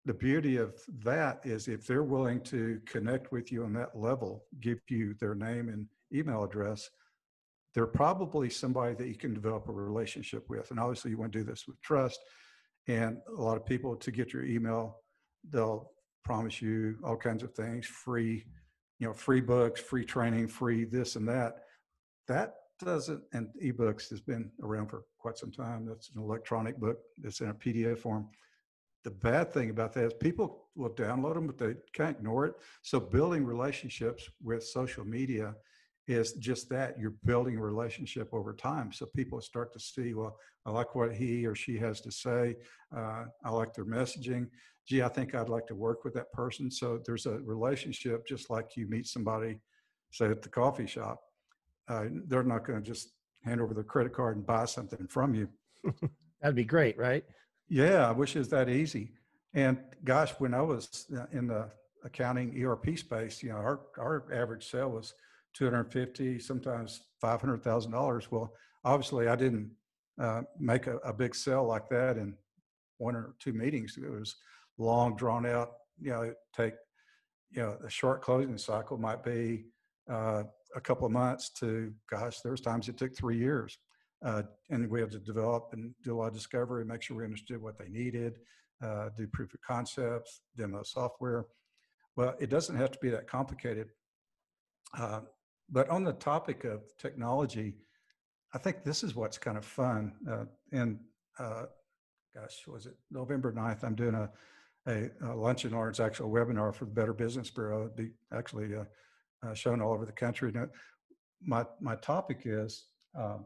the 0.05 0.13
beauty 0.13 0.55
of 0.55 0.73
that 1.03 1.41
is 1.43 1.67
if 1.67 1.85
they're 1.85 2.03
willing 2.03 2.41
to 2.43 2.79
connect 2.85 3.33
with 3.33 3.51
you 3.51 3.65
on 3.65 3.73
that 3.73 3.93
level, 3.93 4.45
give 4.61 4.79
you 4.87 5.13
their 5.19 5.35
name 5.35 5.67
and 5.67 5.87
email 6.13 6.43
address, 6.43 6.89
they're 7.73 7.85
probably 7.85 8.49
somebody 8.49 8.95
that 8.95 9.07
you 9.07 9.15
can 9.15 9.33
develop 9.33 9.67
a 9.67 9.73
relationship 9.73 10.49
with. 10.49 10.71
And 10.71 10.79
obviously, 10.79 11.11
you 11.11 11.17
want 11.17 11.33
to 11.33 11.39
do 11.39 11.43
this 11.43 11.65
with 11.67 11.81
trust. 11.81 12.19
And 12.87 13.17
a 13.37 13.41
lot 13.41 13.57
of 13.57 13.65
people, 13.65 13.97
to 13.97 14.11
get 14.11 14.31
your 14.31 14.45
email, 14.45 15.01
they'll 15.49 15.91
promise 16.23 16.61
you 16.61 16.97
all 17.03 17.17
kinds 17.17 17.43
of 17.43 17.53
things 17.53 17.85
free, 17.85 18.45
you 18.99 19.07
know, 19.07 19.13
free 19.13 19.41
books, 19.41 19.81
free 19.81 20.05
training, 20.05 20.47
free 20.47 20.85
this 20.85 21.17
and 21.17 21.27
that. 21.27 21.55
That 22.27 22.55
doesn't, 22.83 23.21
and 23.33 23.49
ebooks 23.63 24.09
has 24.09 24.21
been 24.21 24.51
around 24.63 24.87
for 24.87 25.03
quite 25.27 25.37
some 25.37 25.51
time. 25.51 25.85
That's 25.85 26.09
an 26.15 26.21
electronic 26.21 26.79
book 26.79 26.99
that's 27.17 27.41
in 27.41 27.49
a 27.49 27.53
PDF 27.53 27.99
form. 27.99 28.29
The 29.03 29.11
bad 29.11 29.51
thing 29.51 29.69
about 29.69 29.91
that 29.93 30.05
is 30.05 30.13
people 30.13 30.69
will 30.75 30.91
download 30.91 31.33
them, 31.33 31.47
but 31.47 31.57
they 31.57 31.75
can't 31.91 32.17
ignore 32.17 32.45
it. 32.45 32.53
So 32.81 32.97
building 32.97 33.43
relationships 33.43 34.29
with 34.41 34.63
social 34.63 35.03
media 35.03 35.53
is 36.07 36.31
just 36.33 36.69
that 36.69 36.97
you're 36.97 37.15
building 37.25 37.57
a 37.57 37.61
relationship 37.61 38.29
over 38.31 38.53
time. 38.53 38.93
So 38.93 39.05
people 39.05 39.41
start 39.41 39.73
to 39.73 39.79
see, 39.81 40.13
well, 40.13 40.37
I 40.65 40.71
like 40.71 40.95
what 40.95 41.13
he 41.13 41.45
or 41.45 41.55
she 41.55 41.77
has 41.77 41.99
to 42.01 42.11
say. 42.11 42.55
Uh, 42.95 43.25
I 43.43 43.49
like 43.49 43.73
their 43.73 43.85
messaging. 43.85 44.47
Gee, 44.87 45.01
I 45.01 45.09
think 45.09 45.35
I'd 45.35 45.49
like 45.49 45.67
to 45.67 45.75
work 45.75 46.05
with 46.05 46.13
that 46.13 46.31
person. 46.31 46.71
So 46.71 47.01
there's 47.05 47.25
a 47.25 47.39
relationship, 47.39 48.25
just 48.25 48.49
like 48.49 48.77
you 48.77 48.87
meet 48.87 49.07
somebody, 49.07 49.59
say 50.11 50.27
at 50.27 50.41
the 50.41 50.47
coffee 50.47 50.87
shop 50.87 51.19
uh, 51.89 52.05
they're 52.27 52.43
not 52.43 52.65
going 52.65 52.81
to 52.81 52.85
just 52.85 53.13
hand 53.47 53.61
over 53.61 53.73
their 53.73 53.83
credit 53.83 54.13
card 54.13 54.35
and 54.35 54.45
buy 54.45 54.65
something 54.65 55.07
from 55.07 55.33
you. 55.33 55.49
That'd 56.41 56.55
be 56.55 56.65
great, 56.65 56.97
right? 56.97 57.23
Yeah, 57.69 58.07
I 58.07 58.11
wish 58.11 58.35
it 58.35 58.39
was 58.39 58.49
that 58.49 58.69
easy. 58.69 59.11
And 59.53 59.79
gosh, 60.03 60.31
when 60.37 60.53
I 60.53 60.61
was 60.61 61.07
uh, 61.17 61.25
in 61.31 61.47
the 61.47 61.69
accounting 62.03 62.63
ERP 62.63 62.97
space, 62.97 63.41
you 63.41 63.49
know, 63.49 63.55
our, 63.55 63.81
our 63.97 64.25
average 64.33 64.69
sale 64.69 64.89
was 64.89 65.13
250, 65.55 66.39
sometimes 66.39 67.01
$500,000. 67.23 68.31
Well, 68.31 68.53
obviously 68.85 69.27
I 69.27 69.35
didn't 69.35 69.71
uh, 70.21 70.41
make 70.59 70.87
a, 70.87 70.97
a, 70.97 71.13
big 71.13 71.35
sale 71.35 71.65
like 71.65 71.89
that 71.89 72.17
in 72.17 72.35
one 72.97 73.15
or 73.15 73.35
two 73.39 73.53
meetings. 73.53 73.97
It 73.97 74.09
was 74.09 74.35
long 74.77 75.15
drawn 75.15 75.45
out, 75.45 75.73
you 75.99 76.11
know, 76.11 76.33
take, 76.55 76.73
you 77.51 77.61
know, 77.61 77.77
a 77.85 77.89
short 77.89 78.21
closing 78.21 78.57
cycle 78.57 78.97
might 78.97 79.23
be 79.23 79.65
uh, 80.09 80.43
a 80.77 80.81
couple 80.81 81.07
of 81.07 81.11
months 81.11 81.49
to, 81.49 81.91
gosh, 82.09 82.39
there 82.41 82.51
was 82.51 82.61
times 82.61 82.87
it 82.87 82.97
took 82.97 83.15
three 83.15 83.37
years. 83.37 83.79
Uh, 84.23 84.43
and 84.69 84.89
we 84.89 85.01
had 85.01 85.11
to 85.11 85.19
develop 85.19 85.69
and 85.73 85.93
do 86.03 86.15
a 86.15 86.17
lot 86.17 86.27
of 86.27 86.33
discovery, 86.33 86.85
make 86.85 87.01
sure 87.01 87.17
we 87.17 87.23
understood 87.23 87.61
what 87.61 87.77
they 87.77 87.89
needed, 87.89 88.39
uh, 88.83 89.09
do 89.17 89.27
proof 89.27 89.53
of 89.53 89.61
concepts, 89.61 90.41
demo 90.55 90.83
software. 90.83 91.45
Well, 92.15 92.35
it 92.39 92.49
doesn't 92.49 92.75
have 92.75 92.91
to 92.91 92.99
be 92.99 93.09
that 93.09 93.27
complicated. 93.27 93.89
Uh, 94.97 95.21
but 95.69 95.89
on 95.89 96.03
the 96.03 96.13
topic 96.13 96.63
of 96.63 96.81
technology, 96.97 97.75
I 98.53 98.59
think 98.59 98.83
this 98.83 99.03
is 99.03 99.15
what's 99.15 99.37
kind 99.37 99.57
of 99.57 99.65
fun. 99.65 100.13
Uh, 100.29 100.45
and 100.71 100.99
uh, 101.39 101.65
gosh, 102.35 102.65
was 102.67 102.85
it 102.85 102.95
November 103.11 103.51
9th? 103.51 103.83
I'm 103.83 103.95
doing 103.95 104.15
a, 104.15 104.29
a, 104.87 105.09
a 105.25 105.35
luncheon 105.35 105.73
or 105.73 105.89
it's 105.89 105.99
actually 105.99 106.29
a 106.29 106.33
webinar 106.33 106.73
for 106.73 106.85
the 106.85 106.91
Better 106.91 107.13
Business 107.13 107.49
Bureau. 107.49 107.81
It'd 107.81 107.95
be 107.95 108.11
actually 108.31 108.73
uh, 109.45 109.53
shown 109.53 109.81
all 109.81 109.93
over 109.93 110.05
the 110.05 110.11
country. 110.11 110.51
Now, 110.51 110.67
my 111.45 111.65
my 111.79 111.95
topic 111.95 112.41
is 112.45 112.85
uh, 113.17 113.37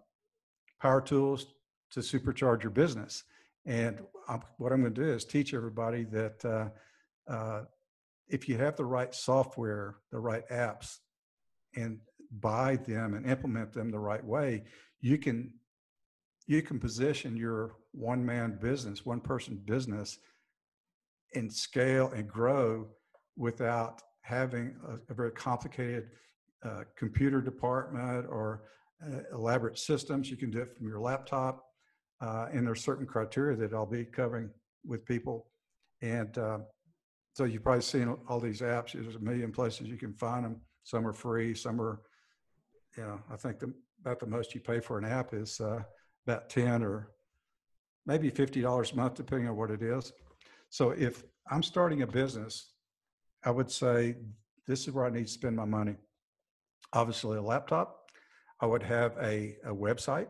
power 0.82 1.02
tools 1.02 1.48
to 1.92 2.00
supercharge 2.00 2.64
your 2.64 2.72
business, 2.72 3.24
and 3.66 4.00
I'm, 4.28 4.42
what 4.58 4.72
I'm 4.72 4.82
going 4.82 4.94
to 4.94 5.04
do 5.04 5.12
is 5.12 5.26
teach 5.26 5.54
everybody 5.54 6.06
that 6.06 6.46
uh, 6.46 7.32
uh, 7.32 7.64
if 8.28 8.48
you 8.48 8.58
have 8.58 8.76
the 8.76 8.86
right 8.86 9.14
software, 9.14 9.98
the 10.12 10.20
right 10.20 10.48
apps, 10.50 10.98
and 11.76 12.00
buy 12.40 12.78
them 12.78 13.14
and 13.14 13.30
implement 13.30 13.74
them 13.74 13.92
the 13.92 14.00
right 14.00 14.24
way, 14.24 14.64
you 15.02 15.18
can 15.18 15.52
you 16.48 16.62
can 16.62 16.80
position 16.80 17.36
your 17.38 17.76
one 17.92 18.26
man 18.26 18.58
business, 18.62 19.06
one 19.06 19.20
person 19.20 19.62
business, 19.66 20.18
and 21.36 21.52
scale 21.52 22.12
and 22.16 22.28
grow 22.28 22.88
without 23.38 24.02
having 24.22 24.76
a, 24.88 25.12
a 25.12 25.14
very 25.14 25.32
complicated 25.32 26.10
uh, 26.64 26.84
computer 26.96 27.42
department 27.42 28.28
or 28.30 28.64
uh, 29.06 29.20
elaborate 29.34 29.78
systems. 29.80 30.30
You 30.30 30.38
can 30.38 30.52
do 30.52 30.60
it 30.60 30.76
from 30.78 30.88
your 30.88 31.00
laptop. 31.00 31.66
Uh, 32.22 32.48
and 32.54 32.66
there's 32.68 32.84
certain 32.84 33.06
criteria 33.06 33.58
that 33.58 33.74
I'll 33.74 33.86
be 33.86 34.06
covering 34.06 34.52
with 34.86 35.06
people. 35.06 35.48
And 36.02 36.38
uh, 36.38 36.60
so 37.34 37.46
you've 37.46 37.64
probably 37.64 37.82
seen 37.82 38.16
all 38.28 38.40
these 38.40 38.62
apps. 38.62 38.94
There's 38.94 39.16
a 39.16 39.20
million 39.20 39.52
places 39.52 39.88
you 39.88 39.98
can 39.98 40.14
find 40.14 40.46
them. 40.46 40.62
Some 40.84 41.08
are 41.08 41.14
free, 41.14 41.56
some 41.56 41.82
are, 41.82 42.02
you 42.98 43.04
know, 43.04 43.20
I 43.32 43.38
think 43.38 43.60
the, 43.60 43.74
about 44.02 44.20
the 44.20 44.26
most 44.28 44.54
you 44.54 44.62
pay 44.62 44.80
for 44.80 44.98
an 44.98 45.06
app 45.06 45.34
is 45.34 45.60
uh, 45.60 45.82
about 46.28 46.50
10 46.50 46.84
or 46.84 47.12
maybe 48.06 48.32
$50 48.32 48.92
a 48.92 48.96
month, 48.96 49.16
depending 49.16 49.48
on 49.48 49.56
what 49.56 49.72
it 49.72 49.82
is. 49.82 50.12
So 50.70 50.92
if 50.92 51.24
I'm 51.50 51.64
starting 51.64 52.02
a 52.02 52.08
business, 52.08 52.72
I 53.44 53.52
would 53.52 53.72
say 53.72 54.16
this 54.68 54.88
is 54.88 54.94
where 54.94 55.06
I 55.06 55.10
need 55.10 55.28
to 55.28 55.32
spend 55.32 55.56
my 55.56 55.66
money. 55.66 55.96
Obviously, 56.94 57.38
a 57.38 57.42
laptop. 57.42 58.12
I 58.60 58.66
would 58.66 58.84
have 58.84 59.18
a, 59.18 59.58
a 59.66 59.74
website. 59.74 60.28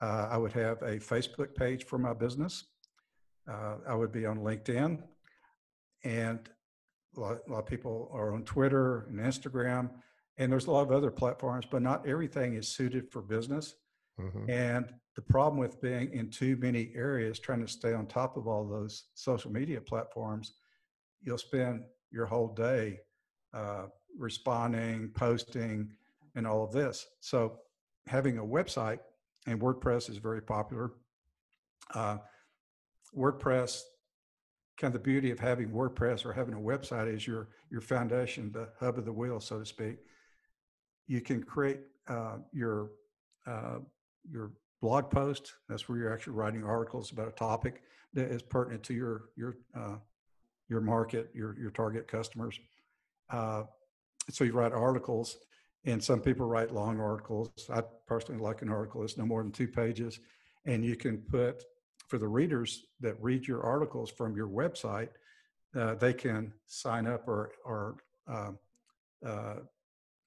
Uh, 0.00 0.28
I 0.30 0.36
would 0.36 0.52
have 0.52 0.82
a 0.82 0.98
Facebook 0.98 1.54
page 1.54 1.84
for 1.84 1.98
my 1.98 2.12
business. 2.12 2.64
Uh, 3.48 3.76
I 3.86 3.94
would 3.94 4.12
be 4.12 4.26
on 4.26 4.38
LinkedIn. 4.38 5.02
And 6.02 6.40
a 7.16 7.20
lot, 7.20 7.38
a 7.46 7.52
lot, 7.52 7.58
of 7.60 7.66
people 7.66 8.10
are 8.12 8.34
on 8.34 8.42
Twitter 8.42 9.06
and 9.08 9.20
Instagram. 9.20 9.90
And 10.36 10.50
there's 10.50 10.66
a 10.66 10.70
lot 10.70 10.82
of 10.82 10.92
other 10.92 11.10
platforms, 11.10 11.66
but 11.70 11.82
not 11.82 12.06
everything 12.08 12.54
is 12.54 12.68
suited 12.68 13.10
for 13.10 13.22
business. 13.22 13.74
Mm-hmm. 14.20 14.50
And 14.50 14.92
the 15.14 15.22
problem 15.22 15.58
with 15.58 15.80
being 15.80 16.12
in 16.12 16.30
too 16.30 16.56
many 16.56 16.90
areas, 16.94 17.38
trying 17.38 17.64
to 17.64 17.70
stay 17.70 17.94
on 17.94 18.06
top 18.06 18.36
of 18.36 18.48
all 18.48 18.66
those 18.66 19.04
social 19.14 19.52
media 19.52 19.80
platforms, 19.80 20.54
you'll 21.24 21.38
spend 21.38 21.82
your 22.10 22.26
whole 22.26 22.48
day 22.48 23.00
uh, 23.52 23.86
responding, 24.16 25.10
posting, 25.14 25.90
and 26.34 26.46
all 26.46 26.64
of 26.64 26.72
this. 26.72 27.06
So 27.20 27.58
having 28.06 28.38
a 28.38 28.44
website 28.44 28.98
and 29.46 29.60
WordPress 29.60 30.10
is 30.10 30.18
very 30.18 30.42
popular. 30.42 30.92
Uh, 31.94 32.18
WordPress, 33.16 33.82
kind 34.76 34.94
of 34.94 35.00
the 35.00 35.04
beauty 35.04 35.30
of 35.30 35.38
having 35.38 35.70
WordPress 35.70 36.24
or 36.24 36.32
having 36.32 36.54
a 36.54 36.58
website 36.58 37.12
is 37.12 37.26
your 37.26 37.48
your 37.70 37.80
foundation, 37.80 38.50
the 38.52 38.68
hub 38.80 38.98
of 38.98 39.04
the 39.04 39.12
wheel, 39.12 39.40
so 39.40 39.58
to 39.58 39.66
speak. 39.66 39.98
You 41.06 41.20
can 41.20 41.42
create 41.42 41.80
uh, 42.08 42.38
your 42.52 42.90
uh, 43.46 43.78
your 44.30 44.52
blog 44.80 45.10
post. 45.10 45.52
That's 45.68 45.88
where 45.88 45.98
you're 45.98 46.12
actually 46.12 46.34
writing 46.34 46.64
articles 46.64 47.12
about 47.12 47.28
a 47.28 47.32
topic 47.32 47.82
that 48.14 48.30
is 48.30 48.42
pertinent 48.42 48.82
to 48.84 48.94
your 48.94 49.30
your 49.36 49.56
uh, 49.76 49.96
your 50.74 50.80
market, 50.80 51.30
your 51.34 51.56
your 51.58 51.70
target 51.70 52.08
customers. 52.08 52.58
Uh, 53.30 53.62
so 54.30 54.44
you 54.44 54.52
write 54.52 54.72
articles, 54.72 55.38
and 55.84 56.02
some 56.02 56.20
people 56.20 56.46
write 56.46 56.72
long 56.72 57.00
articles. 57.00 57.48
I 57.72 57.82
personally 58.06 58.40
like 58.40 58.62
an 58.62 58.70
article 58.70 59.00
that's 59.02 59.16
no 59.16 59.26
more 59.26 59.42
than 59.42 59.52
two 59.52 59.68
pages, 59.68 60.18
and 60.66 60.84
you 60.84 60.96
can 60.96 61.18
put 61.18 61.62
for 62.08 62.18
the 62.18 62.28
readers 62.28 62.86
that 63.00 63.14
read 63.20 63.46
your 63.46 63.62
articles 63.62 64.10
from 64.10 64.36
your 64.36 64.48
website, 64.48 65.08
uh, 65.76 65.94
they 65.94 66.12
can 66.12 66.52
sign 66.66 67.06
up 67.06 67.28
or 67.28 67.52
or 67.64 67.96
uh, 68.28 68.52
uh, 69.24 69.56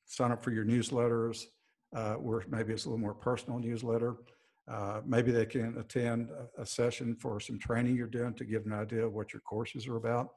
sign 0.06 0.32
up 0.32 0.44
for 0.44 0.52
your 0.52 0.66
newsletters, 0.66 1.46
uh, 1.94 2.16
where 2.16 2.44
maybe 2.50 2.74
it's 2.74 2.86
a 2.86 2.90
little 2.90 3.06
more 3.08 3.14
personal 3.14 3.60
newsletter. 3.60 4.16
Uh, 4.68 5.02
maybe 5.06 5.32
they 5.32 5.46
can 5.46 5.78
attend 5.78 6.30
a, 6.30 6.62
a, 6.62 6.66
session 6.66 7.16
for 7.16 7.40
some 7.40 7.58
training 7.58 7.96
you're 7.96 8.06
doing 8.06 8.34
to 8.34 8.44
give 8.44 8.66
an 8.66 8.74
idea 8.74 9.06
of 9.06 9.14
what 9.14 9.32
your 9.32 9.40
courses 9.42 9.88
are 9.88 9.96
about. 9.96 10.34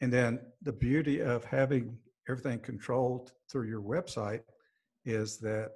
And 0.00 0.12
then 0.12 0.38
the 0.62 0.72
beauty 0.72 1.20
of 1.20 1.44
having 1.44 1.98
everything 2.28 2.60
controlled 2.60 3.32
through 3.50 3.68
your 3.68 3.82
website 3.82 4.42
is 5.04 5.38
that 5.38 5.72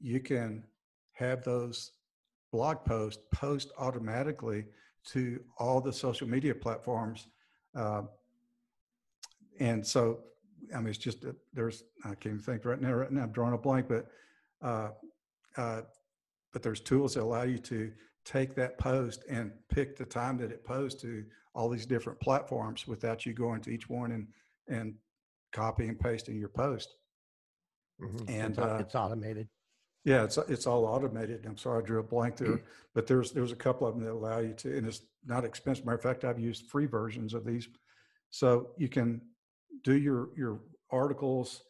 you 0.00 0.20
can 0.20 0.64
have 1.12 1.44
those 1.44 1.92
blog 2.50 2.82
posts 2.84 3.22
post 3.34 3.70
automatically 3.78 4.64
to 5.04 5.40
all 5.58 5.80
the 5.80 5.92
social 5.92 6.28
media 6.28 6.54
platforms. 6.54 7.28
Uh, 7.74 8.02
and 9.60 9.86
so, 9.86 10.20
I 10.74 10.78
mean, 10.78 10.88
it's 10.88 10.98
just, 10.98 11.24
a, 11.24 11.34
there's, 11.52 11.84
I 12.04 12.14
can't 12.14 12.26
even 12.26 12.38
think 12.38 12.64
right 12.64 12.80
now, 12.80 12.92
right 12.92 13.10
now 13.10 13.22
I'm 13.22 13.32
drawing 13.32 13.54
a 13.54 13.58
blank, 13.58 13.86
but, 13.88 14.06
uh, 14.62 14.90
uh, 15.56 15.82
but 16.52 16.62
there's 16.62 16.80
tools 16.80 17.14
that 17.14 17.22
allow 17.22 17.42
you 17.42 17.58
to 17.58 17.92
take 18.24 18.54
that 18.54 18.78
post 18.78 19.24
and 19.28 19.52
pick 19.68 19.96
the 19.96 20.04
time 20.04 20.36
that 20.38 20.50
it 20.50 20.64
posts 20.64 21.00
to 21.02 21.24
all 21.54 21.68
these 21.68 21.86
different 21.86 22.20
platforms 22.20 22.86
without 22.86 23.26
you 23.26 23.32
going 23.32 23.60
to 23.60 23.70
each 23.70 23.88
one 23.88 24.12
and, 24.12 24.26
and 24.68 24.94
copy 25.52 25.88
and 25.88 25.98
pasting 25.98 26.38
your 26.38 26.48
post. 26.48 26.94
Mm-hmm. 28.00 28.28
And 28.28 28.50
it's, 28.50 28.58
uh, 28.58 28.78
it's, 28.80 28.94
automated. 28.94 29.48
Yeah, 30.04 30.24
it's 30.24 30.36
it's 30.36 30.66
all 30.66 30.84
automated. 30.84 31.44
I'm 31.46 31.56
sorry 31.56 31.82
I 31.82 31.86
drew 31.86 32.00
a 32.00 32.02
blank 32.02 32.36
there, 32.36 32.60
but 32.94 33.06
there's 33.06 33.32
there's 33.32 33.52
a 33.52 33.56
couple 33.56 33.86
of 33.86 33.94
them 33.94 34.04
that 34.04 34.12
allow 34.12 34.38
you 34.38 34.54
to, 34.54 34.76
and 34.76 34.86
it's 34.86 35.02
not 35.24 35.44
expensive. 35.44 35.84
Matter 35.84 35.96
of 35.96 36.02
fact, 36.02 36.24
I've 36.24 36.40
used 36.40 36.66
free 36.66 36.86
versions 36.86 37.34
of 37.34 37.44
these, 37.44 37.68
so 38.30 38.70
you 38.76 38.88
can 38.88 39.20
do 39.84 39.96
your 39.96 40.30
your 40.36 40.60
articles, 40.90 41.62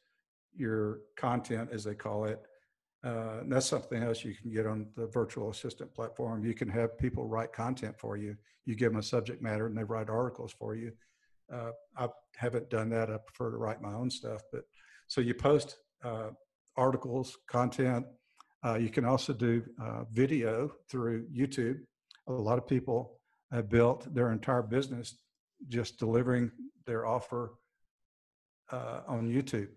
your 0.54 1.00
content 1.16 1.70
as 1.72 1.84
they 1.84 1.94
call 1.94 2.24
it. 2.24 2.40
Uh, 3.04 3.40
that's 3.48 3.66
something 3.66 4.02
else 4.02 4.24
you 4.24 4.34
can 4.34 4.52
get 4.52 4.66
on 4.66 4.86
the 4.96 5.06
virtual 5.06 5.50
assistant 5.50 5.92
platform. 5.92 6.44
You 6.44 6.54
can 6.54 6.68
have 6.68 6.96
people 6.98 7.26
write 7.26 7.52
content 7.52 7.98
for 7.98 8.16
you. 8.16 8.36
You 8.64 8.76
give 8.76 8.92
them 8.92 9.00
a 9.00 9.02
subject 9.02 9.42
matter, 9.42 9.66
and 9.66 9.76
they 9.76 9.82
write 9.82 10.08
articles 10.08 10.52
for 10.52 10.76
you. 10.76 10.92
Uh, 11.52 11.72
I 11.96 12.08
haven't 12.36 12.70
done 12.70 12.88
that. 12.90 13.10
I 13.10 13.16
prefer 13.18 13.50
to 13.50 13.56
write 13.56 13.82
my 13.82 13.92
own 13.92 14.08
stuff. 14.08 14.42
But 14.52 14.62
so 15.08 15.20
you 15.20 15.34
post 15.34 15.78
uh, 16.04 16.30
articles, 16.76 17.36
content. 17.48 18.06
Uh, 18.64 18.76
you 18.76 18.88
can 18.88 19.04
also 19.04 19.32
do 19.32 19.64
uh, 19.82 20.04
video 20.12 20.72
through 20.88 21.26
YouTube. 21.28 21.80
A 22.28 22.32
lot 22.32 22.58
of 22.58 22.68
people 22.68 23.18
have 23.50 23.68
built 23.68 24.14
their 24.14 24.30
entire 24.32 24.62
business 24.62 25.16
just 25.68 25.98
delivering 25.98 26.50
their 26.86 27.04
offer 27.04 27.54
uh, 28.70 29.00
on 29.06 29.28
YouTube. 29.28 29.68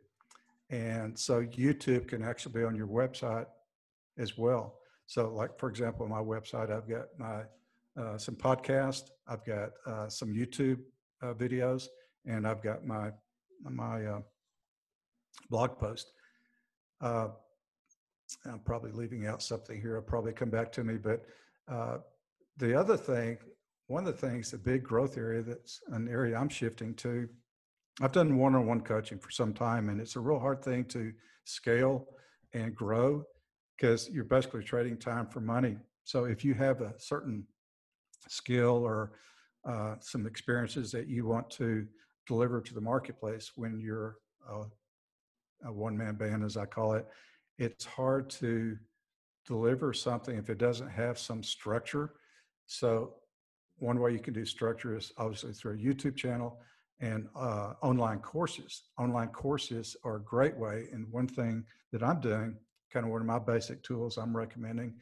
And 0.69 1.17
so 1.17 1.43
YouTube 1.43 2.07
can 2.07 2.23
actually 2.23 2.53
be 2.53 2.63
on 2.63 2.75
your 2.75 2.87
website 2.87 3.45
as 4.17 4.37
well. 4.37 4.79
So, 5.05 5.29
like 5.33 5.59
for 5.59 5.69
example, 5.69 6.07
my 6.07 6.19
website, 6.19 6.71
I've 6.71 6.89
got 6.89 7.05
my 7.17 7.43
uh, 7.97 8.17
some 8.17 8.35
podcast, 8.35 9.11
I've 9.27 9.45
got 9.45 9.69
uh, 9.85 10.09
some 10.09 10.33
YouTube 10.33 10.79
uh, 11.21 11.33
videos, 11.33 11.87
and 12.25 12.47
I've 12.47 12.63
got 12.63 12.85
my 12.85 13.11
my 13.63 14.05
uh, 14.05 14.21
blog 15.49 15.77
post. 15.77 16.11
Uh, 17.01 17.27
I'm 18.45 18.59
probably 18.59 18.91
leaving 18.91 19.27
out 19.27 19.43
something 19.43 19.79
here. 19.79 19.95
I'll 19.95 20.01
probably 20.01 20.33
come 20.33 20.49
back 20.49 20.71
to 20.73 20.83
me, 20.83 20.97
but 20.97 21.25
uh, 21.67 21.97
the 22.57 22.77
other 22.77 22.97
thing, 22.97 23.37
one 23.87 24.07
of 24.07 24.19
the 24.19 24.27
things, 24.27 24.51
the 24.51 24.57
big 24.57 24.83
growth 24.83 25.17
area 25.17 25.43
that's 25.43 25.81
an 25.89 26.07
area 26.07 26.37
I'm 26.37 26.49
shifting 26.49 26.95
to. 26.95 27.29
I've 28.01 28.11
done 28.11 28.37
one-on-one 28.37 28.81
coaching 28.81 29.19
for 29.19 29.31
some 29.31 29.53
time, 29.53 29.89
and 29.89 30.01
it's 30.01 30.15
a 30.15 30.19
real 30.19 30.39
hard 30.39 30.63
thing 30.63 30.85
to 30.85 31.13
scale 31.45 32.07
and 32.53 32.75
grow 32.75 33.23
because 33.77 34.09
you're 34.09 34.25
basically 34.25 34.63
trading 34.63 34.97
time 34.97 35.27
for 35.27 35.39
money. 35.39 35.77
So 36.03 36.25
if 36.25 36.43
you 36.43 36.53
have 36.55 36.81
a 36.81 36.93
certain 36.97 37.45
skill 38.27 38.83
or 38.83 39.13
uh, 39.67 39.95
some 39.99 40.27
experiences 40.27 40.91
that 40.91 41.07
you 41.07 41.25
want 41.25 41.49
to 41.49 41.87
deliver 42.27 42.61
to 42.61 42.73
the 42.73 42.81
marketplace 42.81 43.51
when 43.55 43.79
you're 43.79 44.17
a, 44.49 44.63
a 45.67 45.71
one 45.71 45.97
man 45.97 46.15
band, 46.15 46.43
as 46.43 46.57
I 46.57 46.65
call 46.65 46.93
it. 46.93 47.07
It's 47.57 47.85
hard 47.85 48.29
to 48.31 48.77
deliver 49.47 49.93
something 49.93 50.37
if 50.37 50.49
it 50.49 50.57
doesn't 50.57 50.89
have 50.89 51.17
some 51.17 51.43
structure. 51.43 52.13
So, 52.67 53.15
one 53.77 53.99
way 53.99 54.11
you 54.11 54.19
can 54.19 54.33
do 54.33 54.45
structure 54.45 54.95
is 54.95 55.11
obviously 55.17 55.53
through 55.53 55.73
a 55.73 55.77
YouTube 55.77 56.15
channel 56.15 56.61
and 56.99 57.27
uh, 57.35 57.73
online 57.81 58.19
courses. 58.19 58.83
Online 58.97 59.29
courses 59.29 59.95
are 60.03 60.17
a 60.17 60.21
great 60.21 60.55
way. 60.57 60.87
And 60.91 61.07
one 61.11 61.27
thing 61.27 61.65
that 61.91 62.03
I'm 62.03 62.21
doing, 62.21 62.55
kind 62.91 63.05
of 63.05 63.11
one 63.11 63.21
of 63.21 63.27
my 63.27 63.39
basic 63.39 63.83
tools 63.83 64.17
I'm 64.17 64.35
recommending, 64.35 64.93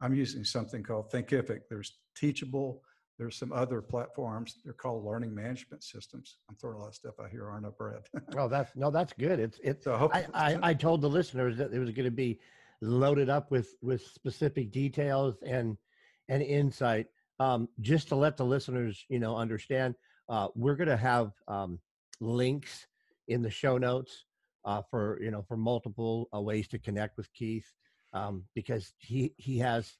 I'm 0.00 0.14
using 0.14 0.44
something 0.44 0.82
called 0.82 1.10
Thinkific. 1.10 1.62
There's 1.68 1.98
teachable 2.16 2.82
there's 3.18 3.36
some 3.36 3.52
other 3.52 3.80
platforms. 3.80 4.56
They're 4.64 4.72
called 4.72 5.04
learning 5.04 5.32
management 5.32 5.84
systems. 5.84 6.38
I'm 6.48 6.56
throwing 6.56 6.76
a 6.76 6.80
lot 6.80 6.88
of 6.88 6.94
stuff 6.94 7.14
out 7.20 7.30
here, 7.30 7.48
aren't 7.48 7.66
I, 7.66 7.68
Brad? 7.68 8.02
oh, 8.36 8.48
that's 8.48 8.74
no, 8.74 8.90
that's 8.90 9.12
good. 9.12 9.38
It's 9.38 9.60
it's. 9.62 9.84
So 9.84 10.10
I, 10.12 10.26
I, 10.34 10.58
I 10.70 10.74
told 10.74 11.02
the 11.02 11.08
listeners 11.08 11.56
that 11.58 11.72
it 11.72 11.78
was 11.78 11.90
going 11.90 12.06
to 12.06 12.10
be 12.10 12.40
loaded 12.80 13.28
up 13.28 13.50
with 13.50 13.76
with 13.80 14.04
specific 14.06 14.72
details 14.72 15.36
and 15.46 15.76
and 16.28 16.42
insight. 16.42 17.06
Um, 17.38 17.68
just 17.80 18.08
to 18.08 18.16
let 18.16 18.36
the 18.36 18.44
listeners, 18.44 19.04
you 19.08 19.18
know, 19.18 19.36
understand, 19.36 19.94
uh, 20.28 20.48
we're 20.54 20.76
going 20.76 20.88
to 20.88 20.96
have 20.96 21.32
um, 21.48 21.78
links 22.20 22.86
in 23.28 23.42
the 23.42 23.50
show 23.50 23.78
notes 23.78 24.24
uh, 24.64 24.82
for 24.90 25.18
you 25.20 25.30
know 25.30 25.42
for 25.42 25.56
multiple 25.56 26.28
uh, 26.34 26.40
ways 26.40 26.68
to 26.68 26.78
connect 26.78 27.16
with 27.16 27.32
Keith 27.32 27.66
um, 28.12 28.44
because 28.54 28.92
he 28.98 29.32
he 29.36 29.58
has 29.58 29.96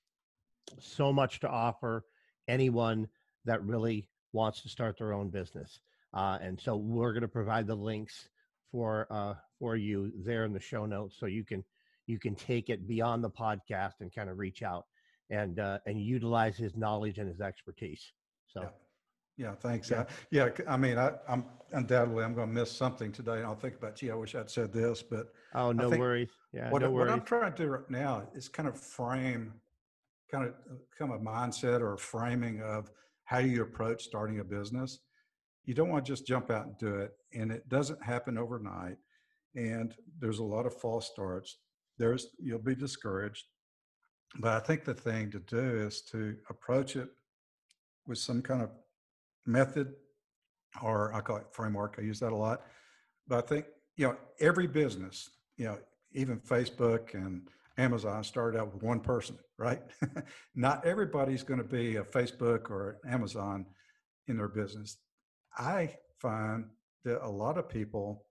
so 0.80 1.12
much 1.12 1.40
to 1.40 1.48
offer 1.48 2.04
anyone 2.48 3.08
that 3.44 3.62
really 3.64 4.08
wants 4.32 4.62
to 4.62 4.68
start 4.68 4.96
their 4.98 5.12
own 5.12 5.28
business. 5.28 5.80
Uh, 6.14 6.38
and 6.40 6.60
so 6.60 6.76
we're 6.76 7.12
going 7.12 7.22
to 7.22 7.28
provide 7.28 7.66
the 7.66 7.74
links 7.74 8.28
for 8.70 9.06
uh, 9.10 9.34
for 9.58 9.76
you 9.76 10.12
there 10.24 10.44
in 10.44 10.52
the 10.52 10.60
show 10.60 10.86
notes, 10.86 11.16
so 11.18 11.26
you 11.26 11.44
can 11.44 11.64
you 12.06 12.18
can 12.18 12.34
take 12.34 12.68
it 12.68 12.86
beyond 12.86 13.22
the 13.22 13.30
podcast 13.30 13.94
and 14.00 14.14
kind 14.14 14.28
of 14.28 14.38
reach 14.38 14.62
out 14.62 14.86
and 15.30 15.58
uh, 15.58 15.78
and 15.86 16.00
utilize 16.00 16.56
his 16.56 16.76
knowledge 16.76 17.18
and 17.18 17.28
his 17.28 17.40
expertise. 17.40 18.12
So. 18.46 18.62
Yeah. 18.62 18.68
Yeah, 19.36 19.54
thanks. 19.54 19.90
Yeah, 19.90 20.04
yeah 20.30 20.48
I 20.68 20.76
mean, 20.76 20.98
I, 20.98 21.12
am 21.28 21.44
undoubtedly 21.72 22.24
I'm 22.24 22.34
going 22.34 22.48
to 22.48 22.54
miss 22.54 22.70
something 22.70 23.12
today, 23.12 23.36
and 23.36 23.46
I'll 23.46 23.54
think 23.54 23.76
about, 23.76 23.96
gee, 23.96 24.10
I 24.10 24.14
wish 24.14 24.34
I'd 24.34 24.50
said 24.50 24.72
this, 24.72 25.02
but 25.02 25.32
oh, 25.54 25.72
no 25.72 25.88
worries. 25.90 26.28
Yeah, 26.52 26.70
what, 26.70 26.82
no 26.82 26.90
what. 26.90 27.08
I'm 27.08 27.22
trying 27.22 27.52
to 27.52 27.62
do 27.62 27.68
right 27.68 27.90
now 27.90 28.24
is 28.34 28.48
kind 28.48 28.68
of 28.68 28.78
frame, 28.78 29.54
kind 30.30 30.44
of 30.44 30.54
uh, 30.70 30.74
kind 30.96 31.12
of 31.12 31.20
a 31.20 31.24
mindset 31.24 31.80
or 31.80 31.96
framing 31.96 32.60
of 32.62 32.90
how 33.24 33.38
you 33.38 33.62
approach 33.62 34.04
starting 34.04 34.40
a 34.40 34.44
business. 34.44 35.00
You 35.64 35.74
don't 35.74 35.88
want 35.88 36.04
to 36.04 36.12
just 36.12 36.26
jump 36.26 36.50
out 36.50 36.66
and 36.66 36.76
do 36.78 36.96
it, 36.96 37.12
and 37.32 37.50
it 37.50 37.68
doesn't 37.68 38.02
happen 38.02 38.36
overnight. 38.36 38.98
And 39.54 39.94
there's 40.18 40.40
a 40.40 40.44
lot 40.44 40.66
of 40.66 40.74
false 40.74 41.06
starts. 41.06 41.58
There's 41.98 42.28
you'll 42.38 42.58
be 42.58 42.74
discouraged, 42.74 43.46
but 44.40 44.52
I 44.52 44.60
think 44.60 44.84
the 44.84 44.94
thing 44.94 45.30
to 45.30 45.38
do 45.40 45.86
is 45.86 46.02
to 46.10 46.36
approach 46.50 46.96
it 46.96 47.08
with 48.06 48.18
some 48.18 48.42
kind 48.42 48.62
of 48.62 48.70
method, 49.46 49.94
or 50.82 51.12
I 51.14 51.20
call 51.20 51.36
it 51.36 51.46
framework. 51.52 51.96
I 51.98 52.02
use 52.02 52.20
that 52.20 52.32
a 52.32 52.36
lot. 52.36 52.62
But 53.28 53.44
I 53.44 53.46
think, 53.46 53.66
you 53.96 54.08
know, 54.08 54.16
every 54.40 54.66
business, 54.66 55.30
you 55.56 55.66
know, 55.66 55.78
even 56.12 56.38
Facebook 56.40 57.14
and 57.14 57.42
Amazon 57.78 58.22
started 58.24 58.58
out 58.58 58.72
with 58.72 58.82
one 58.82 59.00
person, 59.00 59.38
right? 59.58 59.82
Not 60.54 60.84
everybody's 60.84 61.42
going 61.42 61.58
to 61.58 61.64
be 61.64 61.96
a 61.96 62.02
Facebook 62.02 62.70
or 62.70 62.98
Amazon 63.08 63.66
in 64.28 64.36
their 64.36 64.48
business. 64.48 64.98
I 65.56 65.96
find 66.18 66.66
that 67.04 67.24
a 67.24 67.28
lot 67.28 67.58
of 67.58 67.68
people, 67.68 68.24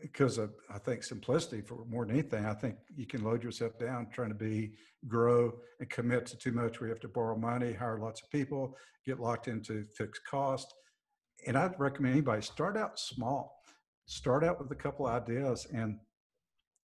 because 0.00 0.38
of 0.38 0.50
I 0.72 0.78
think 0.78 1.02
simplicity 1.02 1.62
for 1.62 1.84
more 1.88 2.04
than 2.04 2.14
anything, 2.14 2.44
I 2.44 2.54
think 2.54 2.76
you 2.94 3.06
can 3.06 3.24
load 3.24 3.42
yourself 3.42 3.78
down 3.78 4.08
trying 4.12 4.28
to 4.28 4.34
be 4.34 4.72
grow 5.08 5.52
and 5.80 5.88
commit 5.88 6.26
to 6.26 6.36
too 6.36 6.52
much 6.52 6.80
you 6.80 6.88
have 6.88 7.00
to 7.00 7.08
borrow 7.08 7.36
money, 7.36 7.72
hire 7.72 7.98
lots 7.98 8.22
of 8.22 8.30
people, 8.30 8.76
get 9.04 9.20
locked 9.20 9.48
into 9.48 9.84
fixed 9.96 10.22
cost. 10.28 10.72
And 11.46 11.56
I'd 11.56 11.78
recommend 11.78 12.14
anybody 12.14 12.42
start 12.42 12.76
out 12.76 12.98
small. 12.98 13.62
Start 14.06 14.44
out 14.44 14.60
with 14.60 14.70
a 14.70 14.74
couple 14.74 15.06
ideas 15.06 15.66
and 15.72 15.98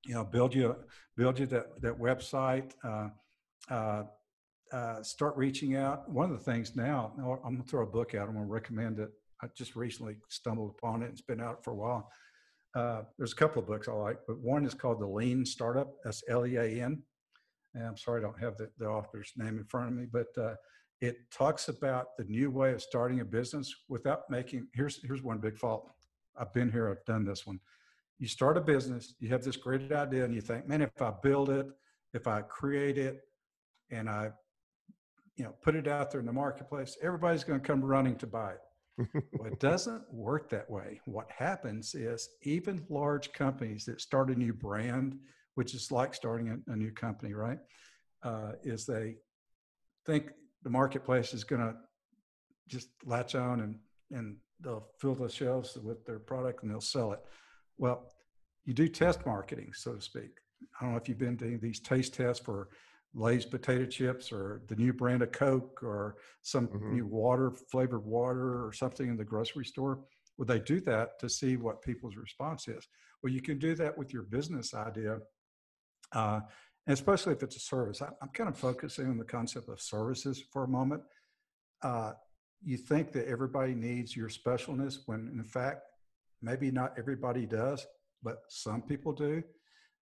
you 0.05 0.15
know 0.15 0.25
build 0.25 0.55
you 0.55 0.75
build 1.17 1.39
you 1.39 1.47
that 1.47 1.81
that 1.83 1.99
website. 1.99 2.73
Uh, 2.85 3.09
uh, 3.71 4.03
uh, 4.73 5.03
start 5.03 5.37
reaching 5.37 5.77
out. 5.77 6.11
One 6.11 6.31
of 6.31 6.39
the 6.39 6.45
things 6.45 6.75
now, 6.75 7.13
I'm 7.45 7.57
gonna 7.57 7.63
throw 7.63 7.83
a 7.83 7.91
book 7.91 8.15
out. 8.15 8.27
I'm 8.29 8.35
gonna 8.35 8.47
recommend 8.47 8.99
it. 8.99 9.11
I 9.43 9.49
just 9.57 9.77
recently 9.77 10.17
stumbled 10.29 10.75
upon 10.79 11.03
it. 11.03 11.11
It's 11.11 11.21
been 11.21 11.41
out 11.41 11.63
for 11.63 11.73
a 11.73 11.77
while. 11.77 12.11
Uh, 12.75 13.03
there's 13.19 13.33
a 13.33 13.37
couple 13.37 13.61
of 13.61 13.69
books 13.69 13.89
I 13.89 13.93
like, 13.93 14.19
but 14.27 14.39
one 14.39 14.65
is 14.65 14.75
called 14.75 15.01
The 15.01 15.07
Lean 15.07 15.45
Startup. 15.45 15.93
That's 16.05 16.23
L-E-A-N. 16.29 17.03
And 17.75 17.87
I'm 17.87 17.97
sorry 17.97 18.21
I 18.21 18.23
don't 18.23 18.41
have 18.41 18.57
the, 18.57 18.71
the 18.79 18.87
author's 18.87 19.33
name 19.37 19.59
in 19.59 19.65
front 19.65 19.89
of 19.89 19.95
me, 19.95 20.07
but 20.11 20.29
uh, 20.39 20.55
it 21.01 21.17
talks 21.31 21.69
about 21.69 22.17
the 22.17 22.25
new 22.25 22.51
way 22.51 22.73
of 22.73 22.83
starting 22.83 23.21
a 23.21 23.25
business 23.25 23.75
without 23.89 24.29
making. 24.31 24.69
Here's 24.75 25.01
here's 25.05 25.23
one 25.23 25.39
big 25.39 25.59
fault. 25.59 25.91
I've 26.39 26.53
been 26.53 26.71
here. 26.71 26.91
I've 26.91 27.05
done 27.07 27.25
this 27.25 27.47
one. 27.47 27.61
You 28.19 28.29
start 28.29 28.57
a 28.57 28.61
business. 28.61 29.15
You 29.21 29.31
have 29.31 29.43
this 29.43 29.57
great 29.57 29.91
idea, 29.91 30.25
and 30.25 30.35
you 30.35 30.43
think, 30.43 30.69
man, 30.69 30.83
if 30.83 31.01
I 31.01 31.13
build 31.23 31.49
it, 31.49 31.67
if 32.13 32.27
I 32.27 32.43
create 32.43 32.99
it, 32.99 33.21
and 33.91 34.09
I, 34.09 34.31
you 35.37 35.45
know, 35.45 35.55
put 35.63 35.75
it 35.75 35.89
out 35.89 36.11
there 36.11 36.21
in 36.21 36.27
the 36.27 36.33
marketplace, 36.33 36.97
everybody's 37.03 37.43
going 37.43 37.61
to 37.61 37.67
come 37.67 37.83
running 37.83 38.17
to 38.17 38.27
buy 38.27 38.53
it 38.53 38.61
well, 38.99 39.51
it 39.51 39.61
doesn't 39.61 40.03
work 40.13 40.51
that 40.51 40.69
way. 40.71 41.01
What 41.07 41.31
happens 41.31 41.95
is 41.95 42.29
even 42.43 42.85
large 42.89 43.33
companies 43.33 43.85
that 43.87 44.01
start 44.01 44.31
a 44.31 44.35
new 44.35 44.53
brand, 44.53 45.19
which 45.55 45.75
is 45.75 45.91
like 45.91 46.15
starting 46.15 46.49
a, 46.49 46.73
a 46.73 46.77
new 46.77 46.91
company, 46.91 47.33
right? 47.33 47.59
Uh, 48.23 48.53
is 48.63 48.87
they 48.87 49.17
think 50.07 50.31
the 50.63 50.71
marketplace 50.71 51.35
is 51.35 51.45
going 51.45 51.63
to 51.63 51.75
just 52.69 52.89
latch 53.05 53.35
on 53.35 53.61
and 53.61 53.79
and 54.13 54.37
they'll 54.61 54.89
fill 55.01 55.15
the 55.15 55.29
shelves 55.29 55.77
with 55.83 56.05
their 56.05 56.19
product 56.19 56.63
and 56.63 56.71
they'll 56.71 56.81
sell 56.81 57.13
it. 57.13 57.21
Well, 57.79 58.13
you 58.65 58.75
do 58.75 58.87
test 58.87 59.27
marketing, 59.27 59.73
so 59.75 59.95
to 59.95 60.01
speak. 60.01 60.39
I 60.79 60.85
don't 60.85 60.93
know 60.93 60.99
if 60.99 61.09
you've 61.09 61.19
been 61.19 61.37
doing 61.37 61.59
these 61.61 61.81
taste 61.81 62.15
tests 62.15 62.45
for 62.45 62.69
Lay's 63.15 63.45
potato 63.45 63.85
chips 63.85 64.33
or 64.33 64.63
the 64.69 64.77
new 64.77 64.93
brand 64.93 65.23
of 65.23 65.33
Coke 65.33 65.83
or 65.83 66.17
some 66.43 66.69
mm-hmm. 66.69 66.95
new 66.95 67.07
water, 67.07 67.53
flavored 67.71 68.05
water 68.05 68.67
or 68.67 68.73
something 68.73 69.09
in 69.09 69.17
the 69.17 69.25
grocery 69.25 69.65
store? 69.65 70.01
Would 70.39 70.49
they 70.49 70.61
do 70.61 70.81
that 70.81 71.19
to 71.21 71.29
see 71.29 71.57
what 71.57 71.83
people's 71.83 72.17
response 72.17 72.69
is? 72.69 72.87
Well, 73.23 73.33
you 73.33 73.43
can 73.43 73.59
do 73.59 73.75
that 73.75 73.97
with 73.97 74.13
your 74.13 74.23
business 74.23 74.75
idea, 74.75 75.19
uh, 76.13 76.41
and 76.87 76.95
especially 76.95 77.35
if 77.35 77.43
it's 77.43 77.57
a 77.57 77.61
service. 77.61 78.03
I, 78.03 78.09
am 78.23 78.31
kind 78.33 78.49
of 78.49 78.57
focusing 78.57 79.09
on 79.09 79.19
the 79.19 79.25
concept 79.25 79.69
of 79.69 79.81
services 79.81 80.43
for 80.53 80.65
a 80.65 80.69
moment. 80.69 81.03
Uh, 81.83 82.13
you 82.65 82.77
think 82.77 83.13
that 83.13 83.29
everybody 83.29 83.75
needs 83.75 84.17
your 84.17 84.29
specialness 84.29 84.99
when, 85.07 85.31
in 85.33 85.45
fact, 85.45 85.83
maybe 86.41 86.71
not 86.71 86.95
everybody 86.99 87.47
does, 87.47 87.87
but 88.23 88.39
some 88.49 88.83
people 88.83 89.13
do. 89.13 89.43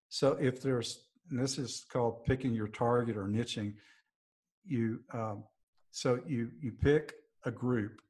So 0.09 0.37
if 0.39 0.61
there's 0.61 1.08
and 1.29 1.39
this 1.39 1.57
is 1.57 1.85
called 1.91 2.25
picking 2.25 2.53
your 2.53 2.67
target 2.67 3.17
or 3.17 3.25
niching. 3.25 3.73
You 4.65 4.99
um, 5.13 5.43
so 5.91 6.19
you 6.27 6.49
you 6.61 6.71
pick 6.71 7.13
a 7.45 7.51
group 7.51 8.01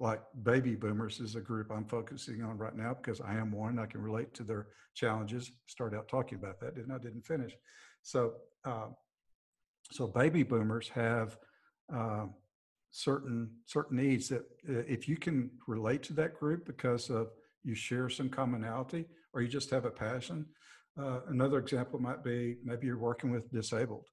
like 0.00 0.20
baby 0.42 0.74
boomers 0.74 1.20
is 1.20 1.36
a 1.36 1.40
group 1.40 1.70
I'm 1.70 1.84
focusing 1.84 2.42
on 2.42 2.58
right 2.58 2.76
now 2.76 2.94
because 2.94 3.20
I 3.20 3.34
am 3.34 3.52
one. 3.52 3.78
I 3.78 3.86
can 3.86 4.02
relate 4.02 4.34
to 4.34 4.42
their 4.42 4.66
challenges. 4.94 5.50
Start 5.66 5.94
out 5.94 6.08
talking 6.08 6.38
about 6.38 6.60
that, 6.60 6.74
didn't 6.74 6.92
I? 6.92 6.98
Didn't 6.98 7.24
finish. 7.26 7.52
So 8.02 8.34
uh, 8.64 8.88
so 9.90 10.06
baby 10.06 10.42
boomers 10.42 10.88
have 10.88 11.38
uh, 11.94 12.26
certain 12.90 13.50
certain 13.66 13.96
needs 13.96 14.28
that 14.28 14.42
uh, 14.68 14.82
if 14.86 15.08
you 15.08 15.16
can 15.16 15.50
relate 15.66 16.02
to 16.04 16.12
that 16.14 16.38
group 16.38 16.66
because 16.66 17.10
of 17.10 17.28
you 17.62 17.74
share 17.74 18.08
some 18.08 18.28
commonality 18.28 19.06
or 19.32 19.42
you 19.42 19.48
just 19.48 19.70
have 19.70 19.84
a 19.84 19.90
passion 19.90 20.46
uh, 20.98 21.20
another 21.28 21.58
example 21.58 21.98
might 22.00 22.22
be 22.22 22.56
maybe 22.64 22.86
you're 22.86 22.98
working 22.98 23.30
with 23.30 23.50
disabled, 23.50 24.06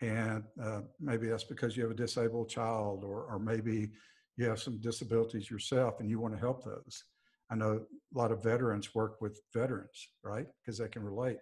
and 0.00 0.44
uh, 0.62 0.80
maybe 1.00 1.28
that's 1.28 1.44
because 1.44 1.76
you 1.76 1.82
have 1.82 1.92
a 1.92 1.94
disabled 1.94 2.48
child, 2.48 3.04
or, 3.04 3.24
or 3.24 3.38
maybe 3.38 3.90
you 4.36 4.46
have 4.46 4.60
some 4.60 4.78
disabilities 4.80 5.50
yourself 5.50 6.00
and 6.00 6.08
you 6.08 6.18
want 6.18 6.34
to 6.34 6.40
help 6.40 6.64
those. 6.64 7.04
I 7.50 7.56
know 7.56 7.80
a 8.14 8.18
lot 8.18 8.32
of 8.32 8.42
veterans 8.42 8.94
work 8.94 9.20
with 9.20 9.40
veterans, 9.52 10.08
right? 10.22 10.46
Because 10.62 10.78
they 10.78 10.88
can 10.88 11.02
relate. 11.02 11.38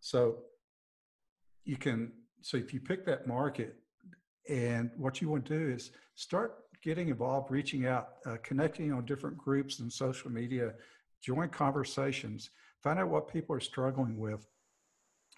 So 0.00 0.38
you 1.64 1.76
can, 1.76 2.12
so 2.40 2.56
if 2.56 2.72
you 2.74 2.80
pick 2.80 3.04
that 3.06 3.26
market, 3.26 3.76
and 4.48 4.90
what 4.96 5.20
you 5.20 5.28
want 5.28 5.46
to 5.46 5.58
do 5.58 5.74
is 5.74 5.92
start 6.16 6.56
getting 6.82 7.08
involved, 7.08 7.50
reaching 7.50 7.86
out, 7.86 8.08
uh, 8.26 8.36
connecting 8.42 8.92
on 8.92 9.06
different 9.06 9.38
groups 9.38 9.80
and 9.80 9.90
social 9.90 10.30
media, 10.30 10.72
join 11.22 11.48
conversations 11.48 12.50
find 12.84 12.98
out 13.00 13.08
what 13.08 13.32
people 13.32 13.56
are 13.56 13.60
struggling 13.60 14.18
with 14.18 14.46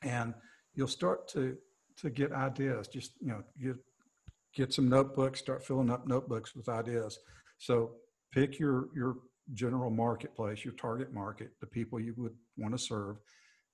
and 0.03 0.35
you'll 0.75 0.89
start 0.89 1.29
to 1.29 1.57
to 1.99 2.11
get 2.11 2.33
ideas. 2.33 2.89
Just 2.89 3.13
you 3.21 3.29
know 3.29 3.43
get 3.63 3.77
get 4.55 4.75
some 4.75 4.89
notebooks 4.89 5.39
start 5.39 5.65
filling 5.65 5.91
up 5.91 6.07
notebooks 6.07 6.55
with 6.55 6.69
ideas. 6.69 7.19
So 7.59 7.93
pick 8.33 8.59
your 8.59 8.89
your 8.95 9.17
general 9.55 9.91
marketplace 9.91 10.65
your 10.65 10.75
target 10.75 11.15
market 11.15 11.53
the 11.61 11.67
people 11.69 12.01
you 12.01 12.15
would 12.19 12.35
want 12.59 12.75
to 12.75 12.79
serve. 12.79 13.17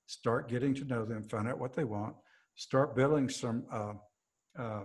Start 0.05 0.47
getting 0.47 0.75
to 0.75 0.85
know 0.85 1.03
them 1.03 1.23
find 1.23 1.47
out 1.49 1.59
what 1.59 1.73
they 1.73 1.83
want. 1.83 2.15
Start 2.55 2.95
building 2.95 3.27
some 3.27 3.65
uh, 3.71 3.93
uh, 4.57 4.83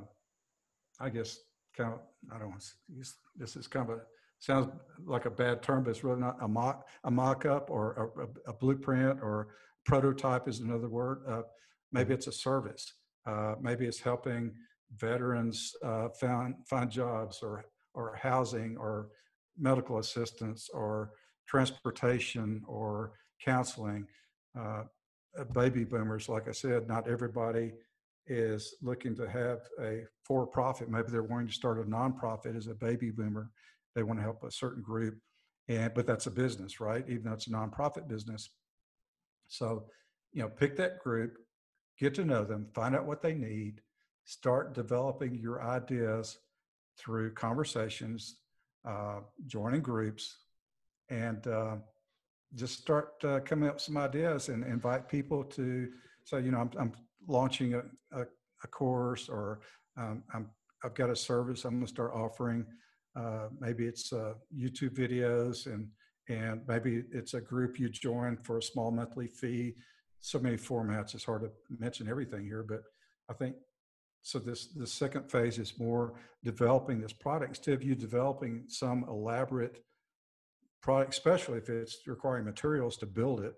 i 1.01 1.09
guess 1.11 1.39
kind 1.77 1.93
of 1.93 2.01
i 2.35 2.39
don't 2.39 2.49
want 2.49 2.63
to 2.63 3.05
this 3.37 3.55
is 3.55 3.67
kind 3.67 3.91
of 3.91 3.99
a 3.99 4.01
sounds 4.41 4.69
like 5.05 5.27
a 5.27 5.31
bad 5.31 5.63
term, 5.63 5.85
but 5.85 5.91
it's 5.91 6.05
really 6.05 6.21
not 6.21 6.37
a 6.43 6.49
mock 6.49 6.87
a 7.05 7.11
mock-up 7.11 7.71
or 7.71 8.13
a, 8.47 8.51
a 8.51 8.53
blueprint 8.53 9.21
or 9.23 9.49
prototype 9.85 10.49
is 10.49 10.61
another 10.61 10.89
word. 10.89 11.23
Uh, 11.29 11.43
maybe 11.93 12.15
it's 12.15 12.27
a 12.27 12.33
service. 12.33 12.95
Uh, 13.27 13.55
maybe 13.61 13.87
it's 13.87 14.01
helping 14.01 14.53
veterans 14.97 15.75
uh, 15.85 16.09
find 16.21 16.55
find 16.67 16.91
jobs 16.91 17.41
or 17.43 17.65
or 17.95 18.17
housing 18.17 18.77
or 18.77 19.09
medical 19.59 19.99
assistance 19.99 20.69
or 20.73 21.11
transportation 21.47 22.63
or 22.67 23.13
counseling. 23.45 24.07
Uh, 24.59 24.83
baby 25.53 25.85
boomers, 25.85 26.29
like 26.29 26.49
I 26.49 26.53
said, 26.53 26.89
not 26.89 27.09
everybody 27.09 27.73
is 28.27 28.75
looking 28.83 29.15
to 29.17 29.29
have 29.29 29.61
a 29.81 30.05
for-profit. 30.25 30.91
Maybe 30.91 31.09
they're 31.11 31.23
wanting 31.23 31.49
to 31.49 31.53
start 31.53 31.79
a 31.79 31.85
nonprofit 31.85 32.57
as 32.57 32.67
a 32.67 32.75
baby 32.75 33.11
boomer 33.11 33.51
they 33.99 34.05
want 34.05 34.19
to 34.19 34.23
help 34.23 34.43
a 34.45 34.51
certain 34.51 34.83
group 34.83 35.19
and 35.69 35.93
but 35.95 36.07
that's 36.07 36.27
a 36.27 36.31
business 36.31 36.81
right 36.81 37.05
even 37.09 37.25
though 37.25 37.33
it's 37.33 37.49
a 37.49 37.51
nonprofit 37.51 38.09
business 38.09 38.51
so 39.49 39.85
you 40.33 40.43
know 40.43 40.49
pick 40.49 40.77
that 40.77 40.99
group 41.01 41.39
get 41.99 42.15
to 42.15 42.25
know 42.25 42.45
them 42.45 42.67
find 42.75 42.95
out 42.95 43.07
what 43.07 43.23
they 43.23 43.35
need 43.35 43.81
start 44.25 44.75
developing 44.75 45.35
your 45.35 45.63
ideas 45.63 46.39
through 46.99 47.33
conversations 47.33 48.37
uh, 48.87 49.21
joining 49.47 49.81
groups 49.81 50.39
and 51.11 51.47
uh, 51.47 51.77
just 52.55 52.79
start 52.79 53.13
uh, 53.25 53.41
coming 53.41 53.69
up 53.69 53.77
with 53.77 53.83
some 53.83 53.97
ideas 53.97 54.49
and 54.49 54.65
invite 54.65 55.09
people 55.09 55.45
to 55.45 55.89
say, 56.25 56.41
you 56.41 56.51
know, 56.51 56.61
I'm, 56.61 56.71
I'm 56.79 56.93
launching 57.27 57.75
a, 57.75 57.83
a, 58.13 58.23
a, 58.65 58.67
course 58.69 59.29
or 59.29 59.61
um, 59.97 60.23
I'm, 60.35 60.49
I've 60.85 60.95
got 60.95 61.11
a 61.11 61.17
service 61.17 61.65
I'm 61.65 61.75
going 61.75 61.87
to 61.87 61.91
start 61.91 62.13
offering. 62.15 62.65
Uh, 63.19 63.49
maybe 63.59 63.85
it's 63.87 64.13
uh, 64.13 64.35
YouTube 64.57 64.95
videos 64.95 65.67
and 65.67 65.89
and 66.29 66.61
maybe 66.69 67.05
it's 67.11 67.35
a 67.35 67.41
group 67.41 67.81
you 67.81 67.89
join 67.89 68.37
for 68.37 68.59
a 68.59 68.63
small 68.63 68.91
monthly 68.91 69.27
fee. 69.27 69.75
So 70.21 70.39
many 70.39 70.57
formats. 70.57 71.15
It's 71.15 71.25
hard 71.25 71.43
to 71.43 71.51
mention 71.79 72.09
everything 72.09 72.45
here, 72.45 72.63
but 72.63 72.83
I 73.31 73.33
think 73.33 73.57
so. 74.23 74.39
This 74.39 74.67
the 74.67 74.87
second 74.87 75.31
phase 75.31 75.59
is 75.59 75.79
more 75.79 76.15
developing 76.45 77.01
this 77.01 77.13
product 77.13 77.57
instead 77.57 77.75
of 77.75 77.83
you 77.83 77.95
developing 77.95 78.65
some 78.69 79.05
elaborate 79.09 79.83
product, 80.83 81.15
especially 81.15 81.59
if 81.59 81.69
it's 81.71 82.07
requiring 82.07 82.45
materials 82.45 82.97
to 82.99 83.07
build 83.07 83.41
it 83.41 83.55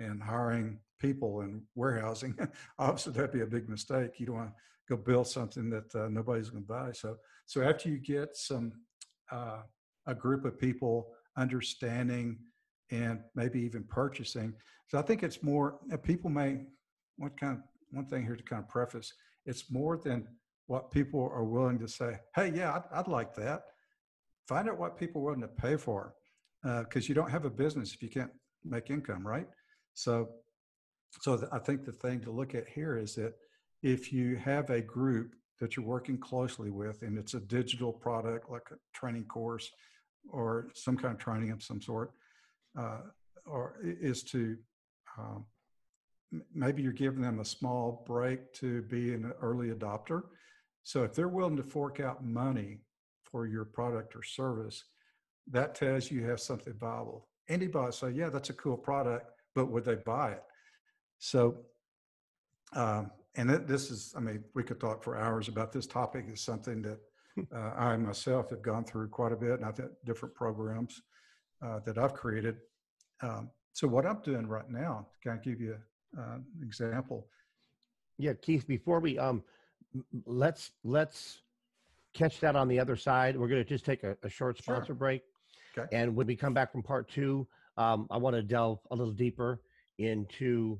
and 0.00 0.22
hiring 0.22 0.78
people 0.98 1.42
and 1.42 1.62
warehousing. 1.74 2.36
Obviously, 2.78 3.12
that'd 3.12 3.32
be 3.32 3.42
a 3.42 3.46
big 3.46 3.68
mistake. 3.68 4.18
You 4.18 4.26
don't 4.26 4.36
want 4.36 4.50
to 4.50 4.96
go 4.96 4.96
build 4.96 5.28
something 5.28 5.70
that 5.70 5.94
uh, 5.94 6.08
nobody's 6.08 6.50
going 6.50 6.64
to 6.64 6.68
buy. 6.68 6.92
So, 6.92 7.16
so 7.46 7.62
after 7.62 7.88
you 7.88 7.98
get 7.98 8.36
some 8.36 8.72
uh, 9.30 9.62
a 10.06 10.14
group 10.14 10.44
of 10.44 10.58
people 10.58 11.08
understanding 11.36 12.38
and 12.90 13.20
maybe 13.34 13.60
even 13.60 13.84
purchasing, 13.84 14.54
so 14.88 14.98
I 14.98 15.02
think 15.02 15.22
it's 15.22 15.42
more. 15.42 15.78
Uh, 15.92 15.96
people 15.98 16.30
may 16.30 16.60
one 17.16 17.32
kind 17.38 17.58
of 17.58 17.62
one 17.90 18.06
thing 18.06 18.24
here 18.24 18.36
to 18.36 18.42
kind 18.42 18.62
of 18.62 18.68
preface: 18.68 19.12
it's 19.44 19.70
more 19.70 19.98
than 19.98 20.26
what 20.66 20.90
people 20.90 21.30
are 21.34 21.44
willing 21.44 21.78
to 21.78 21.88
say. 21.88 22.18
Hey, 22.34 22.52
yeah, 22.54 22.74
I'd, 22.74 23.00
I'd 23.00 23.08
like 23.08 23.34
that. 23.36 23.62
Find 24.46 24.68
out 24.68 24.78
what 24.78 24.98
people 24.98 25.20
are 25.20 25.24
willing 25.26 25.40
to 25.40 25.48
pay 25.48 25.76
for 25.76 26.14
because 26.62 27.04
uh, 27.04 27.08
you 27.08 27.14
don't 27.14 27.30
have 27.30 27.44
a 27.44 27.50
business 27.50 27.92
if 27.94 28.02
you 28.02 28.08
can't 28.08 28.30
make 28.64 28.90
income, 28.90 29.26
right? 29.26 29.46
So, 29.94 30.28
so 31.20 31.36
th- 31.36 31.50
I 31.52 31.58
think 31.58 31.84
the 31.84 31.92
thing 31.92 32.20
to 32.20 32.30
look 32.30 32.54
at 32.54 32.68
here 32.68 32.96
is 32.96 33.14
that 33.14 33.34
if 33.82 34.12
you 34.12 34.36
have 34.36 34.70
a 34.70 34.80
group 34.80 35.34
that 35.60 35.76
you're 35.76 35.86
working 35.86 36.18
closely 36.18 36.70
with, 36.70 37.02
and 37.02 37.18
it's 37.18 37.34
a 37.34 37.40
digital 37.40 37.92
product 37.92 38.50
like 38.50 38.68
a 38.70 38.76
training 38.92 39.24
course 39.24 39.70
or 40.30 40.68
some 40.74 40.96
kind 40.96 41.14
of 41.14 41.18
training 41.18 41.50
of 41.50 41.62
some 41.62 41.80
sort, 41.80 42.12
uh, 42.78 43.00
or 43.46 43.76
is 43.82 44.22
to 44.22 44.56
um, 45.18 45.44
maybe 46.54 46.82
you're 46.82 46.92
giving 46.92 47.22
them 47.22 47.40
a 47.40 47.44
small 47.44 48.04
break 48.06 48.52
to 48.54 48.82
be 48.82 49.14
an 49.14 49.32
early 49.40 49.70
adopter. 49.70 50.22
So 50.84 51.02
if 51.02 51.14
they're 51.14 51.28
willing 51.28 51.56
to 51.56 51.62
fork 51.62 52.00
out 52.00 52.24
money 52.24 52.78
for 53.24 53.46
your 53.46 53.64
product 53.64 54.14
or 54.14 54.22
service, 54.22 54.84
that 55.50 55.74
tells 55.74 56.10
you 56.10 56.24
have 56.24 56.40
something 56.40 56.74
viable. 56.74 57.28
Anybody 57.48 57.92
say, 57.92 58.10
yeah, 58.10 58.28
that's 58.28 58.50
a 58.50 58.54
cool 58.54 58.76
product, 58.76 59.30
but 59.54 59.70
would 59.70 59.84
they 59.84 59.96
buy 59.96 60.32
it? 60.32 60.42
So, 61.18 61.64
um, 62.74 63.10
and 63.38 63.48
this 63.48 63.90
is, 63.90 64.12
I 64.16 64.20
mean, 64.20 64.42
we 64.54 64.64
could 64.64 64.80
talk 64.80 65.02
for 65.02 65.16
hours 65.16 65.46
about 65.46 65.72
this 65.72 65.86
topic. 65.86 66.26
Is 66.30 66.40
something 66.40 66.82
that 66.82 66.98
hmm. 67.36 67.42
uh, 67.54 67.70
I 67.76 67.96
myself 67.96 68.50
have 68.50 68.62
gone 68.62 68.84
through 68.84 69.08
quite 69.08 69.32
a 69.32 69.36
bit, 69.36 69.52
and 69.52 69.64
I've 69.64 69.76
had 69.76 69.90
different 70.04 70.34
programs 70.34 71.00
uh, 71.64 71.78
that 71.86 71.96
I've 71.98 72.14
created. 72.14 72.56
Um, 73.22 73.50
so, 73.72 73.86
what 73.86 74.04
I'm 74.04 74.20
doing 74.22 74.46
right 74.46 74.68
now, 74.68 75.06
can 75.22 75.32
I 75.32 75.36
give 75.36 75.60
you 75.60 75.76
uh, 76.18 76.34
an 76.34 76.44
example? 76.62 77.28
Yeah, 78.18 78.32
Keith. 78.42 78.66
Before 78.66 78.98
we 78.98 79.18
um, 79.18 79.44
let's 80.26 80.72
let's 80.82 81.42
catch 82.14 82.40
that 82.40 82.56
on 82.56 82.66
the 82.66 82.80
other 82.80 82.96
side. 82.96 83.36
We're 83.36 83.48
going 83.48 83.62
to 83.62 83.68
just 83.68 83.84
take 83.84 84.02
a, 84.02 84.16
a 84.24 84.28
short 84.28 84.58
sponsor 84.58 84.86
sure. 84.86 84.96
break. 84.96 85.22
Okay. 85.76 85.96
And 85.96 86.16
when 86.16 86.26
we 86.26 86.34
come 86.34 86.54
back 86.54 86.72
from 86.72 86.82
part 86.82 87.08
two, 87.08 87.46
um, 87.76 88.08
I 88.10 88.16
want 88.16 88.34
to 88.34 88.42
delve 88.42 88.80
a 88.90 88.96
little 88.96 89.12
deeper 89.12 89.60
into 89.98 90.76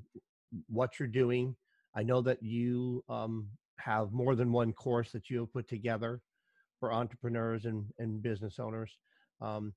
what 0.67 0.99
you're 0.99 1.07
doing. 1.07 1.55
I 1.95 2.03
know 2.03 2.21
that 2.21 2.41
you 2.41 3.03
um, 3.09 3.47
have 3.79 4.11
more 4.11 4.35
than 4.35 4.51
one 4.51 4.73
course 4.73 5.11
that 5.11 5.29
you 5.29 5.39
have 5.39 5.53
put 5.53 5.67
together 5.67 6.21
for 6.79 6.93
entrepreneurs 6.93 7.65
and, 7.65 7.85
and 7.99 8.21
business 8.21 8.59
owners. 8.59 8.97
Um, 9.41 9.73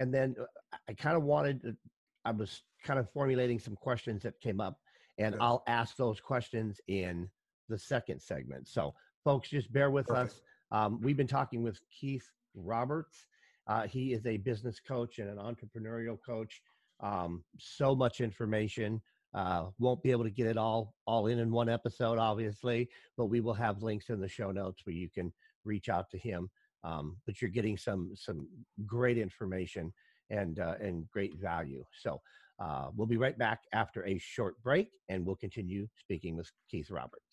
and 0.00 0.12
then 0.12 0.34
uh, 0.40 0.44
I 0.88 0.92
kind 0.92 1.16
of 1.16 1.22
wanted, 1.22 1.76
I 2.24 2.30
was 2.30 2.62
kind 2.84 2.98
of 2.98 3.10
formulating 3.10 3.58
some 3.58 3.74
questions 3.76 4.22
that 4.22 4.40
came 4.40 4.60
up, 4.60 4.78
and 5.18 5.34
yeah. 5.34 5.42
I'll 5.42 5.64
ask 5.66 5.96
those 5.96 6.20
questions 6.20 6.80
in 6.88 7.28
the 7.68 7.78
second 7.78 8.20
segment. 8.20 8.68
So, 8.68 8.94
folks, 9.24 9.48
just 9.48 9.72
bear 9.72 9.90
with 9.90 10.06
Perfect. 10.06 10.32
us. 10.32 10.40
Um, 10.70 11.00
we've 11.02 11.16
been 11.16 11.26
talking 11.26 11.62
with 11.62 11.80
Keith 11.90 12.26
Roberts. 12.54 13.26
Uh, 13.66 13.86
he 13.86 14.12
is 14.12 14.24
a 14.26 14.38
business 14.38 14.80
coach 14.80 15.18
and 15.18 15.28
an 15.28 15.36
entrepreneurial 15.38 16.18
coach. 16.24 16.62
Um, 17.00 17.44
so 17.58 17.94
much 17.94 18.20
information. 18.20 19.00
Uh, 19.34 19.66
won't 19.78 20.02
be 20.02 20.10
able 20.10 20.24
to 20.24 20.30
get 20.30 20.46
it 20.46 20.56
all 20.56 20.94
all 21.06 21.26
in 21.26 21.38
in 21.38 21.50
one 21.50 21.68
episode, 21.68 22.18
obviously, 22.18 22.88
but 23.16 23.26
we 23.26 23.40
will 23.40 23.54
have 23.54 23.82
links 23.82 24.08
in 24.08 24.20
the 24.20 24.28
show 24.28 24.50
notes 24.50 24.84
where 24.84 24.94
you 24.94 25.08
can 25.08 25.32
reach 25.64 25.88
out 25.88 26.08
to 26.10 26.18
him. 26.18 26.48
Um, 26.84 27.16
but 27.26 27.42
you're 27.42 27.50
getting 27.50 27.76
some 27.76 28.12
some 28.14 28.48
great 28.86 29.18
information 29.18 29.92
and 30.30 30.58
uh, 30.58 30.74
and 30.80 31.08
great 31.10 31.36
value. 31.38 31.84
So 31.92 32.20
uh, 32.58 32.88
we'll 32.96 33.06
be 33.06 33.16
right 33.16 33.38
back 33.38 33.60
after 33.72 34.06
a 34.06 34.18
short 34.18 34.60
break, 34.62 34.90
and 35.08 35.24
we'll 35.24 35.36
continue 35.36 35.86
speaking 35.98 36.36
with 36.36 36.50
Keith 36.70 36.90
Roberts. 36.90 37.24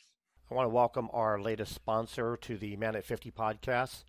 I 0.50 0.54
want 0.54 0.66
to 0.66 0.74
welcome 0.74 1.10
our 1.12 1.42
latest 1.42 1.74
sponsor 1.74 2.38
to 2.42 2.58
the 2.58 2.76
Man 2.76 2.96
at 2.96 3.06
50 3.06 3.32
podcast. 3.32 4.04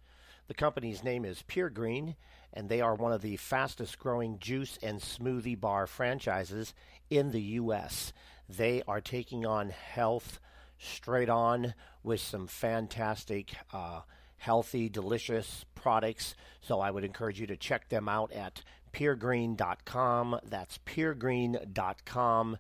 The 0.49 0.55
company's 0.55 1.03
name 1.03 1.25
is 1.25 1.42
Pure 1.46 1.70
Green, 1.70 2.14
and 2.57 2.71
they 2.71 2.81
are 2.81 2.95
one 2.95 3.12
of 3.12 3.21
the 3.21 3.37
fastest 3.37 3.99
growing 3.99 4.38
juice 4.38 4.79
and 4.83 4.99
smoothie 4.99 5.61
bar 5.61 5.87
franchises 5.87 6.73
in 7.11 7.31
the 7.31 7.42
U.S. 7.42 8.14
They 8.49 8.83
are 8.88 9.03
taking 9.03 9.45
on 9.45 9.69
health 9.69 10.40
straight 10.79 11.29
on 11.29 11.75
with 12.03 12.21
some 12.21 12.47
fantastic, 12.47 13.55
uh, 13.75 14.01
healthy, 14.38 14.88
delicious 14.88 15.66
products. 15.75 16.35
So 16.62 16.81
I 16.81 16.90
would 16.90 17.05
encourage 17.05 17.38
you 17.38 17.47
to 17.49 17.57
check 17.57 17.90
them 17.90 18.09
out 18.09 18.33
at 18.33 18.62
puregreen.com. 18.92 20.40
That's 20.42 20.79
puregreen.com. 20.79 22.59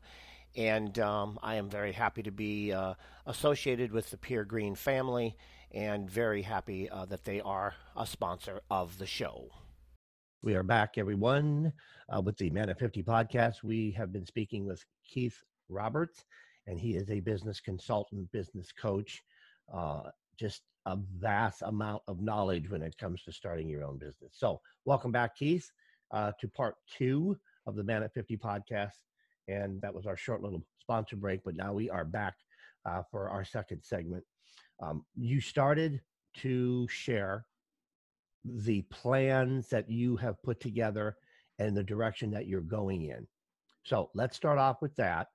And 0.54 0.98
um, 0.98 1.38
I 1.42 1.54
am 1.54 1.70
very 1.70 1.92
happy 1.92 2.22
to 2.22 2.30
be 2.30 2.72
uh, 2.72 2.94
associated 3.24 3.92
with 3.92 4.10
the 4.10 4.18
Pure 4.18 4.44
Green 4.44 4.74
family 4.74 5.36
and 5.70 6.10
very 6.10 6.42
happy 6.42 6.88
uh, 6.88 7.06
that 7.06 7.24
they 7.24 7.40
are 7.40 7.74
a 7.96 8.06
sponsor 8.06 8.60
of 8.70 8.98
the 8.98 9.06
show. 9.06 9.50
We 10.46 10.54
are 10.54 10.62
back, 10.62 10.96
everyone, 10.96 11.72
uh, 12.08 12.20
with 12.20 12.36
the 12.36 12.50
Man 12.50 12.70
at 12.70 12.78
50 12.78 13.02
podcast. 13.02 13.64
We 13.64 13.90
have 13.98 14.12
been 14.12 14.24
speaking 14.24 14.64
with 14.64 14.80
Keith 15.04 15.42
Roberts, 15.68 16.24
and 16.68 16.78
he 16.78 16.94
is 16.94 17.10
a 17.10 17.18
business 17.18 17.58
consultant, 17.58 18.30
business 18.30 18.70
coach, 18.70 19.24
uh, 19.74 20.02
just 20.38 20.62
a 20.86 20.98
vast 21.18 21.62
amount 21.62 22.02
of 22.06 22.20
knowledge 22.20 22.70
when 22.70 22.80
it 22.80 22.96
comes 22.96 23.24
to 23.24 23.32
starting 23.32 23.68
your 23.68 23.82
own 23.82 23.98
business. 23.98 24.34
So, 24.36 24.60
welcome 24.84 25.10
back, 25.10 25.36
Keith, 25.36 25.68
uh, 26.12 26.30
to 26.38 26.46
part 26.46 26.76
two 26.96 27.36
of 27.66 27.74
the 27.74 27.82
Man 27.82 28.04
at 28.04 28.14
50 28.14 28.36
podcast. 28.36 29.00
And 29.48 29.80
that 29.80 29.92
was 29.92 30.06
our 30.06 30.16
short 30.16 30.42
little 30.42 30.64
sponsor 30.78 31.16
break, 31.16 31.40
but 31.44 31.56
now 31.56 31.72
we 31.72 31.90
are 31.90 32.04
back 32.04 32.34
uh, 32.84 33.02
for 33.10 33.28
our 33.30 33.44
second 33.44 33.82
segment 33.82 34.22
um, 34.80 35.04
you 35.16 35.40
started 35.40 36.00
to 36.34 36.86
share 36.88 37.46
the 38.54 38.82
plans 38.82 39.68
that 39.68 39.90
you 39.90 40.16
have 40.16 40.42
put 40.42 40.60
together 40.60 41.16
and 41.58 41.76
the 41.76 41.82
direction 41.82 42.30
that 42.30 42.46
you're 42.46 42.60
going 42.60 43.04
in. 43.04 43.26
So 43.84 44.10
let's 44.14 44.36
start 44.36 44.58
off 44.58 44.82
with 44.82 44.94
that. 44.96 45.28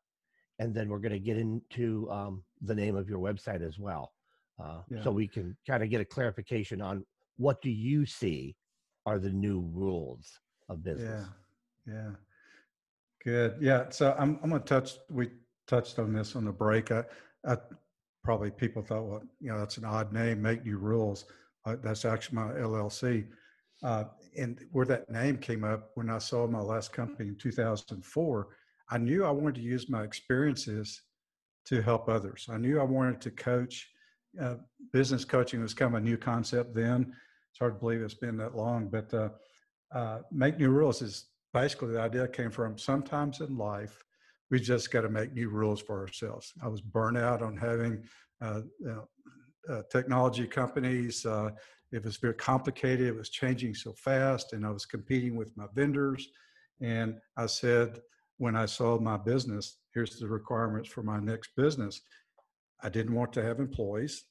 And 0.60 0.76
then 0.76 0.90
we're 0.90 1.00
going 1.00 1.14
to 1.14 1.20
get 1.20 1.38
into 1.38 2.10
um, 2.12 2.44
the 2.62 2.76
name 2.76 2.96
of 2.96 3.10
your 3.10 3.20
website 3.20 3.66
as 3.66 3.80
well. 3.80 4.14
Uh, 4.62 4.82
yeah. 4.90 5.02
So 5.02 5.12
we 5.12 5.28
can 5.28 5.58
kind 5.66 5.82
of 5.82 5.90
get 5.90 6.02
a 6.02 6.06
clarification 6.06 6.82
on 6.82 7.06
what 7.38 7.62
do 7.62 7.72
you 7.72 8.06
see 8.06 8.56
are 9.06 9.18
the 9.18 9.32
new 9.32 9.62
rules 9.74 10.40
of 10.70 10.84
business. 10.84 11.26
Yeah. 11.88 11.94
Yeah. 11.94 12.12
Good. 13.24 13.56
Yeah. 13.60 13.90
So 13.90 14.16
I'm, 14.20 14.40
I'm 14.44 14.50
going 14.52 14.62
to 14.62 14.68
touch, 14.68 14.98
we 15.10 15.30
touched 15.66 15.98
on 15.98 16.14
this 16.14 16.36
on 16.36 16.46
the 16.46 16.52
break. 16.52 16.92
I, 16.92 17.04
I 17.48 17.58
probably 18.24 18.52
people 18.52 18.84
thought, 18.84 19.04
well, 19.04 19.24
you 19.40 19.52
know, 19.52 19.58
that's 19.58 19.78
an 19.78 19.86
odd 19.86 20.14
name, 20.14 20.42
make 20.42 20.64
new 20.64 20.78
rules. 20.78 21.26
Uh, 21.66 21.76
that's 21.84 22.06
actually 22.06 22.36
my 22.36 22.52
LLC. 22.54 23.28
Uh, 23.84 24.06
and 24.38 24.60
where 24.72 24.86
that 24.86 25.10
name 25.10 25.38
came 25.38 25.64
up 25.64 25.92
when 25.96 26.10
I 26.10 26.20
saw 26.20 26.48
my 26.48 26.60
last 26.62 26.94
company 26.94 27.30
in 27.30 27.36
2004, 27.36 28.48
I 28.90 28.98
knew 28.98 29.26
I 29.26 29.32
wanted 29.32 29.56
to 29.56 29.62
use 29.62 29.90
my 29.90 30.04
experiences 30.04 31.02
to 31.66 31.82
help 31.82 32.10
others. 32.10 32.48
I 32.50 32.58
knew 32.58 32.80
I 32.80 32.84
wanted 32.84 33.22
to 33.22 33.32
coach. 33.32 33.90
Uh, 34.40 34.56
business 34.94 35.26
coaching 35.26 35.62
was 35.62 35.74
kind 35.74 35.96
of 35.96 36.02
a 36.02 36.04
new 36.04 36.18
concept 36.18 36.76
then. 36.76 37.14
It's 37.52 37.60
hard 37.60 37.76
to 37.76 37.80
believe 37.80 38.02
it's 38.02 38.14
been 38.14 38.38
that 38.38 38.56
long, 38.56 38.88
but 38.88 39.14
uh, 39.14 39.30
uh, 39.94 40.20
make 40.32 40.58
new 40.58 40.70
rules 40.70 41.02
is 41.02 41.26
basically 41.54 41.94
the 41.94 42.02
idea 42.02 42.28
came 42.28 42.52
from 42.52 42.78
sometimes 42.78 43.42
in 43.42 43.58
life 43.58 44.04
we 44.52 44.60
just 44.60 44.92
got 44.92 45.02
to 45.02 45.10
make 45.10 45.34
new 45.34 45.50
rules 45.50 45.82
for 45.82 46.00
ourselves. 46.00 46.54
I 46.64 46.68
was 46.68 46.82
burnt 46.82 47.18
out 47.18 47.42
on 47.42 47.56
having 47.58 48.04
uh, 48.42 48.62
you 48.80 48.88
know, 48.88 49.08
uh, 49.70 49.82
technology 49.92 50.48
companies. 50.48 51.26
Uh, 51.26 51.52
it 51.92 52.04
was 52.04 52.18
very 52.18 52.34
complicated. 52.34 53.08
It 53.08 53.16
was 53.16 53.30
changing 53.30 53.76
so 53.76 53.94
fast, 53.94 54.54
and 54.54 54.66
I 54.66 54.70
was 54.70 54.86
competing 54.86 55.36
with 55.36 55.56
my 55.58 55.66
vendors. 55.74 56.30
And 56.82 57.16
I 57.38 57.46
said, 57.46 58.00
when 58.38 58.56
I 58.56 58.66
sold 58.66 59.04
my 59.04 59.18
business, 59.18 59.78
here's 59.94 60.18
the 60.18 60.28
requirements 60.28 60.90
for 60.90 61.04
my 61.04 61.20
next 61.20 61.52
business. 61.56 62.02
I 62.82 62.90
didn't 62.90 63.14
want 63.14 63.34
to 63.34 63.44
have 63.44 63.60
employees. 63.60 64.24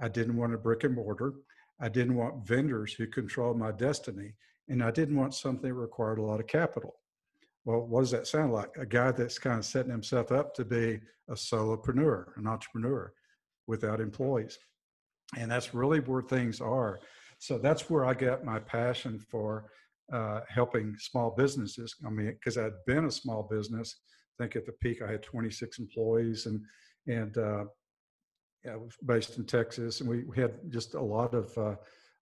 I 0.00 0.08
didn't 0.08 0.36
want 0.36 0.54
a 0.54 0.58
brick 0.58 0.84
and 0.84 0.94
mortar. 0.94 1.34
I 1.80 1.88
didn't 1.88 2.14
want 2.14 2.46
vendors 2.46 2.94
who 2.94 3.06
controlled 3.06 3.58
my 3.58 3.72
destiny. 3.72 4.32
And 4.68 4.82
I 4.82 4.90
didn't 4.90 5.16
want 5.16 5.34
something 5.34 5.68
that 5.68 5.74
required 5.74 6.18
a 6.18 6.22
lot 6.22 6.40
of 6.40 6.46
capital. 6.46 6.94
Well, 7.64 7.80
what 7.80 8.00
does 8.00 8.10
that 8.12 8.26
sound 8.26 8.52
like? 8.52 8.70
A 8.78 8.86
guy 8.86 9.10
that's 9.10 9.38
kind 9.38 9.58
of 9.58 9.64
setting 9.64 9.90
himself 9.90 10.32
up 10.32 10.54
to 10.54 10.64
be 10.64 11.00
a 11.28 11.34
solopreneur, 11.34 12.36
an 12.36 12.46
entrepreneur 12.46 13.12
without 13.66 14.00
employees. 14.00 14.58
And 15.36 15.50
that's 15.50 15.74
really 15.74 16.00
where 16.00 16.22
things 16.22 16.60
are. 16.60 17.00
So 17.38 17.58
that's 17.58 17.88
where 17.88 18.04
I 18.04 18.14
got 18.14 18.44
my 18.44 18.58
passion 18.58 19.18
for 19.18 19.66
uh, 20.12 20.40
helping 20.48 20.94
small 20.98 21.34
businesses. 21.36 21.94
I 22.06 22.10
mean, 22.10 22.26
because 22.32 22.58
I'd 22.58 22.72
been 22.86 23.06
a 23.06 23.10
small 23.10 23.48
business. 23.50 23.96
I 24.38 24.44
think 24.44 24.56
at 24.56 24.66
the 24.66 24.72
peak 24.72 25.02
I 25.02 25.10
had 25.10 25.22
26 25.22 25.78
employees, 25.78 26.46
and 26.46 26.60
and 27.06 27.36
uh, 27.36 27.64
yeah, 28.64 28.72
I 28.72 28.76
was 28.76 28.94
based 29.04 29.38
in 29.38 29.44
Texas, 29.44 30.00
and 30.00 30.08
we, 30.08 30.24
we 30.24 30.36
had 30.36 30.52
just 30.70 30.94
a 30.94 31.00
lot 31.00 31.34
of 31.34 31.56
uh, 31.56 31.74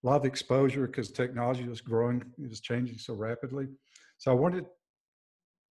a 0.03 0.07
lot 0.07 0.17
of 0.17 0.25
exposure 0.25 0.87
because 0.87 1.11
technology 1.11 1.69
was 1.69 1.81
growing, 1.81 2.23
it 2.39 2.49
was 2.49 2.61
changing 2.61 2.99
so 2.99 3.15
rapidly. 3.15 3.67
So 4.19 4.31
I 4.31 4.35
wanted 4.35 4.67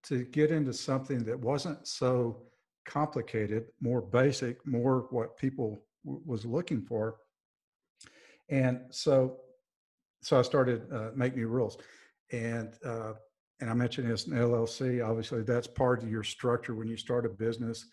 to 0.03 0.25
get 0.25 0.51
into 0.51 0.73
something 0.73 1.23
that 1.23 1.39
wasn't 1.39 1.87
so 1.87 2.43
complicated, 2.89 3.65
more 3.79 4.01
basic, 4.01 4.65
more 4.65 5.07
what 5.11 5.37
people 5.37 5.83
w- 6.03 6.21
was 6.25 6.45
looking 6.45 6.81
for. 6.81 7.17
And 8.49 8.81
so, 8.89 9.37
so 10.21 10.39
I 10.39 10.41
started 10.41 10.91
uh, 10.91 11.11
Make 11.15 11.35
New 11.35 11.47
Rules, 11.47 11.77
and 12.31 12.73
uh, 12.83 13.13
and 13.61 13.69
I 13.69 13.73
mentioned 13.73 14.09
this 14.09 14.25
an 14.25 14.33
LLC. 14.33 15.07
Obviously, 15.07 15.43
that's 15.43 15.67
part 15.67 16.01
of 16.01 16.09
your 16.09 16.23
structure 16.23 16.73
when 16.73 16.87
you 16.87 16.97
start 16.97 17.25
a 17.25 17.29
business. 17.29 17.85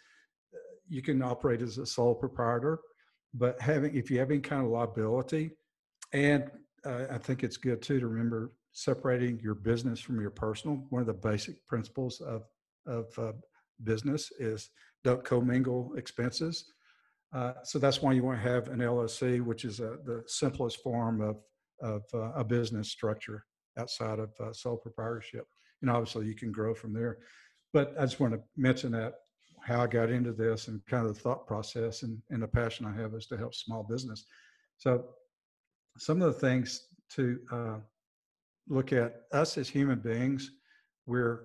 You 0.89 1.03
can 1.03 1.21
operate 1.23 1.61
as 1.61 1.79
a 1.79 1.87
sole 1.87 2.15
proprietor, 2.15 2.81
but 3.35 3.61
having 3.61 3.95
if 3.95 4.11
you 4.11 4.19
have 4.19 4.31
any 4.31 4.41
kind 4.41 4.65
of 4.65 4.71
liability, 4.71 5.51
and 6.13 6.51
uh, 6.87 7.05
I 7.11 7.19
think 7.19 7.45
it's 7.45 7.59
good 7.59 7.83
too 7.83 8.01
to 8.01 8.09
remember 8.09 8.53
separating 8.73 9.41
your 9.43 9.55
business 9.55 10.01
from 10.01 10.21
your 10.21 10.31
personal. 10.31 10.87
One 10.89 11.01
of 11.01 11.07
the 11.07 11.15
basic 11.15 11.67
principles 11.67 12.21
of 12.23 12.45
of 12.87 13.07
uh, 13.19 13.33
business 13.85 14.31
is 14.39 14.71
don't 15.05 15.25
commingle 15.25 15.93
expenses. 15.97 16.73
Uh, 17.33 17.53
so 17.65 17.79
that's 17.79 18.03
why 18.03 18.13
you 18.13 18.23
want 18.23 18.41
to 18.41 18.49
have 18.49 18.69
an 18.69 18.79
LLC, 18.79 19.45
which 19.45 19.65
is 19.65 19.81
a, 19.81 19.99
the 20.05 20.23
simplest 20.27 20.83
form 20.83 21.21
of 21.21 21.37
of 21.83 22.03
uh, 22.15 22.33
a 22.33 22.45
business 22.45 22.91
structure 22.91 23.45
outside 23.79 24.19
of 24.19 24.31
uh, 24.41 24.53
sole 24.53 24.77
proprietorship. 24.77 25.47
And 25.83 25.91
obviously, 25.91 26.27
you 26.27 26.35
can 26.35 26.53
grow 26.53 26.75
from 26.75 26.93
there. 26.93 27.19
But 27.73 27.95
I 27.99 28.03
just 28.03 28.21
want 28.21 28.33
to 28.33 28.41
mention 28.57 28.93
that 28.93 29.15
how 29.61 29.83
I 29.83 29.87
got 29.87 30.11
into 30.11 30.33
this 30.33 30.69
and 30.69 30.81
kind 30.87 31.07
of 31.07 31.15
the 31.15 31.21
thought 31.21 31.47
process 31.47 32.03
and, 32.03 32.23
and 32.31 32.43
the 32.43 32.49
passion 32.49 32.87
I 32.87 33.01
have 33.01 33.15
is 33.15 33.27
to 33.27 33.37
help 33.37 33.55
small 33.55 33.83
business. 33.83 34.25
So 34.79 35.05
some 35.99 36.23
of 36.23 36.33
the 36.33 36.41
things 36.41 36.87
to 37.11 37.39
uh, 37.53 37.77
look 38.69 38.93
at 38.93 39.23
us 39.33 39.59
as 39.59 39.69
human 39.69 39.99
beings, 39.99 40.51
we're, 41.07 41.41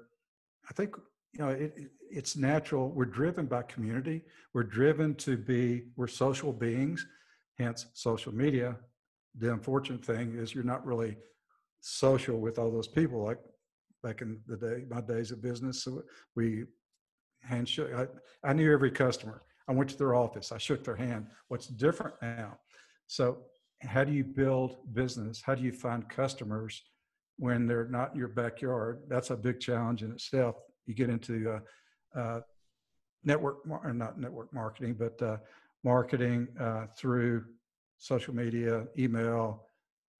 I 0.69 0.73
think, 0.73 0.95
you 1.33 1.39
know, 1.39 1.49
it, 1.49 1.73
it's 2.11 2.35
natural. 2.35 2.89
We're 2.89 3.05
driven 3.05 3.45
by 3.45 3.63
community. 3.63 4.23
We're 4.53 4.63
driven 4.63 5.15
to 5.15 5.37
be, 5.37 5.83
we're 5.95 6.07
social 6.07 6.51
beings, 6.51 7.05
hence 7.57 7.87
social 7.93 8.33
media. 8.33 8.75
The 9.37 9.53
unfortunate 9.53 10.05
thing 10.05 10.35
is 10.37 10.53
you're 10.53 10.63
not 10.63 10.85
really 10.85 11.17
social 11.79 12.39
with 12.39 12.59
all 12.59 12.71
those 12.71 12.87
people 12.87 13.23
like 13.23 13.39
back 14.03 14.21
in 14.21 14.39
the 14.47 14.57
day, 14.57 14.83
my 14.89 15.01
days 15.01 15.31
of 15.31 15.41
business. 15.41 15.83
So 15.83 16.01
we 16.35 16.65
handshake. 17.41 17.93
I, 17.95 18.07
I 18.43 18.53
knew 18.53 18.71
every 18.71 18.91
customer. 18.91 19.43
I 19.67 19.73
went 19.73 19.89
to 19.91 19.97
their 19.97 20.15
office. 20.15 20.51
I 20.51 20.57
shook 20.57 20.83
their 20.83 20.95
hand. 20.95 21.27
What's 21.47 21.67
different 21.67 22.15
now? 22.21 22.57
So 23.07 23.39
how 23.81 24.03
do 24.03 24.11
you 24.11 24.23
build 24.23 24.77
business? 24.93 25.41
How 25.43 25.55
do 25.55 25.63
you 25.63 25.71
find 25.71 26.07
customers 26.09 26.81
when 27.37 27.67
they're 27.67 27.87
not 27.87 28.13
in 28.13 28.19
your 28.19 28.27
backyard? 28.27 29.01
That's 29.07 29.29
a 29.29 29.37
big 29.37 29.59
challenge 29.59 30.03
in 30.03 30.11
itself. 30.11 30.55
You 30.85 30.93
get 30.93 31.09
into 31.09 31.51
uh, 31.51 31.59
uh, 32.15 32.41
network, 33.23 33.59
or 33.69 33.93
not 33.93 34.19
network 34.19 34.53
marketing, 34.53 34.95
but 34.97 35.21
uh, 35.21 35.37
marketing 35.83 36.47
uh, 36.59 36.87
through 36.97 37.45
social 37.97 38.35
media, 38.35 38.85
email, 38.97 39.65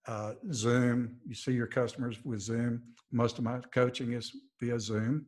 uh, 0.08 0.34
Zoom. 0.52 1.18
You 1.28 1.36
see 1.36 1.54
your 1.54 1.68
customers 1.68 2.24
with 2.24 2.42
Zoom. 2.42 2.82
Most 3.12 3.38
of 3.38 3.44
my 3.44 3.60
coaching 3.74 4.14
is 4.14 4.32
via 4.60 4.80
Zoom, 4.80 5.26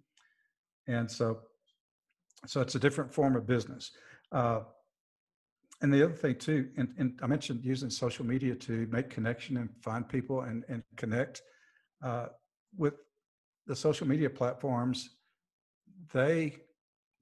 and 0.87 1.09
so 1.09 1.39
so 2.45 2.61
it's 2.61 2.75
a 2.75 2.79
different 2.79 3.13
form 3.13 3.35
of 3.35 3.47
business. 3.47 3.91
Uh, 4.31 4.61
and 5.81 5.93
the 5.93 6.03
other 6.03 6.13
thing 6.13 6.35
too, 6.35 6.69
and, 6.77 6.93
and, 6.97 7.19
I 7.21 7.27
mentioned 7.27 7.63
using 7.63 7.89
social 7.89 8.25
media 8.25 8.55
to 8.55 8.87
make 8.89 9.09
connection 9.09 9.57
and 9.57 9.69
find 9.81 10.07
people 10.07 10.41
and, 10.41 10.63
and 10.69 10.83
connect 10.95 11.41
uh, 12.01 12.27
with 12.77 12.95
the 13.67 13.75
social 13.75 14.07
media 14.07 14.29
platforms. 14.29 15.17
They, 16.11 16.57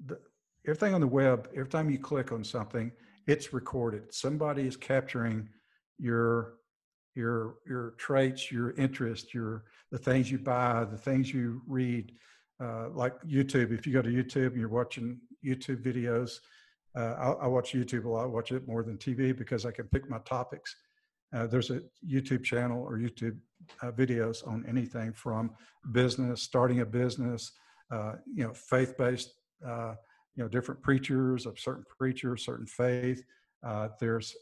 the, 0.05 0.19
everything 0.65 0.93
on 0.93 1.01
the 1.01 1.07
web, 1.07 1.49
every 1.55 1.69
time 1.69 1.89
you 1.89 1.99
click 1.99 2.31
on 2.31 2.43
something, 2.43 2.91
it's 3.27 3.53
recorded. 3.53 4.13
Somebody 4.13 4.67
is 4.67 4.77
capturing 4.77 5.49
your 5.99 6.55
your 7.13 7.55
your 7.67 7.91
traits, 7.97 8.51
your 8.51 8.71
interest 8.77 9.33
your 9.33 9.65
the 9.91 9.97
things 9.97 10.31
you 10.31 10.39
buy, 10.39 10.85
the 10.85 10.97
things 10.97 11.33
you 11.33 11.61
read. 11.67 12.13
Uh, 12.61 12.89
like 12.89 13.19
YouTube, 13.23 13.71
if 13.71 13.87
you 13.87 13.93
go 13.93 14.03
to 14.03 14.09
YouTube 14.09 14.47
and 14.47 14.59
you're 14.59 14.69
watching 14.69 15.19
YouTube 15.43 15.83
videos, 15.83 16.39
uh, 16.95 17.15
I, 17.17 17.45
I, 17.45 17.47
watch 17.47 17.73
YouTube 17.73 18.05
a 18.05 18.09
lot. 18.09 18.23
I 18.23 18.27
watch 18.27 18.51
it 18.51 18.67
more 18.67 18.83
than 18.83 18.97
TV 18.97 19.35
because 19.35 19.65
I 19.65 19.71
can 19.71 19.87
pick 19.87 20.07
my 20.07 20.19
topics. 20.19 20.75
Uh, 21.33 21.47
there's 21.47 21.71
a 21.71 21.81
YouTube 22.07 22.43
channel 22.43 22.83
or 22.83 22.99
YouTube 22.99 23.37
uh, 23.81 23.91
videos 23.91 24.45
on 24.47 24.63
anything 24.67 25.11
from 25.11 25.51
business, 25.91 26.43
starting 26.43 26.81
a 26.81 26.85
business, 26.85 27.51
uh, 27.91 28.13
you 28.33 28.43
know, 28.43 28.53
faith-based, 28.53 29.33
uh, 29.67 29.95
you 30.35 30.43
know, 30.43 30.49
different 30.49 30.81
preachers 30.81 31.45
of 31.45 31.59
certain 31.59 31.83
preachers, 31.97 32.45
certain 32.45 32.65
faith. 32.65 33.23
there's 33.99 34.35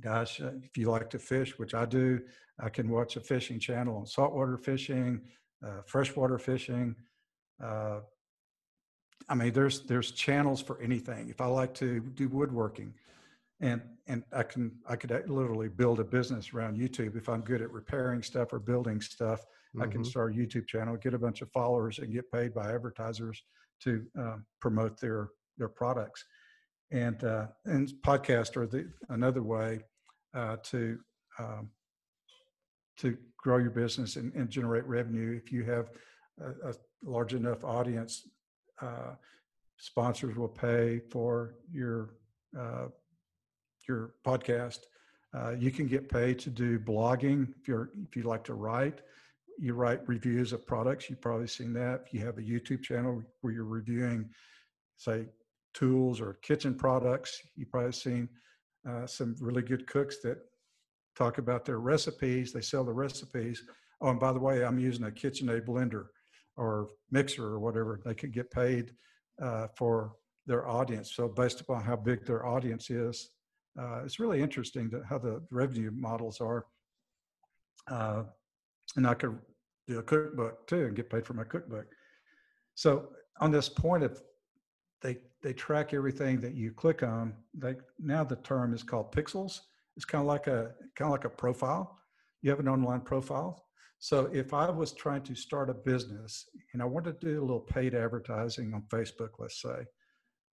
gosh, 0.00 0.40
uh, 0.40 0.50
if 0.62 0.76
you 0.76 0.90
like 0.90 1.10
to 1.10 1.18
fish, 1.18 1.58
which 1.58 1.74
I 1.74 1.84
do, 1.84 2.20
I 2.60 2.68
can 2.68 2.88
watch 2.88 3.16
a 3.16 3.20
fishing 3.20 3.58
channel 3.58 3.96
on 3.96 4.06
saltwater 4.06 4.56
fishing, 4.56 5.20
uh, 5.64 5.82
freshwater 5.86 6.38
fishing. 6.38 6.94
Uh, 7.62 8.00
I 9.28 9.34
mean, 9.34 9.52
there's 9.52 9.82
there's 9.82 10.10
channels 10.12 10.60
for 10.60 10.80
anything. 10.80 11.28
If 11.28 11.40
I 11.40 11.46
like 11.46 11.74
to 11.74 12.00
do 12.00 12.28
woodworking, 12.28 12.94
and 13.60 13.80
and 14.06 14.24
I 14.32 14.42
can 14.42 14.72
I 14.88 14.96
could 14.96 15.10
literally 15.28 15.68
build 15.68 16.00
a 16.00 16.04
business 16.04 16.52
around 16.52 16.78
YouTube 16.78 17.16
if 17.16 17.28
I'm 17.28 17.42
good 17.42 17.62
at 17.62 17.70
repairing 17.70 18.22
stuff 18.22 18.52
or 18.52 18.58
building 18.58 19.00
stuff. 19.00 19.44
Mm-hmm. 19.74 19.82
I 19.82 19.86
can 19.86 20.02
mm-hmm. 20.02 20.10
start 20.10 20.34
a 20.34 20.36
YouTube 20.36 20.66
channel, 20.66 20.96
get 20.96 21.14
a 21.14 21.18
bunch 21.18 21.42
of 21.42 21.50
followers, 21.50 21.98
and 21.98 22.12
get 22.12 22.30
paid 22.30 22.54
by 22.54 22.72
advertisers 22.72 23.42
to 23.84 24.04
uh, 24.20 24.36
promote 24.60 25.00
their 25.00 25.30
their 25.58 25.68
products 25.68 26.24
and 26.92 27.24
uh, 27.24 27.46
and 27.64 27.92
podcast 28.06 28.56
are 28.56 28.66
the 28.66 28.86
another 29.08 29.42
way 29.42 29.80
uh, 30.34 30.56
to 30.62 30.98
um, 31.38 31.70
to 32.98 33.16
grow 33.38 33.56
your 33.56 33.70
business 33.70 34.16
and, 34.16 34.32
and, 34.34 34.50
generate 34.50 34.84
revenue. 34.84 35.40
If 35.42 35.50
you 35.50 35.64
have 35.64 35.90
a, 36.40 36.70
a 36.70 36.74
large 37.02 37.34
enough 37.34 37.64
audience, 37.64 38.28
uh, 38.80 39.14
sponsors 39.78 40.36
will 40.36 40.48
pay 40.48 41.00
for 41.10 41.54
your 41.72 42.10
uh, 42.58 42.86
your 43.88 44.14
podcast. 44.24 44.80
Uh, 45.34 45.52
you 45.58 45.70
can 45.70 45.86
get 45.86 46.10
paid 46.10 46.38
to 46.40 46.50
do 46.50 46.78
blogging 46.78 47.48
if 47.58 47.66
you're 47.66 47.90
if 48.06 48.14
you 48.14 48.24
like 48.24 48.44
to 48.44 48.54
write. 48.54 49.00
You 49.58 49.74
write 49.74 50.06
reviews 50.08 50.52
of 50.52 50.66
products. 50.66 51.08
You've 51.08 51.20
probably 51.20 51.46
seen 51.46 51.72
that. 51.74 52.02
If 52.06 52.14
you 52.14 52.24
have 52.24 52.38
a 52.38 52.42
YouTube 52.42 52.82
channel 52.82 53.22
where 53.40 53.52
you're 53.52 53.64
reviewing, 53.64 54.28
say, 54.96 55.26
tools 55.74 56.20
or 56.20 56.34
kitchen 56.42 56.74
products. 56.74 57.40
You've 57.56 57.70
probably 57.70 57.92
seen 57.92 58.28
uh, 58.88 59.06
some 59.06 59.36
really 59.40 59.62
good 59.62 59.86
cooks 59.86 60.18
that 60.22 60.38
talk 61.16 61.38
about 61.38 61.64
their 61.64 61.78
recipes. 61.78 62.52
They 62.52 62.60
sell 62.60 62.84
the 62.84 62.92
recipes. 62.92 63.62
Oh, 64.00 64.10
and 64.10 64.20
by 64.20 64.32
the 64.32 64.40
way, 64.40 64.64
I'm 64.64 64.78
using 64.78 65.04
a 65.04 65.10
KitchenAid 65.10 65.66
blender 65.66 66.06
or 66.56 66.88
mixer 67.10 67.46
or 67.46 67.60
whatever. 67.60 68.00
They 68.04 68.14
could 68.14 68.32
get 68.32 68.50
paid 68.50 68.92
uh, 69.40 69.68
for 69.76 70.12
their 70.46 70.68
audience. 70.68 71.14
So 71.14 71.28
based 71.28 71.60
upon 71.60 71.82
how 71.82 71.96
big 71.96 72.26
their 72.26 72.46
audience 72.46 72.90
is, 72.90 73.30
uh, 73.78 74.02
it's 74.04 74.18
really 74.18 74.42
interesting 74.42 74.90
how 75.08 75.18
the 75.18 75.42
revenue 75.50 75.90
models 75.94 76.40
are. 76.40 76.66
And 78.96 79.06
I 79.06 79.14
could 79.14 79.38
do 79.86 79.98
a 79.98 80.02
cookbook 80.02 80.66
too 80.66 80.86
and 80.86 80.96
get 80.96 81.10
paid 81.10 81.26
for 81.26 81.34
my 81.34 81.44
cookbook. 81.44 81.86
So 82.74 83.08
on 83.40 83.50
this 83.50 83.68
point 83.68 84.04
of 84.04 84.20
they 85.00 85.18
they 85.42 85.52
track 85.52 85.92
everything 85.92 86.40
that 86.40 86.54
you 86.54 86.72
click 86.72 87.02
on. 87.02 87.34
They 87.54 87.74
now 87.98 88.24
the 88.24 88.36
term 88.36 88.72
is 88.72 88.82
called 88.82 89.12
pixels. 89.12 89.60
It's 89.96 90.04
kind 90.04 90.22
of 90.22 90.28
like 90.28 90.46
a 90.46 90.72
kind 90.94 91.08
of 91.08 91.12
like 91.12 91.24
a 91.24 91.30
profile. 91.30 91.98
You 92.42 92.50
have 92.50 92.60
an 92.60 92.68
online 92.68 93.00
profile. 93.00 93.64
So 93.98 94.28
if 94.32 94.52
I 94.52 94.68
was 94.68 94.92
trying 94.92 95.22
to 95.22 95.34
start 95.36 95.70
a 95.70 95.74
business 95.74 96.48
and 96.72 96.82
I 96.82 96.84
wanted 96.84 97.20
to 97.20 97.26
do 97.26 97.40
a 97.40 97.40
little 97.40 97.60
paid 97.60 97.94
advertising 97.94 98.74
on 98.74 98.82
Facebook, 98.88 99.30
let's 99.38 99.62
say, 99.62 99.86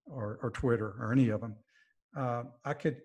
or, 0.06 0.40
or 0.44 0.52
Twitter 0.52 0.94
or 1.00 1.12
any 1.12 1.30
of 1.30 1.42
them, 1.42 1.56
uh, 2.16 2.44
I 2.64 2.74
could 2.74 3.02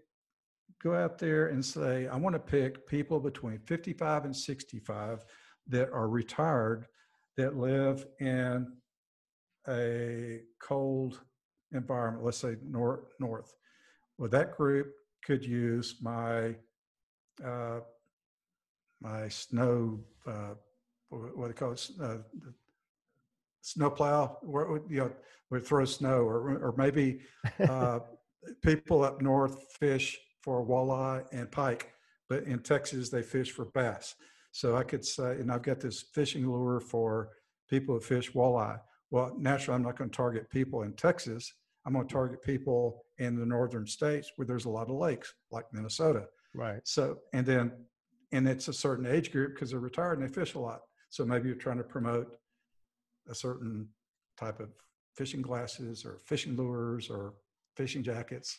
go 0.82 0.94
out 0.94 1.18
there 1.18 1.48
and 1.48 1.64
say, 1.64 2.06
I 2.06 2.16
want 2.16 2.34
to 2.34 2.40
pick 2.40 2.86
people 2.86 3.20
between 3.20 3.58
55 3.60 4.26
and 4.26 4.36
65 4.36 5.24
that 5.68 5.90
are 5.92 6.08
retired 6.08 6.86
that 7.36 7.56
live 7.56 8.06
in 8.20 8.72
a 9.68 10.40
cold 10.60 11.20
environment, 11.72 12.24
let's 12.24 12.38
say 12.38 12.56
north, 12.62 13.04
north. 13.18 13.54
Well, 14.18 14.30
that 14.30 14.56
group 14.56 14.92
could 15.24 15.44
use 15.44 15.96
my 16.00 16.54
uh, 17.44 17.80
my 19.00 19.28
snow, 19.28 20.00
uh, 20.26 20.54
what, 21.08 21.36
what 21.36 21.48
they 21.48 21.54
call 21.54 21.72
it, 21.72 21.90
uh, 22.00 22.18
snow 23.60 23.90
plow, 23.90 24.38
where 24.42 24.80
you 24.88 24.98
know, 24.98 25.12
would 25.50 25.66
throw 25.66 25.84
snow, 25.84 26.22
or 26.22 26.56
or 26.58 26.74
maybe 26.76 27.20
uh, 27.68 28.00
people 28.62 29.02
up 29.02 29.20
north 29.20 29.72
fish 29.78 30.18
for 30.44 30.64
walleye 30.64 31.24
and 31.32 31.50
pike, 31.50 31.94
but 32.28 32.44
in 32.44 32.58
Texas 32.58 33.08
they 33.08 33.22
fish 33.22 33.50
for 33.50 33.64
bass. 33.64 34.14
So 34.52 34.76
I 34.76 34.84
could 34.84 35.04
say, 35.04 35.32
and 35.40 35.50
I've 35.50 35.62
got 35.62 35.80
this 35.80 36.04
fishing 36.12 36.46
lure 36.46 36.80
for 36.80 37.30
people 37.68 37.94
who 37.94 38.00
fish 38.00 38.32
walleye. 38.32 38.78
Well, 39.10 39.34
naturally, 39.38 39.76
I'm 39.76 39.82
not 39.82 39.96
going 39.96 40.10
to 40.10 40.16
target 40.16 40.50
people 40.50 40.82
in 40.82 40.92
Texas. 40.92 41.50
I'm 41.86 41.94
going 41.94 42.06
to 42.06 42.12
target 42.12 42.42
people 42.42 43.04
in 43.18 43.38
the 43.38 43.46
northern 43.46 43.86
states 43.86 44.32
where 44.36 44.46
there's 44.46 44.66
a 44.66 44.70
lot 44.70 44.90
of 44.90 44.96
lakes, 44.96 45.32
like 45.50 45.64
Minnesota. 45.72 46.26
Right. 46.54 46.80
So, 46.84 47.16
and 47.32 47.46
then 47.46 47.72
and 48.32 48.48
it's 48.48 48.68
a 48.68 48.72
certain 48.72 49.06
age 49.06 49.32
group 49.32 49.54
because 49.54 49.70
they're 49.70 49.80
retired 49.80 50.18
and 50.18 50.28
they 50.28 50.32
fish 50.32 50.54
a 50.54 50.58
lot. 50.58 50.80
So 51.08 51.24
maybe 51.24 51.48
you're 51.48 51.56
trying 51.56 51.78
to 51.78 51.84
promote 51.84 52.36
a 53.28 53.34
certain 53.34 53.88
type 54.36 54.60
of 54.60 54.70
fishing 55.16 55.40
glasses 55.40 56.04
or 56.04 56.20
fishing 56.26 56.56
lures 56.56 57.08
or 57.08 57.34
fishing 57.76 58.02
jackets, 58.02 58.58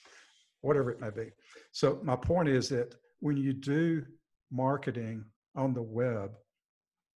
whatever 0.61 0.91
it 0.91 0.99
may 0.99 1.09
be. 1.09 1.29
So 1.71 1.99
my 2.03 2.15
point 2.15 2.49
is 2.49 2.69
that 2.69 2.95
when 3.19 3.37
you 3.37 3.53
do 3.53 4.03
marketing 4.51 5.25
on 5.55 5.73
the 5.73 5.81
web, 5.81 6.31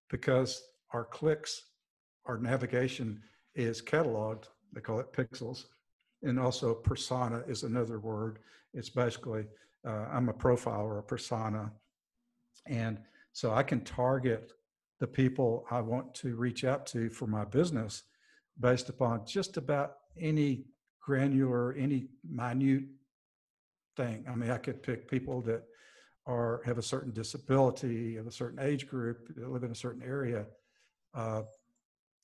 because 0.10 0.62
our 0.94 1.06
clicks, 1.06 1.64
our 2.26 2.38
navigation 2.38 3.22
is 3.56 3.82
cataloged, 3.82 4.46
they 4.74 4.82
call 4.82 5.00
it 5.00 5.14
pixels, 5.14 5.66
and 6.24 6.40
also 6.40 6.74
persona 6.74 7.44
is 7.48 7.64
another 7.64 8.00
word. 8.00 8.40
It's 8.74 8.90
basically 8.90 9.46
uh, 9.88 10.06
I'm 10.12 10.30
a 10.30 10.34
profile 10.34 10.82
or 10.82 11.00
a 11.00 11.04
persona 11.04 11.72
and 12.68 13.00
so 13.34 13.52
I 13.52 13.64
can 13.64 13.82
target 13.82 14.54
the 15.00 15.08
people 15.08 15.66
I 15.72 15.82
want 15.82 16.14
to 16.16 16.36
reach 16.36 16.64
out 16.64 16.86
to 16.88 17.10
for 17.10 17.28
my 17.28 17.46
business 17.46 18.04
based 18.60 18.90
upon 18.90 19.26
just 19.26 19.58
about 19.58 19.96
any 20.20 20.66
granular, 21.02 21.74
any 21.74 22.08
minute 22.30 22.84
thing. 24.00 24.26
I 24.32 24.36
mean, 24.36 24.52
I 24.52 24.58
could 24.58 24.82
pick 24.82 25.10
people 25.10 25.42
that 25.42 25.64
are 26.26 26.62
have 26.66 26.78
a 26.78 26.82
certain 26.94 27.12
disability, 27.12 28.18
of 28.18 28.28
a 28.28 28.32
certain 28.32 28.60
age 28.60 28.88
group, 28.88 29.18
that 29.36 29.52
live 29.52 29.64
in 29.64 29.72
a 29.72 29.82
certain 29.86 30.04
area. 30.04 30.46
Uh, 31.14 31.42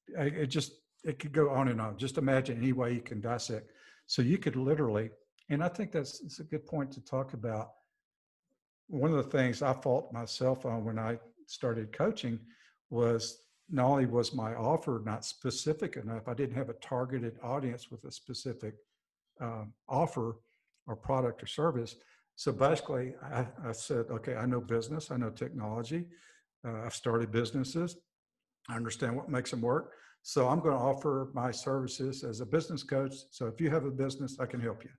it 0.08 0.48
just 0.48 0.72
it 1.04 1.20
could 1.20 1.34
go 1.34 1.50
on 1.50 1.68
and 1.68 1.82
on. 1.82 1.98
Just 1.98 2.18
imagine 2.18 2.58
any 2.58 2.74
way 2.74 2.94
you 2.94 3.02
can 3.02 3.20
dissect. 3.22 3.72
So 4.08 4.22
you 4.22 4.38
could 4.38 4.56
literally, 4.56 5.10
and 5.50 5.64
I 5.64 5.68
think 5.68 5.92
that's 5.92 6.22
it's 6.22 6.40
a 6.40 6.44
good 6.44 6.66
point 6.66 6.92
to 6.94 7.02
talk 7.02 7.34
about 7.34 7.68
one 8.88 9.12
of 9.12 9.18
the 9.18 9.38
things 9.38 9.62
I 9.62 9.74
fault 9.74 10.14
myself 10.14 10.66
on 10.66 10.86
when 10.86 11.00
I 11.00 11.18
started 11.48 11.92
coaching 11.92 12.40
was 12.90 13.22
not 13.70 13.88
only 13.88 14.06
was 14.06 14.34
my 14.34 14.54
offer 14.54 15.02
not 15.06 15.26
specific 15.26 15.98
enough, 15.98 16.28
I 16.28 16.36
didn't 16.36 16.56
have 16.56 16.70
a 16.70 16.80
targeted 16.96 17.38
audience 17.42 17.90
with 17.92 18.04
a 18.06 18.12
specific 18.12 18.76
um, 19.42 19.74
offer 19.90 20.38
or 20.88 20.96
product 20.96 21.42
or 21.44 21.48
service. 21.48 21.96
So 22.36 22.52
basically, 22.52 23.14
I, 23.24 23.48
I, 23.64 23.72
said, 23.72 24.06
okay, 24.12 24.36
I 24.36 24.46
know 24.46 24.60
business, 24.60 25.10
I 25.12 25.18
know 25.18 25.30
technology, 25.30 26.06
uh, 26.68 26.86
I've 26.86 26.94
started 26.94 27.32
businesses, 27.32 27.98
I 28.70 28.76
understand 28.76 29.16
what 29.16 29.30
makes 29.30 29.52
them 29.52 29.62
work. 29.62 29.94
So 30.22 30.48
I'm 30.48 30.60
going 30.60 30.76
to 30.76 30.82
offer 30.82 31.30
my 31.34 31.52
services 31.52 32.24
as 32.24 32.42
a 32.42 32.46
business 32.46 32.84
coach. 32.84 33.14
So 33.30 33.46
if 33.46 33.62
you 33.62 33.70
have 33.70 33.86
a 33.86 33.92
business, 33.92 34.38
I 34.40 34.48
can 34.48 34.60
help 34.60 34.84
you. 34.84 34.90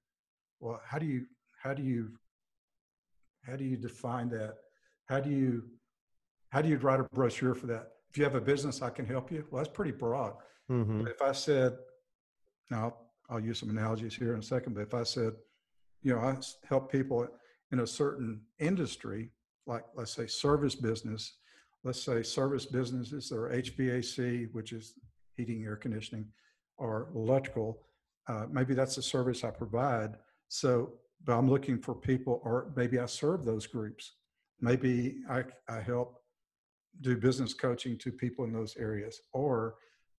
Well, 0.61 0.81
how 0.85 0.99
do 0.99 1.07
you 1.07 1.27
how 1.63 1.75
do 1.75 1.83
you 1.83 2.11
how 3.45 3.57
do 3.57 3.65
you 3.65 3.77
define 3.77 4.29
that? 4.31 4.55
How 5.07 5.19
do 5.19 5.31
you 5.31 5.65
how 6.51 6.63
do 6.63 6.69
you 6.69 6.79
write 6.79 7.01
a 7.01 7.05
brochure 7.13 7.55
for 7.55 7.67
that? 7.67 7.89
If 8.11 8.17
you 8.17 8.25
have 8.25 8.37
a 8.37 8.41
business, 8.41 8.83
I 8.83 8.91
can 8.91 9.05
help 9.05 9.33
you. 9.33 9.45
Well, 9.51 9.63
that's 9.63 9.75
pretty 9.75 9.91
broad. 9.91 10.35
Mm-hmm. 10.71 11.09
If 11.09 11.21
I 11.21 11.33
said, 11.33 11.77
now 12.71 12.95
I'll 13.29 13.41
use 13.41 13.59
some 13.59 13.71
analogies 13.71 14.15
here 14.15 14.33
in 14.33 14.41
a 14.41 14.43
second, 14.43 14.75
but 14.75 14.83
if 14.83 14.95
I 14.95 15.03
said, 15.03 15.33
you 16.07 16.15
know, 16.15 16.21
I 16.21 16.37
help 16.69 16.93
people 16.93 17.27
in 17.73 17.81
a 17.81 17.87
certain 17.87 18.41
industry, 18.61 19.31
like 19.67 19.83
let's 19.97 20.13
say 20.13 20.29
service 20.29 20.77
business, 20.77 21.39
let's 21.83 22.01
say 22.01 22.23
service 22.23 22.65
businesses 22.65 23.33
or 23.33 23.51
HVAC, 23.51 24.53
which 24.53 24.73
is 24.73 24.95
heating, 25.37 25.65
air 25.65 25.75
conditioning, 25.75 26.29
or 26.79 27.09
electrical, 27.17 27.83
uh, 28.29 28.47
maybe 28.49 28.73
that's 28.73 28.99
a 28.99 29.03
service 29.03 29.43
I 29.43 29.51
provide. 29.51 30.15
So 30.47 30.93
but 31.25 31.37
I'm 31.37 31.51
looking 31.51 31.81
for 31.81 31.93
people, 31.93 32.41
or 32.45 32.73
maybe 32.77 33.01
I 33.01 33.07
serve 33.07 33.45
those 33.45 33.67
groups. 33.67 34.13
Maybe 34.61 35.17
I, 35.29 35.43
I 35.69 35.81
help 35.81 36.21
do 37.01 37.17
business 37.17 37.53
coaching 37.53 37.99
to 37.99 38.13
people 38.13 38.45
in 38.45 38.53
those 38.53 38.77
areas, 38.77 39.23
or 39.33 39.75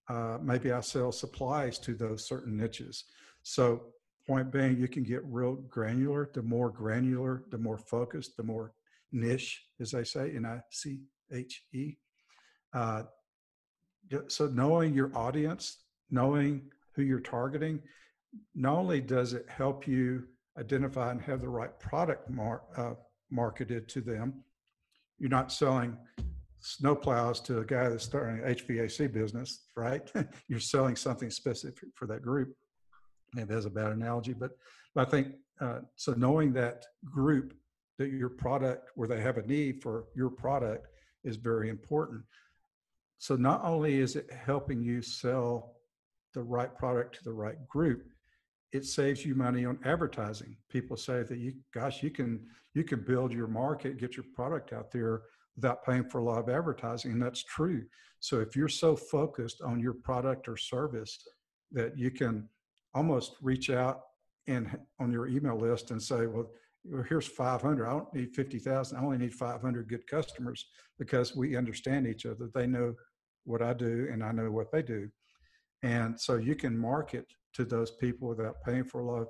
uh, 0.09 0.37
maybe 0.41 0.73
I 0.73 0.81
sell 0.81 1.13
supplies 1.13 1.79
to 1.79 1.93
those 1.93 2.27
certain 2.27 2.57
niches. 2.57 3.05
So, 3.43 3.83
point 4.27 4.51
being, 4.51 4.77
you 4.77 4.87
can 4.87 5.03
get 5.03 5.21
real 5.25 5.55
granular. 5.55 6.29
The 6.33 6.41
more 6.41 6.69
granular, 6.69 7.43
the 7.49 7.57
more 7.57 7.77
focused, 7.77 8.37
the 8.37 8.43
more 8.43 8.73
niche, 9.11 9.63
as 9.79 9.91
say, 10.03 10.37
I 10.37 10.61
C 10.71 10.99
H 11.31 11.63
E. 11.73 11.95
Uh, 12.73 13.03
so, 14.27 14.47
knowing 14.47 14.93
your 14.93 15.11
audience, 15.15 15.83
knowing 16.11 16.61
who 16.95 17.03
you're 17.03 17.19
targeting, 17.19 17.81
not 18.55 18.77
only 18.77 19.01
does 19.01 19.33
it 19.33 19.45
help 19.49 19.87
you 19.87 20.23
identify 20.57 21.11
and 21.11 21.21
have 21.21 21.41
the 21.41 21.49
right 21.49 21.77
product 21.79 22.29
mar- 22.29 22.63
uh, 22.75 22.93
marketed 23.29 23.87
to 23.89 24.01
them. 24.01 24.43
You're 25.19 25.29
not 25.29 25.51
selling 25.51 25.97
snowplows 26.61 27.43
to 27.45 27.59
a 27.59 27.65
guy 27.65 27.89
that's 27.89 28.03
starting 28.03 28.43
an 28.43 28.55
HVAC 28.55 29.11
business, 29.11 29.65
right? 29.75 30.11
You're 30.47 30.59
selling 30.59 30.95
something 30.95 31.29
specific 31.29 31.89
for 31.95 32.07
that 32.07 32.21
group. 32.21 32.55
Maybe 33.33 33.53
that's 33.53 33.65
a 33.65 33.69
bad 33.69 33.91
analogy, 33.91 34.33
but, 34.33 34.51
but 34.95 35.07
I 35.07 35.11
think 35.11 35.27
uh, 35.59 35.79
so. 35.95 36.13
Knowing 36.13 36.53
that 36.53 36.85
group, 37.03 37.53
that 37.97 38.09
your 38.11 38.29
product, 38.29 38.91
where 38.95 39.07
they 39.07 39.21
have 39.21 39.37
a 39.37 39.45
need 39.45 39.81
for 39.81 40.05
your 40.15 40.29
product, 40.29 40.87
is 41.23 41.35
very 41.35 41.69
important. 41.69 42.21
So 43.17 43.35
not 43.35 43.63
only 43.63 43.99
is 43.99 44.15
it 44.15 44.29
helping 44.31 44.81
you 44.81 45.01
sell 45.01 45.73
the 46.33 46.43
right 46.43 46.75
product 46.77 47.15
to 47.15 47.23
the 47.23 47.33
right 47.33 47.57
group, 47.67 48.05
it 48.71 48.85
saves 48.85 49.25
you 49.25 49.33
money 49.33 49.65
on 49.65 49.79
advertising. 49.85 50.55
People 50.69 50.97
say 50.97 51.23
that 51.23 51.37
you, 51.37 51.53
gosh, 51.73 52.03
you 52.03 52.11
can 52.11 52.45
you 52.73 52.83
can 52.83 53.01
build 53.01 53.33
your 53.33 53.47
market, 53.47 53.97
get 53.97 54.15
your 54.15 54.25
product 54.35 54.71
out 54.71 54.91
there 54.91 55.23
without 55.55 55.83
paying 55.83 56.07
for 56.07 56.19
a 56.19 56.23
lot 56.23 56.37
of 56.37 56.49
advertising, 56.49 57.11
and 57.13 57.21
that's 57.21 57.43
true. 57.43 57.83
So 58.19 58.39
if 58.39 58.55
you're 58.55 58.67
so 58.67 58.95
focused 58.95 59.61
on 59.61 59.79
your 59.79 59.93
product 59.93 60.47
or 60.47 60.57
service 60.57 61.17
that 61.71 61.97
you 61.97 62.11
can 62.11 62.47
almost 62.93 63.35
reach 63.41 63.69
out 63.69 64.01
and 64.47 64.77
on 64.99 65.11
your 65.11 65.27
email 65.27 65.57
list 65.57 65.91
and 65.91 66.01
say, 66.01 66.25
well, 66.25 66.49
here's 67.07 67.27
500. 67.27 67.85
I 67.85 67.91
don't 67.91 68.13
need 68.13 68.33
50,000. 68.33 68.97
I 68.97 69.01
only 69.01 69.17
need 69.17 69.33
500 69.33 69.89
good 69.89 70.07
customers 70.07 70.65
because 70.97 71.35
we 71.35 71.57
understand 71.57 72.07
each 72.07 72.25
other. 72.25 72.49
They 72.53 72.67
know 72.67 72.93
what 73.43 73.61
I 73.61 73.73
do 73.73 74.07
and 74.11 74.23
I 74.23 74.31
know 74.31 74.51
what 74.51 74.71
they 74.71 74.81
do. 74.81 75.09
And 75.83 76.19
so 76.19 76.35
you 76.35 76.55
can 76.55 76.77
market 76.77 77.25
to 77.53 77.65
those 77.65 77.91
people 77.91 78.27
without 78.27 78.61
paying 78.65 78.83
for 78.83 79.01
a 79.01 79.05
lot. 79.05 79.27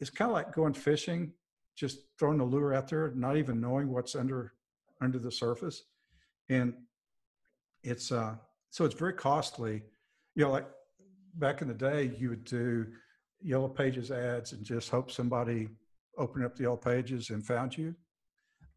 It's 0.00 0.10
kind 0.10 0.30
of 0.30 0.34
like 0.34 0.52
going 0.54 0.74
fishing, 0.74 1.32
just 1.76 1.98
throwing 2.18 2.38
the 2.38 2.44
lure 2.44 2.74
out 2.74 2.88
there, 2.88 3.12
not 3.14 3.36
even 3.36 3.60
knowing 3.60 3.88
what's 3.90 4.14
under 4.14 4.54
under 5.00 5.18
the 5.18 5.30
surface, 5.30 5.82
and 6.48 6.72
it's 7.82 8.12
uh 8.12 8.36
so 8.70 8.84
it's 8.84 8.94
very 8.94 9.12
costly. 9.12 9.82
You 10.34 10.44
know, 10.44 10.50
like 10.50 10.66
back 11.36 11.62
in 11.62 11.68
the 11.68 11.74
day, 11.74 12.14
you 12.18 12.30
would 12.30 12.44
do 12.44 12.86
yellow 13.40 13.68
pages 13.68 14.10
ads 14.10 14.52
and 14.52 14.64
just 14.64 14.90
hope 14.90 15.10
somebody 15.10 15.68
opened 16.18 16.44
up 16.44 16.56
the 16.56 16.62
yellow 16.62 16.76
pages 16.76 17.30
and 17.30 17.44
found 17.44 17.76
you, 17.76 17.94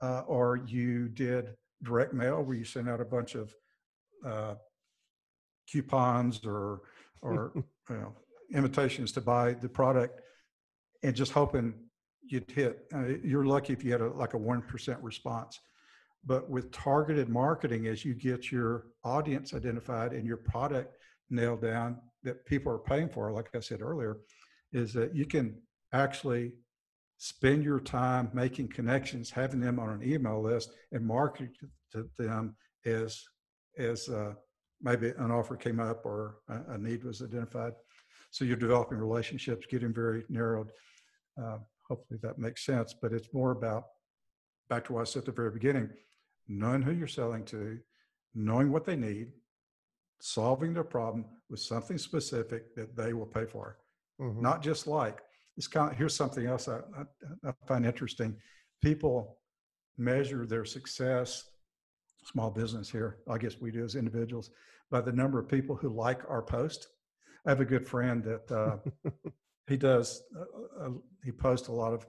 uh, 0.01 0.21
or 0.27 0.57
you 0.67 1.07
did 1.09 1.55
direct 1.83 2.13
mail 2.13 2.41
where 2.43 2.57
you 2.57 2.65
sent 2.65 2.89
out 2.89 2.99
a 2.99 3.05
bunch 3.05 3.35
of 3.35 3.53
uh, 4.25 4.55
coupons 5.71 6.41
or 6.45 6.81
or 7.21 7.51
you 7.55 7.95
know 7.95 8.13
invitations 8.53 9.11
to 9.11 9.21
buy 9.21 9.53
the 9.53 9.69
product 9.69 10.21
and 11.03 11.15
just 11.15 11.31
hoping 11.31 11.73
you'd 12.21 12.49
hit. 12.51 12.85
Uh, 12.93 13.05
you're 13.23 13.45
lucky 13.45 13.73
if 13.73 13.83
you 13.83 13.91
had 13.91 14.01
a, 14.01 14.07
like 14.09 14.33
a 14.33 14.39
1% 14.39 14.97
response. 15.01 15.59
But 16.25 16.49
with 16.49 16.71
targeted 16.71 17.29
marketing, 17.29 17.87
as 17.87 18.03
you 18.03 18.13
get 18.13 18.51
your 18.51 18.87
audience 19.03 19.53
identified 19.53 20.13
and 20.13 20.25
your 20.25 20.37
product 20.37 20.95
nailed 21.29 21.61
down 21.61 21.99
that 22.27 22.45
people 22.45 22.71
are 22.71 22.77
paying 22.79 23.09
for, 23.09 23.31
like 23.31 23.49
I 23.55 23.61
said 23.61 23.81
earlier, 23.81 24.17
is 24.73 24.93
that 24.93 25.15
you 25.15 25.25
can 25.25 25.55
actually 25.93 26.51
spend 27.17 27.63
your 27.63 27.79
time 27.79 28.29
making 28.33 28.67
connections, 28.67 29.31
having 29.31 29.59
them 29.59 29.79
on 29.79 29.89
an 29.89 30.03
email 30.03 30.41
list, 30.41 30.71
and 30.91 31.05
market 31.05 31.49
to 31.91 32.07
them 32.17 32.55
as 32.85 33.23
as 33.77 34.09
uh, 34.09 34.33
maybe 34.81 35.13
an 35.17 35.31
offer 35.31 35.55
came 35.55 35.79
up 35.79 36.05
or 36.05 36.37
a, 36.49 36.73
a, 36.73 36.77
need 36.77 37.03
was 37.03 37.21
identified. 37.21 37.73
So 38.31 38.43
you're 38.43 38.57
developing 38.57 38.97
relationships, 38.97 39.67
getting 39.69 39.93
very 39.93 40.23
narrowed. 40.29 40.71
Uh, 41.41 41.59
hopefully 41.87 42.19
that 42.23 42.39
makes 42.39 42.65
sense, 42.65 42.95
but 42.99 43.13
it's 43.13 43.33
more 43.33 43.51
about 43.51 43.83
back 44.67 44.85
to 44.85 44.93
what 44.93 45.01
I 45.01 45.03
said 45.05 45.19
at 45.19 45.25
the 45.25 45.31
very 45.31 45.51
beginning, 45.51 45.89
knowing 46.47 46.81
who 46.81 46.91
you're 46.91 47.07
selling 47.07 47.45
to, 47.45 47.77
knowing 48.33 48.71
what 48.71 48.85
they 48.85 48.95
need, 48.95 49.27
solving 50.19 50.73
their 50.73 50.83
problem 50.83 51.25
with 51.49 51.59
something 51.59 51.97
specific 51.97 52.75
that 52.75 52.95
they 52.95 53.13
will 53.13 53.25
pay 53.25 53.45
for. 53.45 53.77
Mm-hmm. 54.19 54.41
Not 54.41 54.61
just 54.61 54.87
like 54.87 55.19
it's 55.57 55.67
kind 55.67 55.91
of 55.91 55.97
here's 55.97 56.15
something 56.15 56.45
else 56.45 56.67
I, 56.67 56.79
I, 56.97 57.49
I 57.49 57.51
find 57.67 57.85
interesting. 57.85 58.35
People 58.81 59.37
measure 59.97 60.45
their 60.45 60.65
success, 60.65 61.43
small 62.23 62.51
business 62.51 62.89
here, 62.89 63.17
I 63.27 63.37
guess 63.37 63.59
we 63.59 63.71
do 63.71 63.83
as 63.83 63.95
individuals, 63.95 64.51
by 64.91 65.01
the 65.01 65.11
number 65.11 65.39
of 65.39 65.47
people 65.47 65.75
who 65.75 65.89
like 65.89 66.21
our 66.29 66.41
post. 66.41 66.87
I 67.45 67.49
have 67.49 67.61
a 67.61 67.65
good 67.65 67.87
friend 67.87 68.23
that 68.23 68.51
uh, 68.51 69.11
he 69.67 69.77
does, 69.77 70.23
uh, 70.37 70.85
uh, 70.85 70.89
he 71.23 71.31
posts 71.31 71.69
a 71.69 71.71
lot 71.71 71.93
of, 71.93 72.05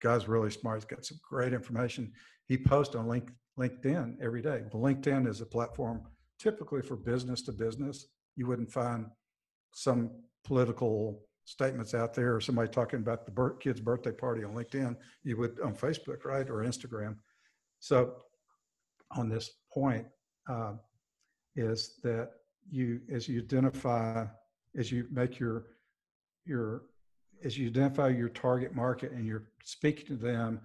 guy's 0.00 0.28
really 0.28 0.50
smart, 0.50 0.78
he's 0.78 0.84
got 0.84 1.04
some 1.04 1.18
great 1.28 1.52
information. 1.52 2.12
He 2.46 2.58
posts 2.58 2.94
on 2.94 3.08
link, 3.08 3.30
LinkedIn 3.58 4.16
every 4.22 4.42
day. 4.42 4.62
Well, 4.72 4.82
LinkedIn 4.82 5.26
is 5.26 5.40
a 5.40 5.46
platform 5.46 6.02
typically 6.38 6.82
for 6.82 6.96
business 6.96 7.42
to 7.42 7.52
business. 7.52 8.06
You 8.36 8.46
wouldn't 8.46 8.72
find 8.72 9.06
some 9.74 10.10
political 10.44 11.22
statements 11.44 11.94
out 11.94 12.14
there 12.14 12.34
or 12.34 12.40
somebody 12.40 12.68
talking 12.68 13.00
about 13.00 13.26
the 13.26 13.56
kid's 13.60 13.80
birthday 13.80 14.12
party 14.12 14.44
on 14.44 14.54
LinkedIn, 14.54 14.96
you 15.22 15.36
would 15.36 15.60
on 15.60 15.74
Facebook, 15.74 16.24
right, 16.24 16.48
or 16.48 16.64
Instagram. 16.64 17.16
So, 17.80 18.14
on 19.10 19.28
this 19.28 19.50
point, 19.72 20.06
uh, 20.48 20.74
is 21.54 22.00
that 22.02 22.30
you, 22.70 23.00
as 23.12 23.28
you 23.28 23.40
identify, 23.40 24.24
as 24.76 24.90
you 24.90 25.06
make 25.10 25.38
your 25.38 25.66
your 26.46 26.82
as 27.44 27.58
you 27.58 27.68
identify 27.68 28.08
your 28.08 28.28
target 28.28 28.74
market 28.74 29.12
and 29.12 29.26
you're 29.26 29.48
speaking 29.62 30.06
to 30.06 30.16
them 30.16 30.60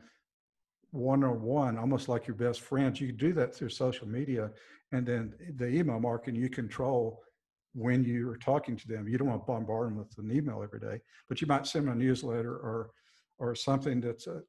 one 0.91 1.23
on 1.23 1.41
one, 1.41 1.77
almost 1.77 2.09
like 2.09 2.27
your 2.27 2.35
best 2.35 2.61
friends, 2.61 2.99
you 2.99 3.11
do 3.11 3.33
that 3.33 3.55
through 3.55 3.69
social 3.69 4.07
media, 4.07 4.51
and 4.91 5.05
then 5.05 5.33
the 5.55 5.67
email 5.67 5.99
marketing 5.99 6.41
you 6.41 6.49
control 6.49 7.21
when 7.73 8.03
you're 8.03 8.37
talking 8.37 8.75
to 8.75 8.87
them. 8.87 9.07
You 9.07 9.17
don't 9.17 9.27
want 9.27 9.43
to 9.43 9.45
bombard 9.45 9.89
them 9.89 9.97
with 9.97 10.17
an 10.17 10.35
email 10.35 10.63
every 10.63 10.79
day, 10.79 10.99
but 11.27 11.41
you 11.41 11.47
might 11.47 11.67
send 11.67 11.87
them 11.87 11.93
a 11.93 11.97
newsletter 11.97 12.53
or 12.53 12.91
or 13.37 13.55
something 13.55 14.01
that's 14.01 14.27
a, 14.27 14.37
uh, 14.37 14.39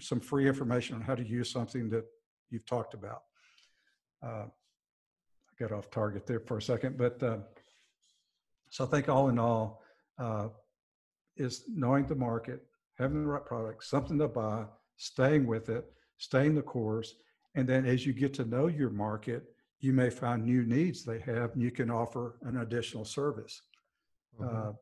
some 0.00 0.20
free 0.20 0.46
information 0.46 0.94
on 0.94 1.02
how 1.02 1.14
to 1.14 1.26
use 1.26 1.50
something 1.50 1.90
that 1.90 2.04
you've 2.50 2.64
talked 2.64 2.94
about. 2.94 3.22
Uh, 4.24 4.46
I 4.46 5.52
got 5.58 5.72
off 5.72 5.90
target 5.90 6.26
there 6.26 6.40
for 6.40 6.58
a 6.58 6.62
second, 6.62 6.96
but 6.96 7.22
uh, 7.22 7.38
so 8.70 8.84
I 8.84 8.86
think 8.88 9.08
all 9.08 9.28
in 9.28 9.38
all 9.38 9.82
uh, 10.18 10.48
is 11.36 11.64
knowing 11.68 12.06
the 12.06 12.14
market, 12.14 12.64
having 12.96 13.22
the 13.22 13.28
right 13.28 13.44
product, 13.44 13.84
something 13.84 14.18
to 14.18 14.28
buy, 14.28 14.64
staying 14.98 15.46
with 15.46 15.70
it, 15.70 15.90
staying 16.18 16.54
the 16.54 16.62
course, 16.62 17.14
and 17.54 17.66
then 17.66 17.86
as 17.86 18.04
you 18.04 18.12
get 18.12 18.34
to 18.34 18.44
know 18.44 18.66
your 18.66 18.90
market, 18.90 19.44
you 19.80 19.92
may 19.92 20.10
find 20.10 20.44
new 20.44 20.64
needs 20.64 21.04
they 21.04 21.20
have 21.20 21.52
and 21.54 21.62
you 21.62 21.70
can 21.70 21.90
offer 21.90 22.38
an 22.42 22.58
additional 22.58 23.04
service. 23.04 23.62
Mm-hmm. 24.38 24.68
Uh, 24.68 24.72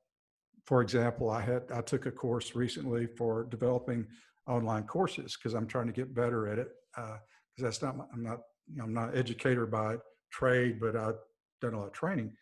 for 0.65 0.83
example, 0.83 1.31
I 1.31 1.41
had 1.41 1.63
I 1.73 1.81
took 1.81 2.07
a 2.07 2.11
course 2.11 2.55
recently 2.55 3.07
for 3.07 3.45
developing 3.45 4.07
online 4.49 4.85
courses 4.85 5.37
because 5.37 5.55
I'm 5.55 5.67
trying 5.67 5.87
to 5.87 5.93
get 5.93 6.15
better 6.15 6.49
at 6.49 6.59
it. 6.59 6.69
Because 6.95 7.19
uh, 7.61 7.63
that's 7.63 7.83
not 7.83 7.95
I'm 8.13 8.23
not 8.23 8.41
you 8.69 8.79
know, 8.79 8.85
I'm 8.85 8.95
not 8.95 9.13
an 9.13 9.19
educator 9.19 9.67
by 9.67 9.97
trade, 10.33 10.81
but 10.81 10.97
I've 10.97 11.19
done 11.61 11.75
a 11.75 11.79
lot 11.79 11.87
of 11.87 11.93
training. 11.93 12.33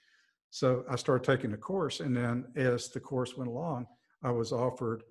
So 0.50 0.84
I 0.88 0.96
started 0.96 1.24
taking 1.24 1.50
the 1.50 1.56
course, 1.56 2.00
and 2.00 2.16
then 2.16 2.46
as 2.56 2.88
the 2.88 3.00
course 3.00 3.36
went 3.36 3.50
along, 3.50 3.86
I 4.22 4.30
was 4.30 4.52
offered 4.52 5.02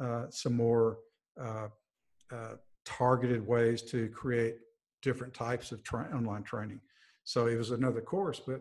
uh, 0.00 0.26
some 0.30 0.54
more 0.54 0.98
uh, 1.40 1.68
uh 2.32 2.54
targeted 2.84 3.46
ways 3.46 3.82
to 3.82 4.08
create 4.08 4.56
different 5.02 5.34
types 5.34 5.72
of 5.72 5.82
tra- 5.82 6.10
online 6.14 6.42
training. 6.42 6.80
So 7.24 7.46
it 7.46 7.56
was 7.56 7.70
another 7.70 8.00
course, 8.00 8.40
but 8.44 8.60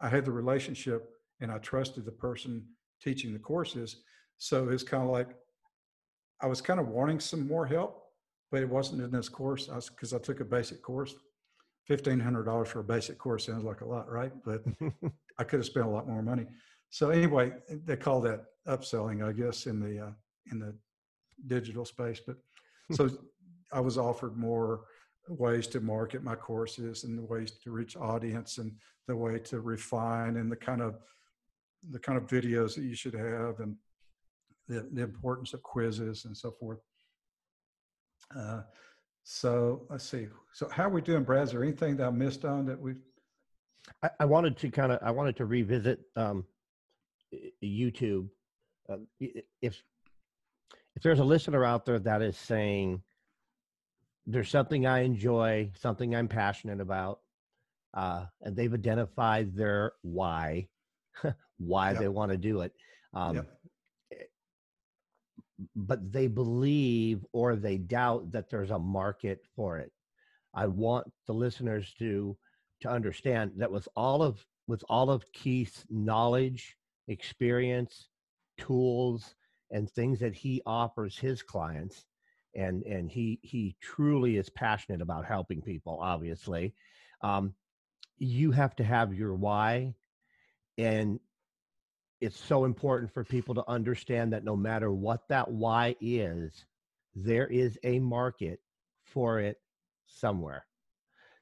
I 0.00 0.08
had 0.08 0.24
the 0.24 0.32
relationship 0.32 1.10
and 1.40 1.50
I 1.50 1.58
trusted 1.58 2.04
the 2.04 2.12
person 2.12 2.64
teaching 3.02 3.32
the 3.32 3.38
courses. 3.38 3.96
So 4.38 4.68
it's 4.68 4.82
kind 4.82 5.02
of 5.02 5.10
like 5.10 5.28
I 6.40 6.46
was 6.46 6.60
kind 6.60 6.78
of 6.78 6.88
wanting 6.88 7.20
some 7.20 7.46
more 7.48 7.66
help, 7.66 8.02
but 8.50 8.62
it 8.62 8.68
wasn't 8.68 9.02
in 9.02 9.10
this 9.10 9.28
course 9.28 9.66
because 9.66 10.12
I, 10.12 10.16
I, 10.16 10.20
took 10.20 10.40
a 10.40 10.44
basic 10.44 10.82
course. 10.82 11.14
Fifteen 11.86 12.20
hundred 12.20 12.44
dollars 12.44 12.68
for 12.68 12.80
a 12.80 12.84
basic 12.84 13.18
course 13.18 13.46
sounds 13.46 13.64
like 13.64 13.80
a 13.80 13.84
lot, 13.84 14.10
right? 14.10 14.32
But 14.44 14.62
I 15.38 15.44
could 15.44 15.58
have 15.58 15.66
spent 15.66 15.86
a 15.86 15.88
lot 15.88 16.06
more 16.06 16.22
money. 16.22 16.46
So 16.90 17.10
anyway, 17.10 17.52
they 17.70 17.96
call 17.96 18.20
that 18.22 18.44
upselling, 18.66 19.26
I 19.26 19.32
guess, 19.32 19.66
in 19.66 19.80
the 19.80 20.06
uh, 20.06 20.10
in 20.52 20.58
the 20.58 20.74
digital 21.46 21.84
space. 21.84 22.20
But 22.24 22.36
so 22.92 23.10
I 23.72 23.80
was 23.80 23.98
offered 23.98 24.36
more 24.36 24.82
ways 25.28 25.66
to 25.68 25.80
market 25.80 26.22
my 26.22 26.34
courses 26.34 27.04
and 27.04 27.18
the 27.18 27.22
ways 27.22 27.52
to 27.62 27.70
reach 27.70 27.96
audience 27.96 28.58
and 28.58 28.72
the 29.06 29.16
way 29.16 29.38
to 29.38 29.60
refine 29.60 30.36
and 30.36 30.50
the 30.50 30.56
kind 30.56 30.80
of 30.80 30.98
the 31.90 31.98
kind 31.98 32.18
of 32.18 32.26
videos 32.26 32.74
that 32.74 32.82
you 32.82 32.94
should 32.94 33.14
have 33.14 33.60
and 33.60 33.76
the, 34.68 34.88
the 34.92 35.02
importance 35.02 35.54
of 35.54 35.62
quizzes 35.62 36.24
and 36.24 36.36
so 36.36 36.50
forth. 36.50 36.78
Uh, 38.36 38.62
so 39.22 39.86
let's 39.90 40.08
see. 40.08 40.26
So 40.52 40.68
how 40.68 40.84
are 40.84 40.90
we 40.90 41.00
doing, 41.00 41.22
Brad? 41.22 41.44
Is 41.44 41.52
there 41.52 41.62
anything 41.62 41.96
that 41.98 42.06
I 42.06 42.10
missed 42.10 42.44
on 42.44 42.66
that 42.66 42.80
we? 42.80 42.94
I, 44.02 44.10
I 44.20 44.24
wanted 44.24 44.56
to 44.58 44.70
kind 44.70 44.92
of 44.92 44.98
I 45.02 45.10
wanted 45.10 45.36
to 45.36 45.46
revisit 45.46 46.00
um, 46.16 46.44
YouTube. 47.62 48.28
Uh, 48.90 48.96
if 49.60 49.82
if 50.98 51.02
there's 51.04 51.20
a 51.20 51.24
listener 51.24 51.64
out 51.64 51.86
there 51.86 52.00
that 52.00 52.22
is 52.22 52.36
saying, 52.36 53.00
there's 54.26 54.50
something 54.50 54.84
I 54.84 55.02
enjoy, 55.02 55.70
something 55.78 56.12
I'm 56.12 56.26
passionate 56.26 56.80
about, 56.80 57.20
uh, 57.94 58.24
and 58.42 58.56
they've 58.56 58.74
identified 58.74 59.54
their 59.54 59.92
why, 60.02 60.66
why 61.58 61.92
yep. 61.92 62.00
they 62.00 62.08
want 62.08 62.32
to 62.32 62.36
do 62.36 62.62
it. 62.62 62.72
Um, 63.14 63.36
yep. 63.36 63.60
But 65.76 66.10
they 66.10 66.26
believe 66.26 67.24
or 67.32 67.54
they 67.54 67.78
doubt 67.78 68.32
that 68.32 68.50
there's 68.50 68.72
a 68.72 68.78
market 68.80 69.38
for 69.54 69.78
it. 69.78 69.92
I 70.52 70.66
want 70.66 71.06
the 71.28 71.32
listeners 71.32 71.94
to 72.00 72.36
to 72.80 72.90
understand 72.90 73.52
that 73.58 73.70
with 73.70 73.86
all 73.94 74.20
of 74.20 74.44
with 74.66 74.82
all 74.88 75.10
of 75.10 75.30
Keith's 75.30 75.84
knowledge, 75.88 76.76
experience, 77.06 78.08
tools, 78.58 79.36
and 79.70 79.90
things 79.90 80.20
that 80.20 80.34
he 80.34 80.62
offers 80.66 81.18
his 81.18 81.42
clients, 81.42 82.04
and 82.54 82.82
and 82.84 83.10
he 83.10 83.38
he 83.42 83.76
truly 83.80 84.36
is 84.36 84.48
passionate 84.48 85.00
about 85.00 85.24
helping 85.24 85.62
people 85.62 85.98
obviously 86.00 86.74
um, 87.22 87.54
you 88.18 88.50
have 88.50 88.74
to 88.76 88.84
have 88.84 89.14
your 89.14 89.34
why 89.34 89.94
and 90.76 91.20
it's 92.20 92.38
so 92.38 92.64
important 92.64 93.12
for 93.12 93.22
people 93.24 93.54
to 93.54 93.68
understand 93.68 94.32
that 94.32 94.44
no 94.44 94.56
matter 94.56 94.92
what 94.92 95.28
that 95.28 95.50
why 95.50 95.94
is 96.00 96.66
there 97.14 97.46
is 97.46 97.78
a 97.84 97.98
market 97.98 98.60
for 99.04 99.40
it 99.40 99.60
somewhere. 100.06 100.66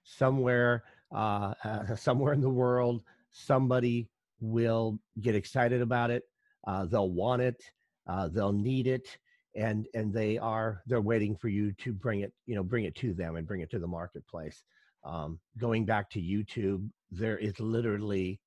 Somewhere 0.05 0.85
uh, 1.15 1.55
uh, 1.65 1.95
somewhere 1.97 2.33
in 2.33 2.41
the 2.41 2.51
world 2.51 3.03
somebody 3.31 4.09
will 4.41 4.99
get 5.21 5.35
excited 5.35 5.81
about 5.81 6.11
it 6.11 6.25
uh, 6.67 6.85
they'll 6.85 7.11
want 7.11 7.41
it 7.43 7.63
uh, 8.07 8.29
they'll 8.29 8.53
need 8.53 8.87
it 8.87 9.19
and 9.57 9.87
and 9.95 10.13
they 10.13 10.39
are 10.39 10.83
they're 10.87 11.01
waiting 11.01 11.35
for 11.35 11.49
you 11.49 11.73
to 11.73 11.93
bring 11.93 12.21
it 12.21 12.33
you 12.45 12.55
know 12.55 12.63
bring 12.63 12.85
it 12.85 12.95
to 12.95 13.15
them 13.15 13.37
and 13.37 13.47
bring 13.47 13.63
it 13.63 13.71
to 13.71 13.79
the 13.79 13.87
marketplace. 13.87 14.63
Um, 15.05 15.39
going 15.59 15.85
back 15.85 16.11
to 16.11 16.21
youtube 16.21 16.89
there 17.11 17.39
is 17.39 17.59
literally 17.61 18.41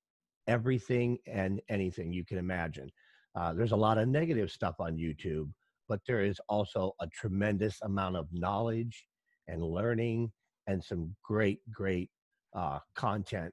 everything 0.46 1.18
and 1.26 1.60
anything 1.68 2.12
you 2.12 2.24
can 2.24 2.38
imagine. 2.38 2.90
Uh, 3.34 3.52
there's 3.54 3.72
a 3.72 3.76
lot 3.76 3.98
of 3.98 4.08
negative 4.08 4.50
stuff 4.50 4.76
on 4.80 4.96
youtube 4.96 5.50
but 5.88 6.00
there 6.06 6.20
is 6.22 6.40
also 6.48 6.94
a 7.00 7.06
tremendous 7.08 7.80
amount 7.82 8.16
of 8.16 8.28
knowledge 8.32 9.06
and 9.48 9.62
learning 9.62 10.30
and 10.66 10.82
some 10.82 11.14
great 11.22 11.60
great 11.72 12.10
uh, 12.54 12.78
content 12.94 13.52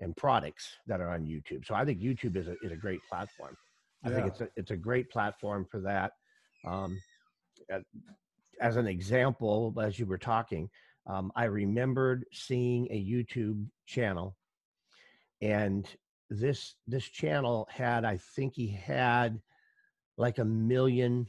and 0.00 0.16
products 0.16 0.68
that 0.86 1.00
are 1.00 1.10
on 1.10 1.24
youtube. 1.24 1.66
So 1.66 1.74
i 1.74 1.84
think 1.84 2.00
youtube 2.00 2.36
is 2.36 2.48
a, 2.48 2.54
is 2.62 2.72
a 2.72 2.76
great 2.76 3.00
platform 3.08 3.56
i 4.04 4.08
yeah. 4.08 4.14
think 4.14 4.26
it's 4.28 4.40
a, 4.40 4.48
it's 4.56 4.70
a 4.70 4.76
great 4.76 5.10
platform 5.10 5.66
for 5.70 5.80
that 5.80 6.12
um, 6.66 6.98
as 8.60 8.76
an 8.76 8.86
example, 8.86 9.74
as 9.80 9.98
you 9.98 10.06
were 10.06 10.18
talking, 10.18 10.70
um, 11.06 11.32
I 11.36 11.44
remembered 11.44 12.24
seeing 12.32 12.86
a 12.90 13.04
YouTube 13.04 13.66
channel, 13.86 14.36
and 15.42 15.86
this 16.30 16.74
this 16.86 17.04
channel 17.04 17.68
had 17.70 18.04
I 18.04 18.16
think 18.34 18.54
he 18.54 18.68
had 18.68 19.40
like 20.16 20.38
a 20.38 20.44
million 20.44 21.28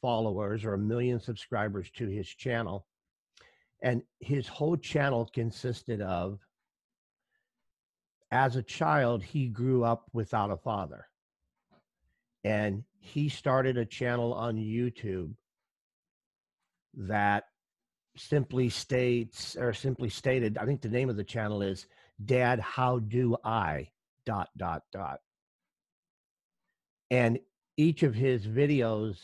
followers 0.00 0.64
or 0.64 0.74
a 0.74 0.78
million 0.78 1.20
subscribers 1.20 1.90
to 1.92 2.08
his 2.08 2.26
channel, 2.26 2.86
and 3.82 4.02
his 4.20 4.48
whole 4.48 4.76
channel 4.76 5.30
consisted 5.32 6.00
of 6.00 6.40
as 8.32 8.56
a 8.56 8.62
child 8.62 9.22
he 9.22 9.46
grew 9.46 9.84
up 9.84 10.06
without 10.12 10.50
a 10.50 10.56
father 10.56 11.06
and 12.44 12.84
he 12.98 13.28
started 13.28 13.76
a 13.76 13.84
channel 13.84 14.34
on 14.34 14.56
YouTube 14.56 15.32
that 16.94 17.44
simply 18.16 18.68
states 18.68 19.56
or 19.56 19.72
simply 19.72 20.10
stated 20.10 20.58
i 20.58 20.66
think 20.66 20.82
the 20.82 20.88
name 20.88 21.08
of 21.08 21.16
the 21.16 21.24
channel 21.24 21.62
is 21.62 21.86
dad 22.22 22.60
how 22.60 22.98
do 22.98 23.34
i 23.42 23.88
dot 24.24 24.48
dot 24.56 24.82
dot. 24.92 25.20
And 27.10 27.38
each 27.76 28.02
of 28.02 28.14
his 28.14 28.46
videos 28.46 29.16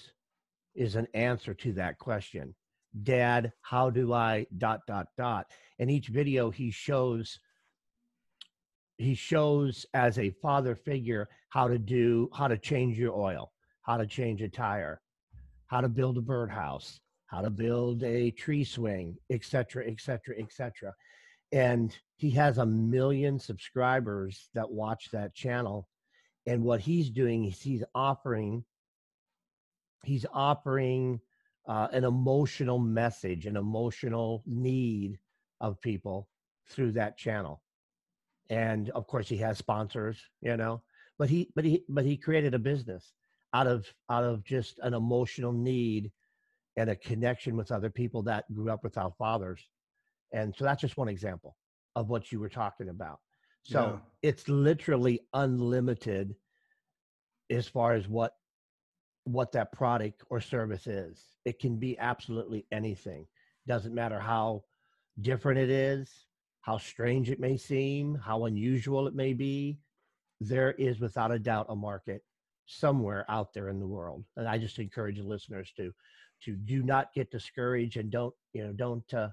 is 0.75 0.97
an 0.97 1.07
answer 1.15 1.55
to 1.55 1.73
that 1.75 1.99
question. 1.99 2.55
Dad 3.03 3.53
how 3.63 3.91
do 3.91 4.13
i 4.13 4.47
dot 4.57 4.81
dot 4.87 5.09
dot. 5.17 5.47
And 5.79 5.91
each 5.91 6.09
video 6.09 6.51
he 6.51 6.71
shows 6.71 7.39
he 8.99 9.15
shows 9.15 9.87
as 9.95 10.19
a 10.19 10.31
father 10.43 10.75
figure 10.75 11.29
how 11.49 11.67
to 11.67 11.79
do 11.79 12.29
how 12.35 12.47
to 12.47 12.59
change 12.59 12.99
your 12.99 13.15
oil 13.15 13.53
how 13.83 13.97
to 13.97 14.07
change 14.07 14.43
a 14.43 14.49
tire 14.49 15.01
how 15.69 15.81
to 15.81 15.89
build 15.89 16.19
a 16.19 16.21
birdhouse 16.21 17.01
how 17.29 17.43
to 17.43 17.51
build 17.51 18.03
a 18.03 18.31
tree 18.33 18.65
swing, 18.65 19.17
etc 19.31 19.87
etc 19.87 19.87
et 19.89 20.01
cetera, 20.01 20.35
et 20.39 20.53
cetera. 20.53 20.95
And 21.53 21.97
he 22.17 22.31
has 22.31 22.59
a 22.59 22.67
million 22.67 23.39
subscribers 23.39 24.49
that 24.55 24.71
watch 24.71 25.11
that 25.13 25.35
channel. 25.35 25.89
And 26.47 26.65
what 26.65 26.81
he's 26.81 27.11
doing 27.11 27.45
is 27.45 27.61
he's 27.61 27.85
offering, 27.95 28.65
he's 30.05 30.27
offering 30.33 31.21
uh, 31.67 31.89
an 31.93 32.05
emotional 32.05 32.79
message, 32.79 33.45
an 33.45 33.57
emotional 33.57 34.43
need 34.47 35.19
of 35.61 35.81
people 35.83 36.29
through 36.67 36.93
that 36.93 37.19
channel. 37.19 37.63
And 38.51 38.91
of 38.91 39.07
course, 39.07 39.29
he 39.29 39.37
has 39.39 39.59
sponsors, 39.59 40.19
you 40.41 40.57
know, 40.57 40.83
but 41.19 41.29
he, 41.29 41.51
but 41.55 41.65
he, 41.65 41.85
but 41.89 42.05
he 42.05 42.17
created 42.17 42.55
a 42.55 42.59
business 42.59 43.13
out 43.55 43.67
of 43.67 43.87
out 44.11 44.25
of 44.25 44.45
just 44.45 44.79
an 44.83 44.95
emotional 44.95 45.53
need 45.53 46.11
and 46.77 46.91
a 46.91 46.97
connection 46.97 47.57
with 47.57 47.73
other 47.73 47.91
people 47.91 48.23
that 48.23 48.45
grew 48.55 48.71
up 48.71 48.85
without 48.85 49.17
fathers. 49.19 49.61
And 50.33 50.55
so 50.57 50.65
that's 50.65 50.81
just 50.81 50.97
one 50.97 51.09
example 51.09 51.57
of 51.97 52.09
what 52.09 52.31
you 52.31 52.39
were 52.39 52.49
talking 52.49 52.89
about. 52.89 53.19
So 53.65 54.01
yeah. 54.23 54.31
it's 54.31 54.49
literally 54.49 55.21
unlimited 55.35 56.35
as 57.51 57.67
far 57.67 57.95
as 57.95 58.09
what 58.09 58.33
what 59.25 59.53
that 59.53 59.73
product 59.73 60.23
or 60.31 60.41
service 60.41 60.87
is. 60.87 61.23
It 61.45 61.59
can 61.59 61.77
be 61.77 61.99
absolutely 61.99 62.65
anything. 62.73 63.27
Doesn't 63.67 63.95
matter 63.95 64.19
how 64.19 64.63
different 65.21 65.59
it 65.59 65.69
is, 65.69 66.11
how 66.69 66.77
strange 66.77 67.31
it 67.31 67.41
may 67.41 67.57
seem, 67.57 68.15
how 68.23 68.45
unusual 68.45 69.07
it 69.07 69.15
may 69.15 69.33
be. 69.33 69.79
There 70.39 70.73
is 70.73 71.01
without 71.01 71.33
a 71.33 71.39
doubt 71.39 71.65
a 71.71 71.75
market 71.75 72.23
somewhere 72.67 73.25
out 73.31 73.55
there 73.55 73.71
in 73.71 73.81
the 73.81 73.87
world. 73.87 74.23
And 74.37 74.47
I 74.47 74.59
just 74.59 74.79
encourage 74.79 75.19
listeners 75.19 75.73
to 75.79 75.93
to 76.45 76.53
do 76.57 76.83
not 76.83 77.15
get 77.15 77.31
discouraged 77.31 77.97
and 77.97 78.11
don't 78.11 78.35
you 78.53 78.65
know 78.65 78.73
don't 78.75 79.15
uh, 79.15 79.31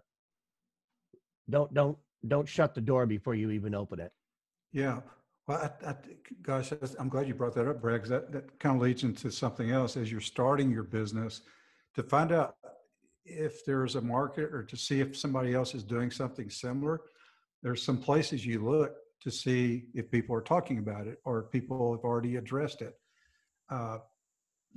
don't 1.50 1.74
don't 1.74 1.98
don't 2.26 2.48
shut 2.48 2.74
the 2.74 2.80
door 2.80 3.06
before 3.06 3.36
you 3.36 3.52
even 3.52 3.76
open 3.76 4.00
it. 4.00 4.14
Yeah. 4.72 5.02
Well, 5.46 5.60
I, 5.60 5.90
I, 5.90 5.96
gosh, 6.42 6.72
I'm 6.98 7.10
glad 7.10 7.28
you 7.28 7.36
brought 7.36 7.54
that 7.56 7.68
up, 7.68 7.82
Brad, 7.82 7.98
because 8.02 8.10
that, 8.10 8.32
that 8.32 8.60
kind 8.60 8.78
of 8.78 8.82
leads 8.82 9.04
into 9.04 9.30
something 9.30 9.72
else. 9.72 9.98
As 9.98 10.10
you're 10.10 10.22
starting 10.22 10.72
your 10.72 10.84
business, 10.84 11.42
to 11.96 12.02
find 12.02 12.32
out 12.32 12.56
if 13.26 13.66
there's 13.66 13.96
a 13.96 14.02
market 14.02 14.54
or 14.54 14.64
to 14.64 14.78
see 14.78 15.02
if 15.02 15.18
somebody 15.18 15.54
else 15.54 15.76
is 15.76 15.84
doing 15.84 16.10
something 16.10 16.50
similar, 16.50 17.02
there's 17.66 17.82
some 17.82 17.98
places 17.98 18.46
you 18.46 18.64
look 18.64 18.94
to 19.20 19.32
see 19.32 19.86
if 19.96 20.12
people 20.12 20.36
are 20.36 20.42
talking 20.42 20.78
about 20.78 21.08
it 21.08 21.18
or 21.26 21.50
people 21.52 21.94
have 21.94 22.04
already 22.04 22.36
addressed 22.36 22.84
it. 22.84 22.94
Uh, 23.72 23.98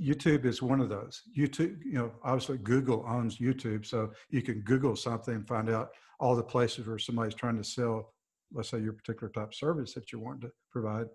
YouTube 0.03 0.47
is 0.47 0.63
one 0.63 0.81
of 0.81 0.89
those. 0.89 1.21
YouTube, 1.37 1.81
you 1.85 1.93
know, 1.93 2.11
obviously 2.25 2.57
Google 2.57 3.05
owns 3.07 3.37
YouTube, 3.37 3.85
so 3.85 4.11
you 4.31 4.41
can 4.41 4.63
Google 4.63 4.97
something 4.97 5.35
and 5.35 5.47
find 5.47 5.69
out 5.69 5.91
all 6.19 6.35
the 6.35 6.43
places 6.43 6.87
where 6.87 6.99
somebody's 6.99 7.35
trying 7.35 7.59
to 7.59 7.63
sell, 7.63 8.15
let's 8.55 8.71
say, 8.71 8.79
your 8.79 8.95
particular 8.95 9.31
type 9.31 9.49
of 9.49 9.55
service 9.55 9.93
that 9.93 10.11
you 10.11 10.19
want 10.19 10.41
to 10.41 10.51
provide. 10.71 11.09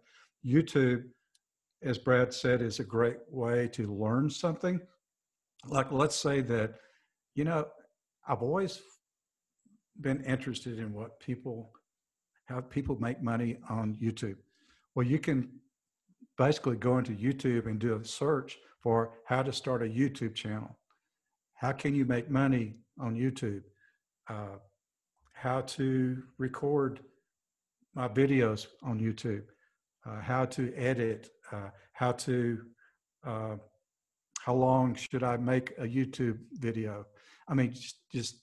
YouTube, 0.45 1.05
as 1.81 1.97
Brad 1.97 2.31
said, 2.31 2.61
is 2.61 2.81
a 2.81 2.83
great 2.83 3.17
way 3.31 3.67
to 3.69 3.91
learn 3.91 4.29
something. 4.29 4.79
Like, 5.65 5.91
let's 5.91 6.15
say 6.15 6.41
that, 6.41 6.75
you 7.33 7.45
know, 7.45 7.65
I've 8.27 8.43
always 8.43 8.79
been 10.01 10.23
interested 10.23 10.79
in 10.79 10.93
what 10.93 11.19
people, 11.19 11.71
how 12.45 12.61
people 12.61 12.97
make 12.99 13.21
money 13.21 13.57
on 13.69 13.97
YouTube. 14.01 14.37
Well, 14.95 15.05
you 15.05 15.19
can 15.19 15.49
basically 16.37 16.75
go 16.75 16.97
into 16.97 17.11
YouTube 17.11 17.67
and 17.67 17.79
do 17.79 17.95
a 17.95 18.05
search 18.05 18.57
for 18.81 19.13
how 19.25 19.43
to 19.43 19.53
start 19.53 19.81
a 19.81 19.85
YouTube 19.85 20.35
channel. 20.35 20.77
How 21.55 21.71
can 21.71 21.95
you 21.95 22.05
make 22.05 22.29
money 22.29 22.75
on 22.99 23.15
YouTube? 23.15 23.63
Uh, 24.29 24.57
how 25.33 25.61
to 25.61 26.23
record 26.37 27.01
my 27.95 28.07
videos 28.07 28.67
on 28.81 28.99
YouTube, 28.99 29.43
uh, 30.05 30.21
how 30.21 30.45
to 30.45 30.73
edit, 30.75 31.29
uh, 31.51 31.69
how 31.91 32.11
to, 32.11 32.59
uh, 33.25 33.55
how 34.39 34.53
long 34.53 34.95
should 34.95 35.23
I 35.23 35.37
make 35.37 35.71
a 35.77 35.83
YouTube 35.83 36.39
video? 36.53 37.05
I 37.47 37.53
mean, 37.53 37.73
just, 37.73 37.97
just 38.11 38.35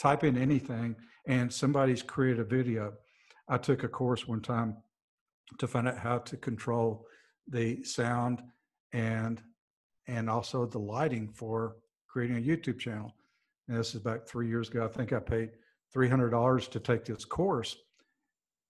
type 0.00 0.24
in 0.24 0.36
anything 0.36 0.96
and 1.26 1.52
somebody's 1.52 2.02
created 2.02 2.40
a 2.40 2.44
video. 2.44 2.94
I 3.48 3.58
took 3.58 3.84
a 3.84 3.88
course 3.88 4.26
one 4.26 4.40
time 4.40 4.78
to 5.58 5.66
find 5.66 5.86
out 5.86 5.98
how 5.98 6.18
to 6.18 6.36
control 6.36 7.04
the 7.46 7.82
sound 7.84 8.42
and 8.92 9.42
and 10.06 10.30
also 10.30 10.66
the 10.66 10.78
lighting 10.78 11.28
for 11.28 11.76
creating 12.08 12.38
a 12.38 12.40
YouTube 12.40 12.78
channel. 12.78 13.14
And 13.68 13.78
this 13.78 13.90
is 13.90 14.00
about 14.00 14.28
three 14.28 14.48
years 14.48 14.68
ago. 14.68 14.84
I 14.84 14.88
think 14.88 15.12
I 15.12 15.20
paid 15.20 15.50
$300 15.94 16.70
to 16.70 16.80
take 16.80 17.04
this 17.04 17.24
course. 17.24 17.76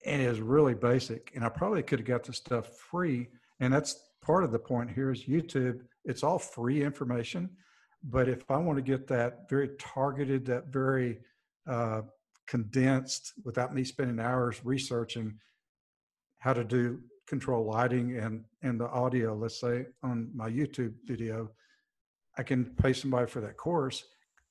And 0.04 0.20
it 0.20 0.26
is 0.26 0.40
really 0.40 0.74
basic. 0.74 1.32
And 1.34 1.44
I 1.44 1.48
probably 1.48 1.82
could 1.82 2.00
have 2.00 2.08
got 2.08 2.24
the 2.24 2.34
stuff 2.34 2.76
free. 2.76 3.28
And 3.60 3.72
that's 3.72 4.02
part 4.20 4.44
of 4.44 4.52
the 4.52 4.58
point 4.58 4.90
here 4.90 5.10
is 5.10 5.24
YouTube, 5.24 5.80
it's 6.04 6.22
all 6.22 6.38
free 6.38 6.82
information. 6.82 7.48
But 8.02 8.28
if 8.28 8.50
I 8.50 8.56
want 8.56 8.78
to 8.78 8.82
get 8.82 9.06
that 9.08 9.48
very 9.48 9.70
targeted, 9.78 10.46
that 10.46 10.68
very 10.68 11.18
uh, 11.66 12.02
condensed, 12.46 13.34
without 13.44 13.74
me 13.74 13.84
spending 13.84 14.18
hours 14.18 14.60
researching 14.64 15.38
how 16.38 16.52
to 16.52 16.64
do 16.64 17.00
control 17.30 17.64
lighting 17.64 18.16
and 18.16 18.44
and 18.62 18.80
the 18.80 18.88
audio 18.88 19.36
let's 19.36 19.60
say 19.60 19.86
on 20.02 20.28
my 20.34 20.50
youtube 20.50 20.92
video 21.04 21.48
i 22.36 22.42
can 22.42 22.64
pay 22.64 22.92
somebody 22.92 23.24
for 23.30 23.40
that 23.40 23.56
course 23.56 24.02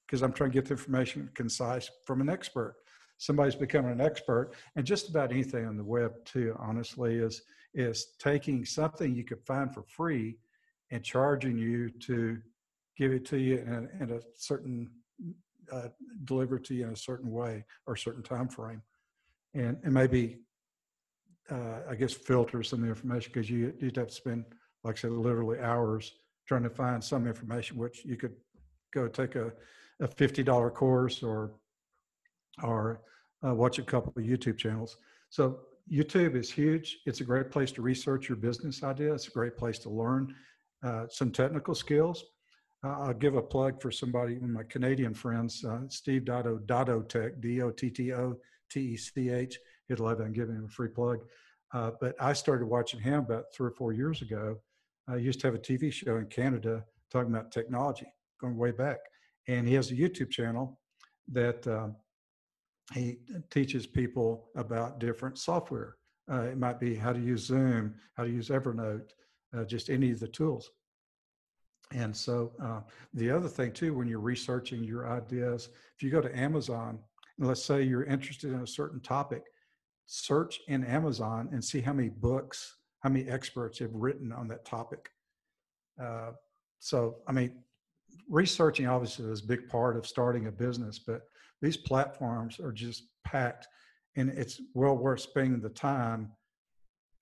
because 0.06 0.24
i'm 0.24 0.32
trying 0.32 0.50
to 0.50 0.54
get 0.54 0.66
the 0.66 0.72
information 0.72 1.30
concise 1.36 1.90
from 2.06 2.22
an 2.22 2.30
expert. 2.30 2.76
Somebody's 3.18 3.56
becoming 3.56 3.92
an 3.92 4.00
expert 4.00 4.52
and 4.78 4.86
just 4.86 5.10
about 5.10 5.34
anything 5.34 5.66
on 5.66 5.76
the 5.76 5.84
web 5.84 6.14
too 6.24 6.56
honestly 6.58 7.16
is 7.16 7.42
is 7.74 8.14
taking 8.18 8.64
something 8.64 9.14
you 9.14 9.26
could 9.26 9.44
find 9.46 9.74
for 9.74 9.84
free 9.84 10.38
and 10.90 11.04
charging 11.04 11.58
you 11.58 11.90
to 12.08 12.38
give 13.00 13.12
it 13.12 13.26
to 13.26 13.38
you 13.38 13.58
in, 13.58 13.90
in 14.02 14.12
a 14.18 14.20
certain 14.36 14.90
uh, 15.72 15.88
deliver 16.26 16.60
to 16.60 16.74
you 16.76 16.84
in 16.88 16.94
a 16.94 17.04
certain 17.10 17.32
way 17.32 17.66
or 17.88 17.94
a 17.94 17.98
certain 17.98 18.24
time 18.24 18.48
frame 18.48 18.82
and 19.54 19.78
and 19.84 19.94
maybe 19.94 20.40
uh, 21.52 21.80
I 21.90 21.96
guess, 21.96 22.14
filter 22.14 22.62
some 22.64 22.80
of 22.80 22.84
the 22.84 22.90
information 22.90 23.32
because 23.34 23.50
you, 23.50 23.74
you'd 23.80 23.98
have 23.98 24.08
to 24.08 24.14
spend, 24.14 24.46
like 24.84 24.98
I 24.98 25.02
said, 25.02 25.12
literally 25.12 25.60
hours 25.60 26.14
trying 26.48 26.64
to 26.64 26.70
find 26.70 27.04
some 27.04 27.28
information, 27.28 27.78
which 27.78 28.06
you 28.06 28.18
could 28.18 28.36
go 28.94 29.08
take 29.08 29.36
a, 29.36 29.52
a 30.00 30.08
$50 30.08 30.74
course 30.74 31.24
or, 31.24 31.54
or 32.64 33.02
uh, 33.46 33.54
watch 33.54 33.80
a 33.80 33.84
couple 33.84 34.14
of 34.16 34.24
YouTube 34.24 34.58
channels. 34.58 34.98
So 35.30 35.60
YouTube 35.92 36.36
is 36.36 36.52
huge. 36.52 37.00
It's 37.06 37.22
a 37.22 37.24
great 37.24 37.52
place 37.52 37.72
to 37.74 37.82
research 37.82 38.30
your 38.30 38.36
business 38.36 38.84
idea. 38.84 39.14
It's 39.14 39.28
a 39.28 39.32
great 39.32 39.58
place 39.58 39.80
to 39.80 39.90
learn 39.90 40.34
uh, 40.84 41.06
some 41.10 41.32
technical 41.32 41.74
skills. 41.74 42.24
I'll 42.82 43.14
give 43.14 43.36
a 43.36 43.42
plug 43.42 43.82
for 43.82 43.92
somebody, 43.92 44.40
my 44.40 44.64
Canadian 44.64 45.14
friends, 45.14 45.66
uh, 45.66 45.82
Steve 45.90 46.24
Dotto, 46.24 46.60
Dotto 46.66 47.02
Tech, 47.08 47.42
D-O-T-T-O-T-E-C-H 47.42 48.40
he'd 49.90 50.00
love 50.00 50.22
it 50.22 50.26
and 50.26 50.34
give 50.34 50.48
him 50.48 50.66
a 50.66 50.70
free 50.70 50.88
plug. 50.88 51.20
Uh, 51.74 51.92
but 52.00 52.16
I 52.20 52.34
started 52.34 52.66
watching 52.66 53.00
him 53.00 53.20
about 53.20 53.46
three 53.54 53.68
or 53.68 53.72
four 53.72 53.92
years 53.92 54.22
ago. 54.22 54.58
I 55.08 55.18
used 55.18 55.42
to 55.42 55.48
have 55.48 55.56
a 55.56 55.60
TV 55.60 55.92
show 55.92 56.18
in 56.18 56.28
Canada 56.28 56.86
talking 57.12 57.32
about 57.32 57.52
technology, 57.52 58.06
going 58.40 58.56
way 58.56 58.72
back. 58.72 59.00
And 59.48 59.68
he 59.68 59.74
has 59.74 59.92
a 59.92 59.96
YouTube 59.96 60.30
channel 60.30 60.80
that 61.32 61.68
uh, 61.68 61.90
he 62.94 63.18
teaches 63.52 63.86
people 63.86 64.50
about 64.56 65.00
different 65.00 65.38
software. 65.38 65.96
Uh, 66.32 66.42
it 66.42 66.58
might 66.58 66.80
be 66.80 66.96
how 66.96 67.12
to 67.12 67.20
use 67.20 67.46
Zoom, 67.46 67.96
how 68.16 68.24
to 68.24 68.30
use 68.30 68.50
Evernote, 68.50 69.10
uh, 69.56 69.64
just 69.64 69.90
any 69.90 70.12
of 70.12 70.20
the 70.20 70.28
tools. 70.28 70.70
And 71.92 72.16
so 72.16 72.52
uh, 72.62 72.82
the 73.14 73.32
other 73.32 73.48
thing 73.48 73.72
too, 73.72 73.94
when 73.94 74.08
you're 74.08 74.20
researching 74.20 74.84
your 74.84 75.10
ideas, 75.10 75.70
if 75.96 76.04
you 76.04 76.12
go 76.12 76.22
to 76.22 76.38
Amazon, 76.38 77.00
and 77.38 77.48
let's 77.48 77.64
say 77.64 77.82
you're 77.84 78.04
interested 78.04 78.52
in 78.52 78.62
a 78.62 78.68
certain 78.68 79.00
topic, 79.00 79.44
search 80.06 80.60
in 80.68 80.84
Amazon 80.84 81.50
and 81.52 81.64
see 81.64 81.82
how 81.82 81.94
many 81.94 82.10
books, 82.10 82.78
how 83.00 83.10
many 83.10 83.30
experts 83.30 83.80
have 83.80 83.94
written 83.94 84.32
on 84.32 84.48
that 84.48 84.66
topic. 84.66 85.10
Uh, 86.02 86.32
so, 86.80 87.18
I 87.28 87.32
mean, 87.32 87.64
researching 88.30 88.88
obviously 88.88 89.26
is 89.26 89.44
a 89.44 89.48
big 89.48 89.68
part 89.68 89.98
of 89.98 90.06
starting 90.06 90.48
a 90.48 90.52
business, 90.52 91.00
but 91.00 91.22
these 91.62 91.78
platforms 91.78 92.60
are 92.60 92.72
just 92.72 93.04
packed 93.24 93.68
and 94.16 94.30
it's 94.30 94.62
well 94.74 94.98
worth 94.98 95.22
spending 95.22 95.62
the 95.62 95.70
time 95.70 96.32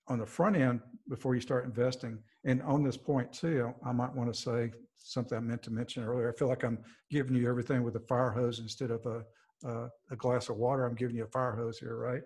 on 0.08 0.18
the 0.18 0.26
front 0.26 0.56
end 0.56 0.80
before 1.08 1.34
you 1.34 1.40
start 1.40 1.64
investing. 1.64 2.18
And 2.48 2.62
on 2.62 2.82
this 2.82 2.96
point 2.96 3.30
too, 3.30 3.74
I 3.84 3.92
might 3.92 4.14
want 4.14 4.32
to 4.32 4.40
say 4.40 4.72
something 4.96 5.36
I 5.36 5.40
meant 5.40 5.62
to 5.64 5.70
mention 5.70 6.02
earlier. 6.02 6.32
I 6.32 6.36
feel 6.36 6.48
like 6.48 6.64
I'm 6.64 6.78
giving 7.10 7.36
you 7.36 7.46
everything 7.46 7.82
with 7.82 7.94
a 7.96 8.00
fire 8.00 8.30
hose 8.30 8.58
instead 8.58 8.90
of 8.90 9.04
a, 9.04 9.22
a, 9.68 9.88
a 10.10 10.16
glass 10.16 10.48
of 10.48 10.56
water. 10.56 10.86
I'm 10.86 10.94
giving 10.94 11.14
you 11.14 11.24
a 11.24 11.28
fire 11.28 11.54
hose 11.54 11.78
here, 11.78 11.98
right? 11.98 12.22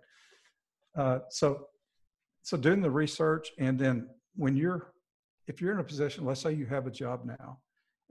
Uh, 0.96 1.18
so, 1.28 1.66
so 2.42 2.56
doing 2.56 2.80
the 2.80 2.90
research 2.90 3.50
and 3.58 3.76
then 3.76 4.08
when 4.36 4.56
you're, 4.56 4.92
if 5.48 5.60
you're 5.60 5.72
in 5.72 5.80
a 5.80 5.84
position, 5.84 6.24
let's 6.24 6.40
say 6.40 6.52
you 6.52 6.66
have 6.66 6.86
a 6.86 6.90
job 6.90 7.24
now 7.24 7.58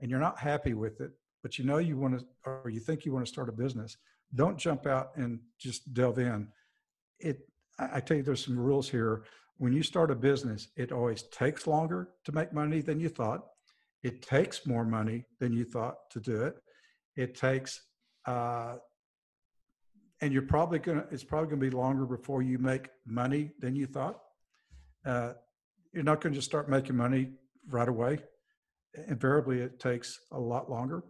and 0.00 0.10
you're 0.10 0.20
not 0.20 0.38
happy 0.38 0.74
with 0.74 1.00
it, 1.00 1.12
but 1.42 1.58
you 1.58 1.64
know 1.64 1.78
you 1.78 1.96
want 1.96 2.18
to, 2.18 2.26
or 2.44 2.68
you 2.68 2.80
think 2.80 3.06
you 3.06 3.14
want 3.14 3.24
to 3.24 3.32
start 3.32 3.48
a 3.48 3.52
business, 3.52 3.96
don't 4.34 4.58
jump 4.58 4.86
out 4.86 5.12
and 5.16 5.40
just 5.58 5.94
delve 5.94 6.18
in. 6.18 6.48
It, 7.20 7.48
I 7.78 8.00
tell 8.00 8.18
you, 8.18 8.22
there's 8.22 8.44
some 8.44 8.58
rules 8.58 8.86
here. 8.86 9.24
When 9.58 9.72
you 9.72 9.82
start 9.82 10.10
a 10.10 10.14
business, 10.14 10.68
it 10.76 10.92
always 10.92 11.22
takes 11.24 11.66
longer 11.66 12.08
to 12.24 12.32
make 12.32 12.52
money 12.52 12.80
than 12.80 13.00
you 13.00 13.08
thought. 13.08 13.46
It 14.02 14.22
takes 14.22 14.66
more 14.66 14.84
money 14.84 15.24
than 15.38 15.52
you 15.52 15.64
thought 15.64 16.10
to 16.10 16.20
do 16.20 16.42
it. 16.42 16.56
It 17.16 17.36
takes, 17.36 17.80
uh, 18.26 18.76
and 20.20 20.32
you're 20.32 20.42
probably 20.42 20.78
gonna. 20.78 21.06
It's 21.10 21.24
probably 21.24 21.50
gonna 21.50 21.60
be 21.60 21.70
longer 21.70 22.06
before 22.06 22.42
you 22.42 22.58
make 22.58 22.88
money 23.06 23.50
than 23.60 23.76
you 23.76 23.86
thought. 23.86 24.18
Uh, 25.04 25.34
you're 25.92 26.04
not 26.04 26.20
to 26.20 26.30
just 26.38 26.48
start 26.48 26.68
making 26.68 26.96
money 26.96 27.32
right 27.68 27.88
away. 27.88 28.18
Invariably, 29.08 29.60
it 29.60 29.78
takes 29.78 30.18
a 30.32 30.38
lot 30.38 30.70
longer. 30.70 31.04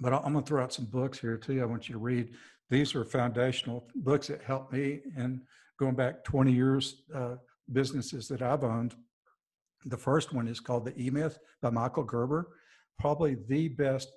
But 0.00 0.12
I'm 0.12 0.34
to 0.34 0.42
throw 0.42 0.62
out 0.62 0.72
some 0.72 0.86
books 0.86 1.18
here 1.18 1.38
too. 1.38 1.62
I 1.62 1.64
want 1.64 1.88
you 1.88 1.94
to 1.94 1.98
read. 1.98 2.34
These 2.68 2.94
are 2.94 3.04
foundational 3.04 3.88
books 3.94 4.26
that 4.26 4.42
helped 4.42 4.72
me 4.72 5.00
and 5.16 5.40
going 5.78 5.94
back 5.94 6.24
20 6.24 6.52
years, 6.52 7.02
uh, 7.14 7.36
businesses 7.72 8.28
that 8.28 8.42
I've 8.42 8.64
owned. 8.64 8.94
The 9.84 9.96
first 9.96 10.32
one 10.32 10.48
is 10.48 10.60
called 10.60 10.84
The 10.84 11.00
E 11.00 11.10
Myth 11.10 11.38
by 11.62 11.70
Michael 11.70 12.04
Gerber, 12.04 12.48
probably 12.98 13.36
the 13.48 13.68
best 13.68 14.08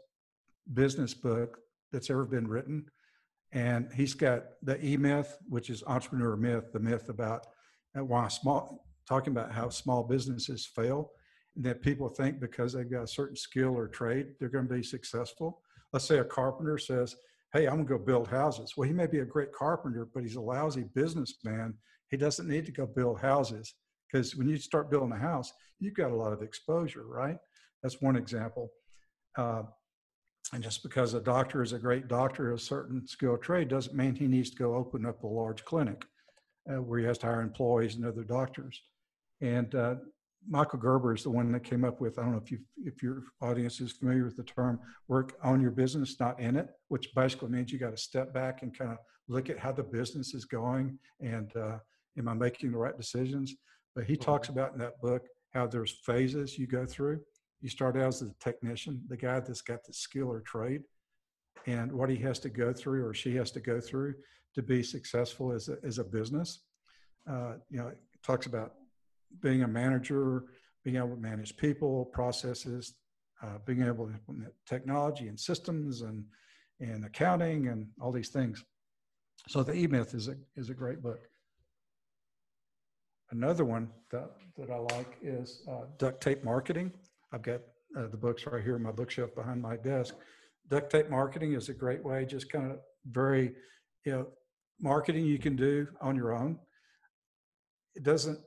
business 0.74 1.14
book 1.14 1.60
that's 1.92 2.10
ever 2.10 2.26
been 2.26 2.48
written. 2.48 2.86
And 3.52 3.92
he's 3.94 4.14
got 4.14 4.44
the 4.62 4.84
E 4.84 4.98
Myth, 4.98 5.38
which 5.48 5.70
is 5.70 5.84
entrepreneur 5.88 6.36
myth, 6.36 6.72
the 6.72 6.80
myth 6.80 7.10
about 7.10 7.48
uh, 7.98 8.04
why 8.04 8.28
small, 8.28 8.86
talking 9.08 9.32
about 9.32 9.52
how 9.52 9.70
small 9.70 10.04
businesses 10.04 10.66
fail 10.66 11.12
and 11.56 11.66
that 11.66 11.82
people 11.82 12.08
think 12.08 12.40
because 12.40 12.74
they've 12.74 12.90
got 12.90 13.04
a 13.04 13.08
certain 13.08 13.36
skill 13.36 13.76
or 13.76 13.88
trade, 13.88 14.28
they're 14.40 14.50
going 14.50 14.68
to 14.68 14.74
be 14.74 14.84
successful. 14.84 15.62
Let's 15.92 16.06
say 16.06 16.20
a 16.20 16.24
carpenter 16.24 16.78
says, 16.78 17.16
Hey, 17.54 17.66
I'm 17.66 17.80
to 17.80 17.84
go 17.84 17.98
build 17.98 18.28
houses. 18.28 18.74
Well, 18.78 18.88
he 18.88 18.94
may 18.94 19.08
be 19.08 19.20
a 19.20 19.26
great 19.26 19.52
carpenter, 19.52 20.08
but 20.14 20.22
he's 20.22 20.36
a 20.36 20.42
lousy 20.42 20.86
businessman. 20.94 21.74
He 22.10 22.18
doesn't 22.18 22.48
need 22.48 22.66
to 22.68 22.72
go 22.72 22.86
build 22.86 23.20
houses 23.20 23.74
because 24.12 24.36
when 24.36 24.48
you 24.48 24.58
start 24.58 24.92
building 24.92 25.14
a 25.14 25.20
house, 25.20 25.52
you've 25.80 25.96
got 25.96 26.12
a 26.12 26.16
lot 26.16 26.32
of 26.32 26.44
exposure, 26.44 27.06
right? 27.08 27.38
That's 27.82 28.02
one 28.02 28.16
example. 28.16 28.72
Uh, 29.36 29.64
and 30.54 30.64
just 30.64 30.84
because 30.84 31.16
a 31.16 31.22
doctor 31.22 31.64
is 31.64 31.74
a 31.74 31.80
great 31.80 32.08
doctor, 32.08 32.52
of 32.52 32.60
a 32.60 32.62
certain 32.62 33.08
skill 33.08 33.38
trade 33.38 33.68
doesn't 33.68 33.96
mean 33.96 34.16
he 34.16 34.28
needs 34.28 34.52
to 34.52 34.58
go 34.58 34.76
open 34.76 35.06
up 35.06 35.24
a 35.24 35.28
large 35.28 35.66
clinic 35.66 36.06
uh, 36.72 36.82
where 36.82 37.00
he 37.00 37.06
has 37.06 37.18
to 37.20 37.28
hire 37.28 37.42
employees 37.42 37.96
and 37.96 38.06
other 38.06 38.24
doctors. 38.24 38.82
And 39.42 39.74
uh, 39.74 39.96
Michael 40.48 40.80
Gerber 40.80 41.14
is 41.14 41.24
the 41.24 41.30
one 41.30 41.52
that 41.52 41.64
came 41.64 41.84
up 41.84 42.00
with, 42.00 42.18
I 42.18 42.24
don't 42.24 42.32
know 42.32 42.42
if 42.44 42.52
you 42.52 42.60
if 42.78 43.04
your 43.04 43.24
audience 43.42 43.82
is 43.82 43.92
familiar 43.92 44.26
with 44.26 44.38
the 44.38 44.44
term 44.44 44.80
work 45.08 45.34
on 45.44 45.62
your 45.62 45.72
business, 45.72 46.20
not 46.20 46.40
in 46.40 46.56
it, 46.56 46.70
which 46.88 47.14
basically 47.14 47.50
means 47.50 47.72
you 47.72 47.80
got 47.80 47.92
to 47.92 48.02
step 48.02 48.34
back 48.34 48.62
and 48.62 48.78
kind 48.78 48.92
of 48.92 48.98
look 49.28 49.50
at 49.50 49.60
how 49.60 49.72
the 49.72 49.84
business 49.84 50.34
is 50.34 50.46
going 50.46 50.98
and 51.20 51.56
uh, 51.56 51.78
am 52.18 52.28
I 52.28 52.34
making 52.34 52.72
the 52.72 52.78
right 52.78 52.98
decisions? 52.98 53.56
But 53.96 54.06
he 54.06 54.16
talks 54.16 54.48
mm-hmm. 54.48 54.60
about 54.60 54.74
in 54.74 54.80
that 54.80 55.02
book 55.02 55.24
how 55.54 55.68
there's 55.68 56.00
phases 56.06 56.58
you 56.58 56.68
go 56.68 56.86
through. 56.86 57.20
You 57.62 57.70
start 57.70 57.98
out 57.98 58.08
as 58.08 58.22
a 58.22 58.32
technician, 58.40 59.02
the 59.08 59.18
guy 59.18 59.40
that's 59.40 59.62
got 59.62 59.84
the 59.84 59.94
skill 59.94 60.32
or 60.32 60.42
trade, 60.42 60.84
and 61.68 61.92
what 61.92 62.10
he 62.10 62.16
has 62.18 62.40
to 62.40 62.50
go 62.50 62.72
through 62.72 63.06
or 63.06 63.14
she 63.14 63.36
has 63.36 63.52
to 63.52 63.60
go 63.60 63.82
through 63.82 64.16
to 64.56 64.62
be 64.62 64.82
successful 64.82 65.52
as 65.52 65.70
a, 65.70 65.78
as 65.84 66.00
a 66.00 66.04
business. 66.04 66.62
Uh, 67.30 67.54
you 67.70 67.78
know, 67.78 67.88
it 67.88 67.98
talks 68.24 68.46
about 68.46 68.74
being 69.42 69.64
a 69.64 69.68
manager, 69.68 70.44
being 70.84 70.98
able 70.98 71.16
to 71.16 71.22
manage 71.22 71.56
people, 71.58 72.06
processes, 72.06 72.94
uh, 73.44 73.58
being 73.66 73.84
able 73.84 74.08
to 74.08 74.14
implement 74.14 74.54
technology 74.66 75.28
and 75.28 75.40
systems 75.40 76.02
and 76.02 76.24
and 76.82 77.04
accounting 77.06 77.68
and 77.68 77.88
all 78.02 78.12
these 78.12 78.30
things. 78.30 78.64
So 79.48 79.64
the 79.64 79.74
E 79.74 79.88
Myth 79.88 80.14
is 80.14 80.28
a 80.28 80.36
is 80.56 80.70
a 80.70 80.74
great 80.74 81.02
book. 81.02 81.20
Another 83.32 83.66
one 83.66 83.90
that, 84.12 84.32
that 84.58 84.72
I 84.72 84.78
like 84.96 85.18
is 85.22 85.62
uh, 85.70 85.86
duct 85.98 86.22
tape 86.22 86.44
marketing. 86.44 86.92
I've 87.32 87.44
got 87.44 87.62
uh, 87.98 88.08
the 88.08 88.18
books 88.18 88.46
right 88.46 88.64
here 88.64 88.76
in 88.76 88.84
my 88.84 88.92
bookshelf 88.92 89.36
behind 89.36 89.62
my 89.62 89.78
desk. 89.78 90.16
Duct 90.68 90.92
tape 90.92 91.10
marketing 91.10 91.54
is 91.54 91.70
a 91.70 91.74
great 91.74 92.04
way, 92.04 92.26
just 92.26 92.52
kind 92.52 92.72
of 92.72 92.80
very, 93.06 93.54
you 94.06 94.12
know, 94.12 94.28
marketing 94.82 95.26
you 95.26 95.38
can 95.38 95.56
do 95.56 95.88
on 96.02 96.16
your 96.16 96.34
own. 96.34 96.58
It 97.96 98.04
doesn't 98.04 98.40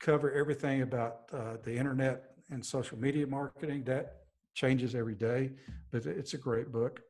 cover 0.00 0.32
everything 0.32 0.82
about 0.82 1.22
uh, 1.32 1.56
the 1.64 1.74
internet 1.74 2.32
and 2.50 2.64
social 2.64 2.98
media 2.98 3.26
marketing. 3.26 3.84
That 3.84 4.18
changes 4.54 4.94
every 4.94 5.14
day, 5.14 5.52
but 5.90 6.06
it's 6.06 6.34
a 6.34 6.38
great 6.38 6.72
book. 6.72 7.00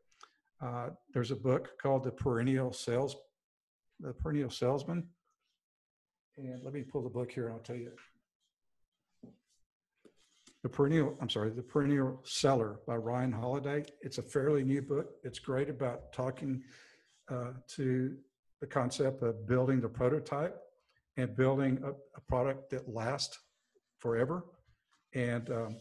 Uh, 0.60 0.88
there's 1.12 1.30
a 1.30 1.36
book 1.36 1.78
called 1.80 2.04
The 2.04 2.10
Perennial 2.10 2.72
Sales, 2.72 3.16
The 4.00 4.12
Perennial 4.12 4.50
Salesman. 4.50 5.06
And 6.38 6.62
let 6.62 6.74
me 6.74 6.82
pull 6.82 7.02
the 7.02 7.10
book 7.10 7.30
here 7.30 7.46
and 7.46 7.54
I'll 7.54 7.60
tell 7.60 7.76
you. 7.76 7.92
The 10.62 10.68
Perennial, 10.68 11.16
I'm 11.20 11.30
sorry, 11.30 11.50
The 11.50 11.62
Perennial 11.62 12.20
Seller 12.24 12.80
by 12.86 12.96
Ryan 12.96 13.32
Holiday. 13.32 13.84
It's 14.00 14.18
a 14.18 14.22
fairly 14.22 14.64
new 14.64 14.82
book. 14.82 15.12
It's 15.22 15.38
great 15.38 15.68
about 15.68 16.12
talking 16.12 16.62
uh, 17.30 17.52
to 17.68 18.16
the 18.60 18.66
concept 18.66 19.22
of 19.22 19.46
building 19.46 19.80
the 19.80 19.88
prototype 19.88 20.58
and 21.16 21.36
building 21.36 21.82
a, 21.84 21.90
a 21.90 22.20
product 22.28 22.70
that 22.70 22.88
lasts 22.88 23.38
forever. 23.98 24.44
And 25.14 25.50
um, 25.50 25.76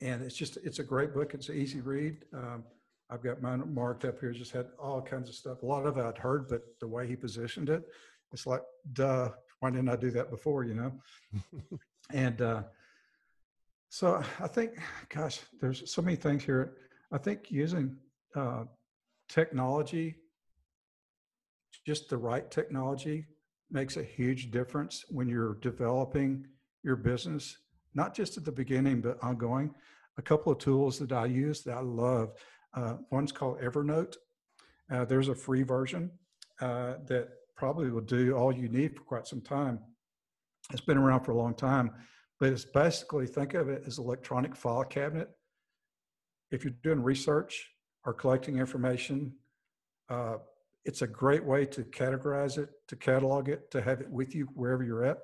and 0.00 0.22
it's 0.22 0.36
just 0.36 0.58
it's 0.58 0.78
a 0.78 0.84
great 0.84 1.14
book. 1.14 1.34
It's 1.34 1.48
an 1.48 1.56
easy 1.56 1.80
read. 1.80 2.24
Um, 2.34 2.64
I've 3.10 3.22
got 3.22 3.42
mine 3.42 3.62
marked 3.72 4.04
up 4.04 4.20
here. 4.20 4.32
Just 4.32 4.52
had 4.52 4.66
all 4.78 5.00
kinds 5.00 5.28
of 5.28 5.34
stuff. 5.34 5.62
A 5.62 5.66
lot 5.66 5.86
of 5.86 5.96
it 5.98 6.04
I'd 6.04 6.18
heard, 6.18 6.48
but 6.48 6.62
the 6.80 6.88
way 6.88 7.06
he 7.06 7.16
positioned 7.16 7.68
it, 7.68 7.84
it's 8.32 8.46
like, 8.46 8.62
duh, 8.92 9.30
why 9.60 9.70
didn't 9.70 9.88
I 9.88 9.96
do 9.96 10.10
that 10.10 10.30
before? 10.30 10.64
You 10.64 10.74
know. 10.74 11.78
and 12.12 12.40
uh, 12.42 12.62
so 13.88 14.22
I 14.40 14.48
think, 14.48 14.72
gosh, 15.08 15.40
there's 15.60 15.90
so 15.90 16.02
many 16.02 16.16
things 16.16 16.44
here. 16.44 16.76
I 17.12 17.18
think 17.18 17.50
using 17.50 17.96
uh, 18.34 18.64
technology, 19.28 20.16
just 21.86 22.08
the 22.08 22.16
right 22.16 22.50
technology, 22.50 23.26
makes 23.74 23.96
a 23.96 24.02
huge 24.02 24.50
difference 24.50 25.04
when 25.10 25.28
you're 25.28 25.56
developing 25.56 26.46
your 26.84 26.96
business, 26.96 27.58
not 27.94 28.14
just 28.14 28.36
at 28.36 28.44
the 28.44 28.52
beginning, 28.52 29.00
but 29.00 29.22
ongoing. 29.22 29.74
A 30.16 30.22
couple 30.22 30.52
of 30.52 30.58
tools 30.58 30.98
that 31.00 31.12
I 31.12 31.26
use 31.26 31.62
that 31.64 31.76
I 31.76 31.80
love. 31.80 32.32
Uh, 32.72 32.94
one's 33.10 33.32
called 33.32 33.60
Evernote. 33.60 34.14
Uh, 34.90 35.04
there's 35.04 35.28
a 35.28 35.34
free 35.34 35.64
version 35.64 36.10
uh, 36.60 36.94
that 37.06 37.28
probably 37.56 37.90
will 37.90 38.00
do 38.00 38.34
all 38.36 38.52
you 38.52 38.68
need 38.68 38.96
for 38.96 39.02
quite 39.02 39.26
some 39.26 39.40
time. 39.40 39.80
It's 40.70 40.80
been 40.80 40.98
around 40.98 41.24
for 41.24 41.32
a 41.32 41.36
long 41.36 41.54
time, 41.54 41.90
but 42.38 42.52
it's 42.52 42.64
basically 42.64 43.26
think 43.26 43.54
of 43.54 43.68
it 43.68 43.82
as 43.86 43.98
electronic 43.98 44.54
file 44.54 44.84
cabinet. 44.84 45.28
If 46.52 46.64
you're 46.64 46.74
doing 46.82 47.02
research 47.02 47.70
or 48.04 48.14
collecting 48.14 48.58
information, 48.58 49.34
uh, 50.08 50.36
it's 50.84 51.02
a 51.02 51.06
great 51.06 51.44
way 51.44 51.64
to 51.66 51.82
categorize 51.82 52.58
it, 52.58 52.68
to 52.88 52.96
catalog 52.96 53.48
it, 53.48 53.70
to 53.70 53.80
have 53.80 54.00
it 54.00 54.10
with 54.10 54.34
you 54.34 54.46
wherever 54.54 54.84
you're 54.84 55.04
at. 55.04 55.18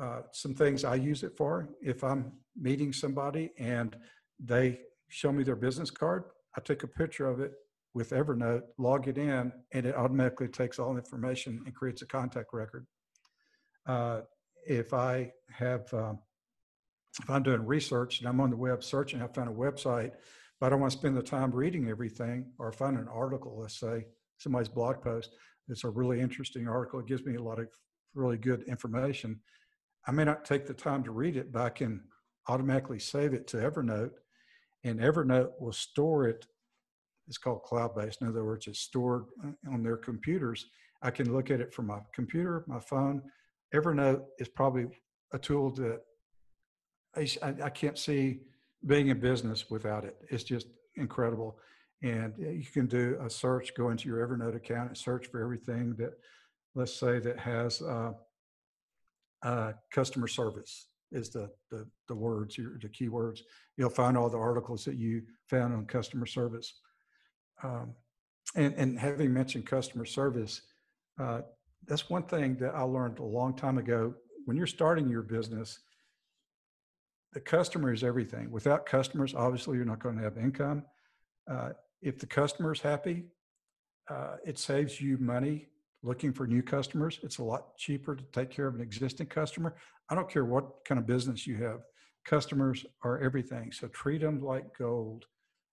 Uh, 0.00 0.20
some 0.32 0.54
things 0.54 0.84
I 0.84 0.96
use 0.96 1.22
it 1.22 1.36
for, 1.36 1.68
if 1.80 2.02
I'm 2.02 2.32
meeting 2.56 2.92
somebody 2.92 3.52
and 3.58 3.96
they 4.38 4.80
show 5.08 5.32
me 5.32 5.44
their 5.44 5.56
business 5.56 5.90
card, 5.90 6.24
I 6.56 6.60
take 6.60 6.82
a 6.82 6.88
picture 6.88 7.26
of 7.26 7.40
it 7.40 7.52
with 7.94 8.10
Evernote, 8.10 8.62
log 8.76 9.06
it 9.06 9.18
in, 9.18 9.52
and 9.72 9.86
it 9.86 9.94
automatically 9.94 10.48
takes 10.48 10.78
all 10.78 10.96
information 10.96 11.62
and 11.64 11.74
creates 11.74 12.02
a 12.02 12.06
contact 12.06 12.52
record. 12.52 12.86
Uh, 13.86 14.22
if 14.66 14.92
I 14.92 15.30
have, 15.52 15.92
um, 15.94 16.18
if 17.22 17.30
I'm 17.30 17.44
doing 17.44 17.64
research 17.64 18.18
and 18.18 18.28
I'm 18.28 18.40
on 18.40 18.50
the 18.50 18.56
web 18.56 18.82
searching, 18.82 19.22
I 19.22 19.28
found 19.28 19.48
a 19.48 19.52
website, 19.52 20.10
but 20.58 20.66
I 20.66 20.70
don't 20.70 20.80
want 20.80 20.92
to 20.92 20.98
spend 20.98 21.16
the 21.16 21.22
time 21.22 21.52
reading 21.52 21.88
everything, 21.88 22.50
or 22.58 22.72
find 22.72 22.98
an 22.98 23.08
article, 23.08 23.58
let's 23.60 23.78
say 23.78 24.06
somebody's 24.38 24.68
blog 24.68 25.02
post, 25.02 25.30
it's 25.68 25.84
a 25.84 25.88
really 25.88 26.20
interesting 26.20 26.68
article. 26.68 27.00
It 27.00 27.06
gives 27.06 27.24
me 27.24 27.36
a 27.36 27.42
lot 27.42 27.58
of 27.58 27.68
really 28.14 28.36
good 28.36 28.62
information. 28.64 29.40
I 30.06 30.12
may 30.12 30.24
not 30.24 30.44
take 30.44 30.66
the 30.66 30.74
time 30.74 31.02
to 31.04 31.10
read 31.10 31.36
it, 31.36 31.52
but 31.52 31.62
I 31.62 31.70
can 31.70 32.02
automatically 32.48 32.98
save 32.98 33.32
it 33.32 33.46
to 33.48 33.56
Evernote, 33.56 34.10
and 34.84 35.00
Evernote 35.00 35.52
will 35.58 35.72
store 35.72 36.28
it. 36.28 36.46
It's 37.26 37.38
called 37.38 37.62
cloud 37.62 37.94
based. 37.96 38.20
In 38.20 38.28
other 38.28 38.44
words, 38.44 38.66
it's 38.66 38.80
stored 38.80 39.24
uh, 39.42 39.72
on 39.72 39.82
their 39.82 39.96
computers. 39.96 40.66
I 41.00 41.10
can 41.10 41.32
look 41.32 41.50
at 41.50 41.60
it 41.60 41.72
from 41.72 41.86
my 41.86 42.00
computer, 42.14 42.64
my 42.66 42.80
phone. 42.80 43.22
Evernote 43.74 44.24
is 44.38 44.48
probably 44.48 44.86
a 45.32 45.38
tool 45.38 45.70
that 45.72 46.00
I, 47.16 47.26
I 47.62 47.70
can't 47.70 47.98
see 47.98 48.40
being 48.86 49.08
in 49.08 49.20
business 49.20 49.70
without 49.70 50.04
it. 50.04 50.16
It's 50.30 50.44
just 50.44 50.66
incredible. 50.96 51.58
And 52.02 52.34
uh, 52.38 52.50
you 52.50 52.66
can 52.72 52.86
do 52.86 53.18
a 53.24 53.30
search, 53.30 53.74
go 53.74 53.90
into 53.90 54.08
your 54.08 54.26
Evernote 54.26 54.56
account 54.56 54.88
and 54.88 54.98
search 54.98 55.26
for 55.26 55.42
everything 55.42 55.94
that, 55.96 56.12
let's 56.74 56.94
say, 56.94 57.18
that 57.20 57.38
has 57.38 57.80
uh, 57.80 58.12
uh, 59.42 59.72
customer 59.90 60.26
service 60.26 60.88
is 61.12 61.30
the, 61.30 61.48
the, 61.70 61.86
the 62.08 62.14
words, 62.14 62.58
your, 62.58 62.78
the 62.80 62.88
keywords. 62.88 63.40
You'll 63.76 63.90
find 63.90 64.16
all 64.16 64.28
the 64.28 64.38
articles 64.38 64.84
that 64.84 64.96
you 64.96 65.22
found 65.48 65.72
on 65.72 65.86
customer 65.86 66.26
service. 66.26 66.74
Um, 67.62 67.94
and, 68.56 68.74
and 68.74 68.98
having 68.98 69.32
mentioned 69.32 69.66
customer 69.66 70.04
service, 70.04 70.62
uh, 71.20 71.42
that's 71.86 72.10
one 72.10 72.24
thing 72.24 72.56
that 72.56 72.74
I 72.74 72.82
learned 72.82 73.18
a 73.18 73.24
long 73.24 73.54
time 73.54 73.78
ago. 73.78 74.14
When 74.44 74.56
you're 74.56 74.66
starting 74.66 75.08
your 75.08 75.22
business, 75.22 75.78
the 77.32 77.40
customer 77.40 77.92
is 77.92 78.04
everything. 78.04 78.50
Without 78.50 78.86
customers, 78.86 79.34
obviously, 79.34 79.76
you're 79.76 79.86
not 79.86 80.02
going 80.02 80.16
to 80.16 80.22
have 80.22 80.38
income. 80.38 80.84
Uh, 81.50 81.70
if 82.04 82.18
the 82.18 82.26
customer 82.26 82.72
is 82.72 82.80
happy, 82.80 83.24
uh, 84.10 84.36
it 84.44 84.58
saves 84.58 85.00
you 85.00 85.16
money 85.18 85.68
looking 86.02 86.34
for 86.34 86.46
new 86.46 86.62
customers. 86.62 87.18
It's 87.22 87.38
a 87.38 87.44
lot 87.44 87.76
cheaper 87.78 88.14
to 88.14 88.24
take 88.24 88.50
care 88.50 88.66
of 88.66 88.74
an 88.74 88.82
existing 88.82 89.28
customer. 89.28 89.74
I 90.10 90.14
don't 90.14 90.28
care 90.28 90.44
what 90.44 90.84
kind 90.84 90.98
of 90.98 91.06
business 91.06 91.46
you 91.46 91.56
have. 91.64 91.80
Customers 92.26 92.84
are 93.02 93.18
everything. 93.20 93.72
So 93.72 93.88
treat 93.88 94.20
them 94.20 94.42
like 94.42 94.76
gold. 94.76 95.24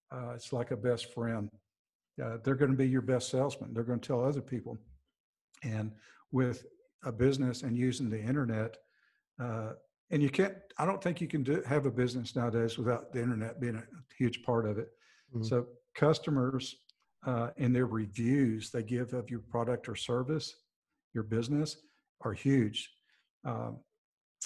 Uh, 0.09 0.31
it's 0.35 0.53
like 0.53 0.71
a 0.71 0.77
best 0.77 1.13
friend. 1.13 1.49
Uh, 2.23 2.37
they're 2.43 2.55
going 2.55 2.71
to 2.71 2.77
be 2.77 2.87
your 2.87 3.01
best 3.01 3.29
salesman. 3.29 3.73
They're 3.73 3.83
going 3.83 3.99
to 3.99 4.07
tell 4.07 4.23
other 4.23 4.41
people. 4.41 4.77
And 5.63 5.91
with 6.31 6.65
a 7.03 7.11
business 7.11 7.63
and 7.63 7.77
using 7.77 8.09
the 8.09 8.21
internet, 8.21 8.77
uh, 9.41 9.73
and 10.11 10.23
you 10.23 10.29
can't, 10.29 10.55
I 10.77 10.85
don't 10.85 11.03
think 11.03 11.19
you 11.19 11.27
can 11.27 11.43
do, 11.43 11.61
have 11.67 11.85
a 11.85 11.91
business 11.91 12.35
nowadays 12.37 12.77
without 12.77 13.11
the 13.11 13.21
internet 13.21 13.59
being 13.59 13.75
a 13.75 13.83
huge 14.17 14.43
part 14.43 14.65
of 14.65 14.77
it. 14.77 14.89
Mm-hmm. 15.33 15.43
So 15.43 15.67
customers 15.95 16.75
uh, 17.25 17.49
in 17.57 17.73
their 17.73 17.85
reviews 17.85 18.71
they 18.71 18.83
give 18.83 19.13
of 19.13 19.29
your 19.29 19.41
product 19.41 19.87
or 19.87 19.95
service, 19.95 20.55
your 21.13 21.23
business, 21.23 21.77
are 22.21 22.33
huge. 22.33 22.89
Um, 23.45 23.79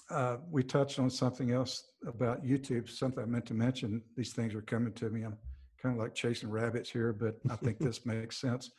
uh, 0.09 0.37
we 0.49 0.63
touched 0.63 0.99
on 0.99 1.09
something 1.09 1.51
else 1.51 1.83
about 2.05 2.43
YouTube, 2.43 2.89
something 2.89 3.23
I 3.23 3.25
meant 3.25 3.45
to 3.47 3.53
mention. 3.53 4.01
These 4.15 4.33
things 4.33 4.53
are 4.53 4.61
coming 4.61 4.93
to 4.93 5.09
me. 5.09 5.23
I'm 5.23 5.37
kind 5.81 5.95
of 5.95 6.01
like 6.01 6.13
chasing 6.13 6.49
rabbits 6.49 6.89
here, 6.89 7.13
but 7.13 7.35
I 7.49 7.55
think 7.55 7.79
this 7.79 8.05
makes 8.05 8.39
sense. 8.39 8.71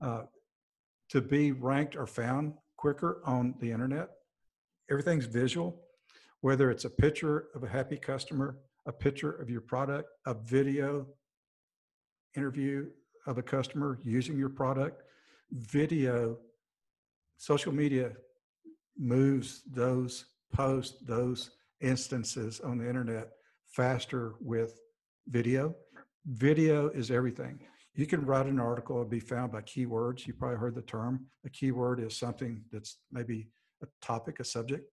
Uh, 0.00 0.22
to 1.10 1.20
be 1.20 1.52
ranked 1.52 1.96
or 1.96 2.06
found 2.06 2.54
quicker 2.76 3.20
on 3.24 3.54
the 3.60 3.70
internet, 3.70 4.10
everything's 4.90 5.26
visual, 5.26 5.82
whether 6.40 6.70
it's 6.70 6.84
a 6.84 6.90
picture 6.90 7.48
of 7.54 7.64
a 7.64 7.68
happy 7.68 7.96
customer, 7.96 8.58
a 8.86 8.92
picture 8.92 9.32
of 9.32 9.50
your 9.50 9.60
product, 9.60 10.08
a 10.26 10.34
video 10.34 11.06
interview 12.36 12.86
of 13.26 13.38
a 13.38 13.42
customer 13.42 13.98
using 14.04 14.38
your 14.38 14.48
product, 14.48 15.02
video, 15.52 16.38
social 17.36 17.72
media 17.72 18.12
moves 18.98 19.62
those 19.70 20.26
posts, 20.52 21.02
those 21.06 21.50
instances 21.80 22.60
on 22.60 22.78
the 22.78 22.88
internet 22.88 23.28
faster 23.64 24.34
with 24.40 24.78
video. 25.28 25.74
Video 26.26 26.88
is 26.90 27.10
everything. 27.10 27.60
You 27.94 28.06
can 28.06 28.24
write 28.24 28.46
an 28.46 28.60
article 28.60 29.00
and 29.00 29.10
be 29.10 29.20
found 29.20 29.52
by 29.52 29.62
keywords. 29.62 30.26
You 30.26 30.34
probably 30.34 30.58
heard 30.58 30.74
the 30.74 30.82
term. 30.82 31.26
A 31.44 31.50
keyword 31.50 32.00
is 32.00 32.16
something 32.16 32.62
that's 32.72 32.98
maybe 33.10 33.48
a 33.82 33.86
topic, 34.00 34.40
a 34.40 34.44
subject. 34.44 34.90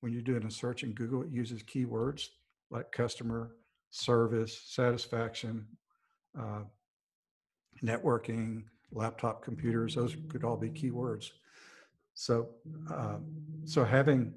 When 0.00 0.12
you're 0.12 0.22
doing 0.22 0.44
a 0.44 0.50
search 0.50 0.82
in 0.82 0.92
Google, 0.92 1.22
it 1.22 1.30
uses 1.30 1.62
keywords 1.62 2.26
like 2.70 2.90
customer, 2.90 3.56
service, 3.90 4.62
satisfaction, 4.66 5.66
uh, 6.38 6.62
networking, 7.82 8.64
laptop 8.92 9.42
computers, 9.42 9.94
those 9.94 10.16
could 10.28 10.44
all 10.44 10.56
be 10.56 10.70
keywords. 10.70 11.30
So, 12.14 12.48
uh, 12.92 13.16
so 13.64 13.84
having, 13.84 14.34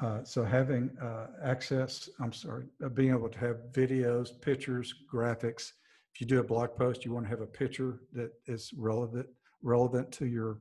uh, 0.00 0.24
so 0.24 0.44
having 0.44 0.90
uh, 1.00 1.28
access, 1.42 2.08
I'm 2.20 2.32
sorry, 2.32 2.66
being 2.94 3.10
able 3.10 3.28
to 3.28 3.38
have 3.38 3.56
videos, 3.72 4.40
pictures, 4.40 4.94
graphics. 5.12 5.72
If 6.14 6.20
you 6.20 6.26
do 6.26 6.40
a 6.40 6.44
blog 6.44 6.76
post, 6.76 7.04
you 7.04 7.12
want 7.12 7.26
to 7.26 7.30
have 7.30 7.40
a 7.40 7.46
picture 7.46 8.00
that 8.12 8.32
is 8.46 8.72
relevant, 8.76 9.26
relevant 9.62 10.12
to 10.12 10.26
your 10.26 10.58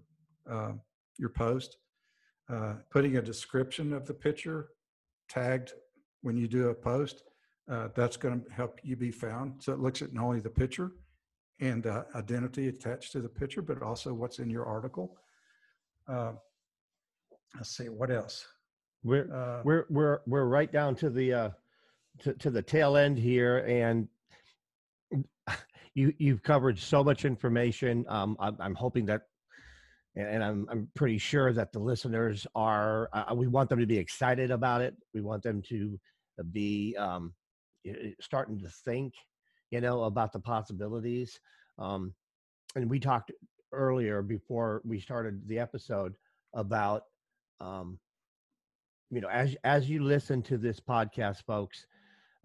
uh, 0.50 0.74
your 1.18 1.30
post. 1.30 1.78
Uh, 2.50 2.74
putting 2.90 3.18
a 3.18 3.22
description 3.22 3.94
of 3.94 4.06
the 4.06 4.14
picture 4.14 4.70
tagged 5.30 5.74
when 6.22 6.36
you 6.36 6.48
do 6.48 6.70
a 6.70 6.74
post, 6.74 7.24
uh, 7.70 7.88
that's 7.96 8.18
going 8.18 8.42
to 8.42 8.52
help 8.52 8.80
you 8.84 8.96
be 8.96 9.12
found. 9.12 9.56
So 9.60 9.74
it 9.74 9.80
looks 9.80 10.02
at 10.02 10.14
not 10.14 10.26
only 10.26 10.40
the 10.40 10.50
picture, 10.50 10.92
and 11.60 11.86
uh, 11.86 12.04
identity 12.16 12.68
attached 12.68 13.12
to 13.14 13.22
the 13.22 13.30
picture, 13.30 13.62
but 13.62 13.82
also 13.82 14.14
what's 14.14 14.40
in 14.40 14.50
your 14.50 14.66
article. 14.66 15.18
Uh, 16.08 16.34
let's 17.56 17.76
see 17.76 17.90
what 17.90 18.12
else. 18.12 18.46
We're 19.04 19.34
uh, 19.34 19.62
we're 19.64 19.86
we're 19.90 20.20
we're 20.26 20.46
right 20.46 20.72
down 20.72 20.96
to 20.96 21.10
the 21.10 21.34
uh, 21.34 21.50
to 22.20 22.34
to 22.34 22.50
the 22.50 22.62
tail 22.62 22.98
end 22.98 23.18
here, 23.18 23.60
and 23.60 24.08
you 25.94 26.14
you've 26.18 26.44
covered 26.44 26.80
so 26.80 27.04
much 27.04 27.26
information. 27.26 28.06
Um, 28.08 28.36
I'm, 28.40 28.58
I'm 28.60 28.76
hoping 28.76 29.06
that, 29.08 29.24
and 30.16 30.44
I'm 30.44 30.68
I'm 30.70 30.90
pretty 30.96 31.18
sure 31.18 31.54
that 31.54 31.72
the 31.72 31.80
listeners 31.80 32.48
are. 32.56 33.10
Uh, 33.14 33.34
we 33.36 33.48
want 33.48 33.70
them 33.70 33.80
to 33.80 33.86
be 33.86 33.98
excited 33.98 34.52
about 34.52 34.82
it. 34.82 34.96
We 35.14 35.22
want 35.22 35.44
them 35.44 35.62
to 35.70 36.00
be 36.52 36.96
um, 36.98 37.34
starting 38.20 38.60
to 38.60 38.70
think 38.70 39.14
you 39.74 39.82
know, 39.82 40.04
about 40.04 40.32
the 40.32 40.40
possibilities. 40.40 41.40
Um, 41.80 42.14
and 42.76 42.88
we 42.88 43.00
talked 43.00 43.32
earlier 43.72 44.22
before 44.22 44.84
we 44.86 45.00
started 45.00 45.48
the 45.48 45.58
episode 45.58 46.14
about, 46.54 47.06
um, 47.60 47.98
you 49.10 49.20
know, 49.20 49.30
as 49.30 49.56
as 49.64 49.90
you 49.90 50.04
listen 50.04 50.44
to 50.44 50.60
this 50.60 50.80
podcast, 50.80 51.44
folks, 51.46 51.88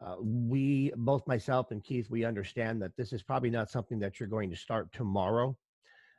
uh, 0.02 0.16
we 0.20 0.90
both 0.96 1.26
myself 1.26 1.70
and 1.70 1.84
Keith, 1.84 2.08
we 2.08 2.24
understand 2.24 2.80
that 2.80 2.96
this 2.96 3.12
is 3.12 3.22
probably 3.22 3.50
not 3.50 3.70
something 3.70 3.98
that 3.98 4.18
you're 4.18 4.28
going 4.28 4.48
to 4.48 4.56
start 4.56 4.90
tomorrow. 4.94 5.54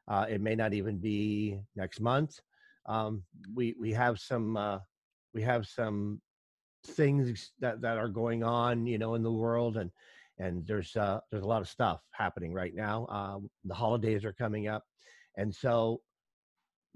Uh, 0.07 0.27
it 0.29 0.41
may 0.41 0.55
not 0.55 0.73
even 0.73 0.99
be 0.99 1.59
next 1.75 2.01
month. 2.01 2.39
Um, 2.85 3.23
we 3.55 3.75
we 3.79 3.93
have 3.93 4.19
some 4.19 4.55
uh, 4.57 4.77
we 5.33 5.41
have 5.41 5.65
some 5.65 6.21
things 6.85 7.51
that 7.59 7.81
that 7.81 7.97
are 7.97 8.09
going 8.09 8.43
on, 8.43 8.85
you 8.85 8.97
know, 8.97 9.15
in 9.15 9.23
the 9.23 9.31
world, 9.31 9.77
and 9.77 9.91
and 10.37 10.65
there's 10.65 10.95
uh, 10.95 11.19
there's 11.31 11.43
a 11.43 11.47
lot 11.47 11.61
of 11.61 11.69
stuff 11.69 12.01
happening 12.11 12.53
right 12.53 12.73
now. 12.75 13.05
Uh, 13.05 13.39
the 13.65 13.73
holidays 13.73 14.25
are 14.25 14.33
coming 14.33 14.67
up, 14.67 14.83
and 15.37 15.53
so 15.53 16.01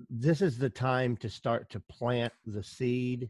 this 0.10 0.42
is 0.42 0.58
the 0.58 0.70
time 0.70 1.16
to 1.18 1.30
start 1.30 1.70
to 1.70 1.80
plant 1.82 2.34
the 2.46 2.64
seed, 2.64 3.30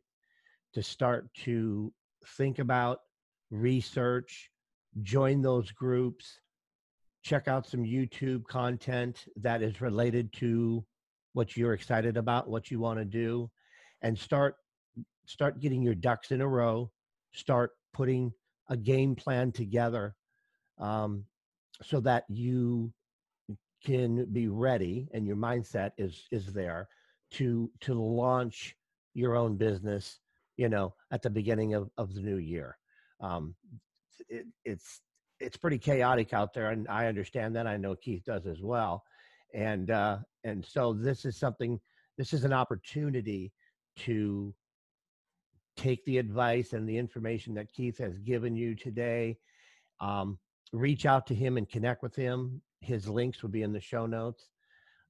to 0.74 0.84
start 0.84 1.28
to 1.34 1.92
think 2.38 2.60
about 2.60 3.00
research, 3.52 4.50
join 5.02 5.42
those 5.42 5.72
groups, 5.72 6.40
check 7.24 7.48
out 7.48 7.68
some 7.68 7.84
YouTube 7.84 8.46
content 8.46 9.26
that 9.36 9.62
is 9.62 9.82
related 9.82 10.32
to 10.34 10.86
what 11.34 11.58
you're 11.58 11.74
excited 11.74 12.18
about, 12.18 12.50
what 12.50 12.70
you 12.70 12.80
want 12.80 13.00
to 13.00 13.06
do, 13.06 13.50
and 14.02 14.18
start 14.18 14.56
start 15.26 15.60
getting 15.60 15.82
your 15.82 15.96
ducks 15.96 16.32
in 16.32 16.42
a 16.42 16.48
row. 16.48 16.92
Start 17.34 17.72
putting 17.94 18.32
a 18.70 18.78
game 18.78 19.16
plan 19.16 19.52
together 19.52 20.16
um, 20.80 21.26
so 21.82 22.00
that 22.02 22.24
you 22.30 22.92
can 23.86 24.26
be 24.32 24.48
ready 24.48 25.10
and 25.14 25.28
your 25.28 25.36
mindset 25.36 25.92
is 25.98 26.26
is 26.32 26.54
there 26.54 26.88
to 27.32 27.70
to 27.82 27.94
launch 27.94 28.76
your 29.14 29.36
own 29.36 29.58
business 29.58 30.20
you 30.56 30.70
know 30.70 30.94
at 31.12 31.22
the 31.22 31.30
beginning 31.30 31.74
of, 31.74 31.90
of 31.98 32.14
the 32.14 32.22
new 32.22 32.38
year 32.38 32.78
um, 33.20 33.54
it, 34.30 34.46
it's 34.64 35.02
it's 35.40 35.58
pretty 35.58 35.78
chaotic 35.78 36.34
out 36.34 36.54
there, 36.54 36.72
and 36.72 36.88
I 36.88 37.08
understand 37.08 37.56
that. 37.56 37.68
I 37.68 37.78
know 37.78 37.96
Keith 37.96 38.24
does 38.26 38.46
as 38.46 38.62
well, 38.62 39.04
and 39.54 39.92
uh, 39.92 40.18
and 40.44 40.66
so 40.66 40.94
this 40.94 41.26
is 41.26 41.38
something. 41.38 41.80
This 42.18 42.34
is 42.34 42.44
an 42.44 42.54
opportunity 42.54 43.52
to 43.98 44.54
take 45.76 46.04
the 46.06 46.18
advice 46.18 46.74
and 46.74 46.88
the 46.88 46.98
information 46.98 47.54
that 47.56 47.72
Keith 47.72 47.98
has 47.98 48.18
given 48.20 48.56
you 48.56 48.76
today. 48.76 49.38
Um, 50.00 50.38
reach 50.72 51.06
out 51.06 51.28
to 51.28 51.36
him 51.36 51.58
and 51.58 51.70
connect 51.70 52.04
with 52.04 52.16
him. 52.16 52.62
His 52.82 53.08
links 53.08 53.42
will 53.42 53.50
be 53.50 53.64
in 53.64 53.74
the 53.74 53.80
show 53.80 54.06
notes. 54.06 54.50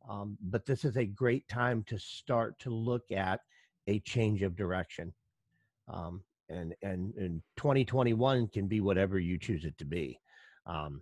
Um, 0.10 0.38
but 0.42 0.66
this 0.66 0.84
is 0.84 0.98
a 0.98 1.06
great 1.06 1.48
time 1.48 1.84
to 1.88 1.98
start 1.98 2.60
to 2.60 2.70
look 2.70 3.12
at 3.12 3.40
a 3.88 4.00
change 4.02 4.42
of 4.42 4.56
direction. 4.56 5.14
Um, 5.88 6.22
and, 6.50 6.76
and, 6.82 7.14
and 7.16 7.42
2021 7.58 8.48
can 8.48 8.68
be 8.68 8.82
whatever 8.82 9.18
you 9.20 9.38
choose 9.40 9.66
it 9.66 9.78
to 9.78 9.86
be. 9.86 10.20
Um, 10.66 11.02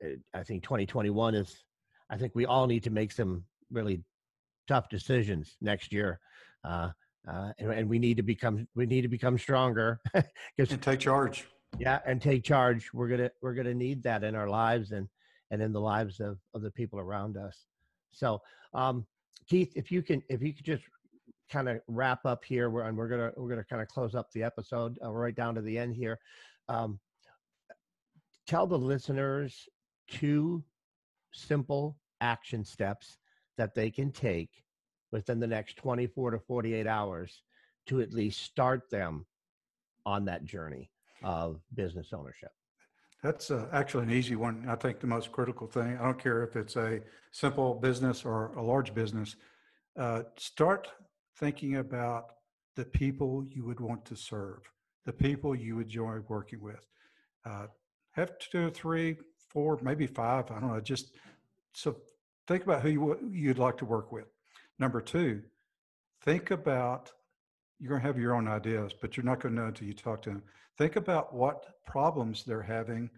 it, 0.00 0.20
I 0.34 0.42
think 0.42 0.62
2021 0.62 1.34
is, 1.34 1.64
I 2.10 2.16
think 2.16 2.34
we 2.34 2.46
all 2.46 2.66
need 2.66 2.84
to 2.84 2.90
make 2.90 3.12
some 3.12 3.44
really 3.70 4.02
tough 4.66 4.88
decisions 4.88 5.56
next 5.60 5.92
year. 5.92 6.20
Uh, 6.64 6.90
uh, 7.26 7.52
and, 7.58 7.72
and, 7.72 7.88
we 7.88 7.98
need 7.98 8.16
to 8.16 8.22
become 8.22 8.66
we 8.74 8.86
need 8.86 9.02
to 9.02 9.08
become 9.08 9.38
stronger 9.38 10.00
because 10.56 10.76
take 10.80 11.00
charge. 11.00 11.46
Yeah 11.78 11.98
and 12.06 12.22
take 12.22 12.44
charge. 12.44 12.90
We're 12.94 13.08
gonna 13.08 13.30
we're 13.42 13.54
gonna 13.54 13.74
need 13.74 14.02
that 14.04 14.24
in 14.24 14.34
our 14.34 14.48
lives 14.48 14.92
and 14.92 15.08
and 15.50 15.62
in 15.62 15.72
the 15.72 15.80
lives 15.80 16.20
of 16.20 16.38
of 16.54 16.62
the 16.62 16.70
people 16.70 16.98
around 16.98 17.36
us. 17.36 17.66
So 18.12 18.40
um 18.74 19.06
keith 19.48 19.72
if 19.76 19.90
you 19.90 20.02
can 20.02 20.22
if 20.28 20.42
you 20.42 20.54
could 20.54 20.64
just 20.64 20.84
kind 21.50 21.68
of 21.68 21.80
wrap 21.88 22.24
up 22.24 22.44
here 22.44 22.66
and 22.80 22.96
we're 22.96 23.08
gonna 23.08 23.32
we're 23.36 23.48
gonna 23.48 23.64
kind 23.64 23.82
of 23.82 23.88
close 23.88 24.14
up 24.14 24.30
the 24.32 24.42
episode 24.42 24.98
uh, 25.04 25.10
right 25.10 25.34
down 25.34 25.54
to 25.54 25.60
the 25.60 25.78
end 25.78 25.94
here. 25.94 26.18
Um 26.68 26.98
tell 28.46 28.66
the 28.66 28.78
listeners 28.78 29.68
two 30.08 30.64
simple 31.32 31.98
action 32.20 32.64
steps 32.64 33.18
that 33.58 33.74
they 33.74 33.90
can 33.90 34.10
take 34.10 34.64
within 35.10 35.40
the 35.40 35.46
next 35.46 35.76
24 35.76 36.32
to 36.32 36.38
48 36.38 36.86
hours 36.86 37.42
to 37.86 38.00
at 38.00 38.12
least 38.12 38.42
start 38.42 38.90
them 38.90 39.26
on 40.04 40.24
that 40.26 40.44
journey 40.44 40.90
of 41.22 41.60
business 41.74 42.08
ownership? 42.12 42.50
That's 43.22 43.50
uh, 43.50 43.66
actually 43.72 44.04
an 44.04 44.12
easy 44.12 44.36
one. 44.36 44.64
I 44.68 44.76
think 44.76 45.00
the 45.00 45.06
most 45.06 45.32
critical 45.32 45.66
thing, 45.66 45.98
I 46.00 46.04
don't 46.04 46.18
care 46.18 46.44
if 46.44 46.54
it's 46.54 46.76
a 46.76 47.00
simple 47.32 47.74
business 47.74 48.24
or 48.24 48.52
a 48.54 48.62
large 48.62 48.94
business, 48.94 49.34
uh, 49.98 50.22
start 50.36 50.88
thinking 51.36 51.76
about 51.76 52.34
the 52.76 52.84
people 52.84 53.44
you 53.50 53.64
would 53.64 53.80
want 53.80 54.04
to 54.04 54.16
serve, 54.16 54.60
the 55.04 55.12
people 55.12 55.54
you 55.54 55.80
enjoy 55.80 56.18
working 56.28 56.60
with. 56.60 56.86
Uh, 57.44 57.66
have 58.12 58.38
two, 58.38 58.70
three, 58.70 59.16
four, 59.48 59.78
maybe 59.82 60.06
five. 60.06 60.50
I 60.50 60.60
don't 60.60 60.72
know. 60.72 60.80
Just 60.80 61.16
so 61.72 61.96
think 62.46 62.62
about 62.62 62.82
who 62.82 62.88
you, 62.88 63.30
you'd 63.32 63.58
like 63.58 63.76
to 63.78 63.84
work 63.84 64.12
with. 64.12 64.26
Number 64.78 65.00
two, 65.00 65.42
think 66.24 66.50
about 66.50 67.10
you're 67.78 67.90
going 67.90 68.00
to 68.00 68.06
have 68.06 68.18
your 68.18 68.34
own 68.34 68.48
ideas, 68.48 68.92
but 69.00 69.16
you're 69.16 69.24
not 69.26 69.40
going 69.40 69.54
to 69.54 69.60
know 69.60 69.68
until 69.68 69.86
you 69.86 69.94
talk 69.94 70.22
to 70.22 70.30
them. 70.30 70.42
Think 70.76 70.96
about 70.96 71.34
what 71.34 71.66
problems 71.86 72.44
they're 72.44 72.62
having 72.62 73.10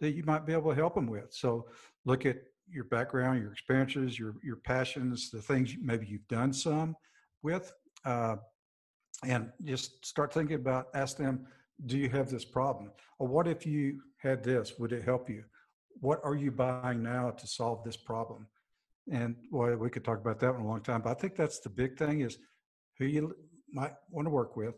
that 0.00 0.12
you 0.12 0.24
might 0.24 0.46
be 0.46 0.52
able 0.52 0.70
to 0.70 0.76
help 0.76 0.94
them 0.94 1.06
with. 1.06 1.32
So 1.32 1.66
look 2.04 2.26
at 2.26 2.36
your 2.68 2.84
background, 2.84 3.40
your 3.40 3.52
experiences, 3.52 4.18
your 4.18 4.34
your 4.42 4.56
passions, 4.56 5.30
the 5.30 5.42
things 5.42 5.74
maybe 5.80 6.06
you've 6.06 6.26
done 6.28 6.52
some 6.52 6.96
with, 7.42 7.72
uh, 8.04 8.36
and 9.24 9.50
just 9.64 10.04
start 10.04 10.32
thinking 10.32 10.56
about. 10.56 10.86
Ask 10.94 11.16
them, 11.16 11.46
do 11.86 11.98
you 11.98 12.08
have 12.08 12.30
this 12.30 12.44
problem? 12.44 12.90
Or 13.18 13.28
what 13.28 13.46
if 13.46 13.66
you 13.66 14.00
had 14.18 14.42
this? 14.42 14.74
Would 14.78 14.92
it 14.92 15.04
help 15.04 15.28
you? 15.28 15.44
What 16.00 16.20
are 16.24 16.34
you 16.34 16.50
buying 16.50 17.02
now 17.02 17.30
to 17.30 17.46
solve 17.46 17.84
this 17.84 17.96
problem? 17.96 18.46
And 19.10 19.36
boy, 19.50 19.76
we 19.76 19.90
could 19.90 20.04
talk 20.04 20.18
about 20.18 20.40
that 20.40 20.54
in 20.54 20.62
a 20.62 20.66
long 20.66 20.82
time. 20.82 21.02
But 21.02 21.10
I 21.10 21.14
think 21.14 21.36
that's 21.36 21.60
the 21.60 21.68
big 21.68 21.98
thing 21.98 22.20
is 22.20 22.38
who 22.98 23.04
you 23.04 23.34
might 23.72 23.92
want 24.10 24.26
to 24.26 24.30
work 24.30 24.56
with, 24.56 24.74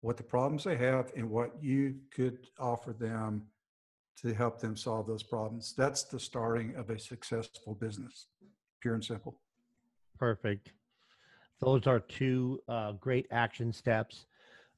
what 0.00 0.16
the 0.16 0.22
problems 0.22 0.64
they 0.64 0.76
have, 0.76 1.12
and 1.16 1.28
what 1.28 1.50
you 1.60 1.96
could 2.14 2.38
offer 2.58 2.92
them 2.92 3.46
to 4.22 4.32
help 4.32 4.60
them 4.60 4.76
solve 4.76 5.06
those 5.06 5.22
problems. 5.22 5.74
That's 5.76 6.04
the 6.04 6.18
starting 6.18 6.74
of 6.76 6.88
a 6.90 6.98
successful 6.98 7.74
business, 7.74 8.28
pure 8.80 8.94
and 8.94 9.04
simple. 9.04 9.40
Perfect. 10.18 10.72
Those 11.60 11.86
are 11.86 12.00
two 12.00 12.60
uh, 12.68 12.92
great 12.92 13.26
action 13.30 13.72
steps. 13.72 14.26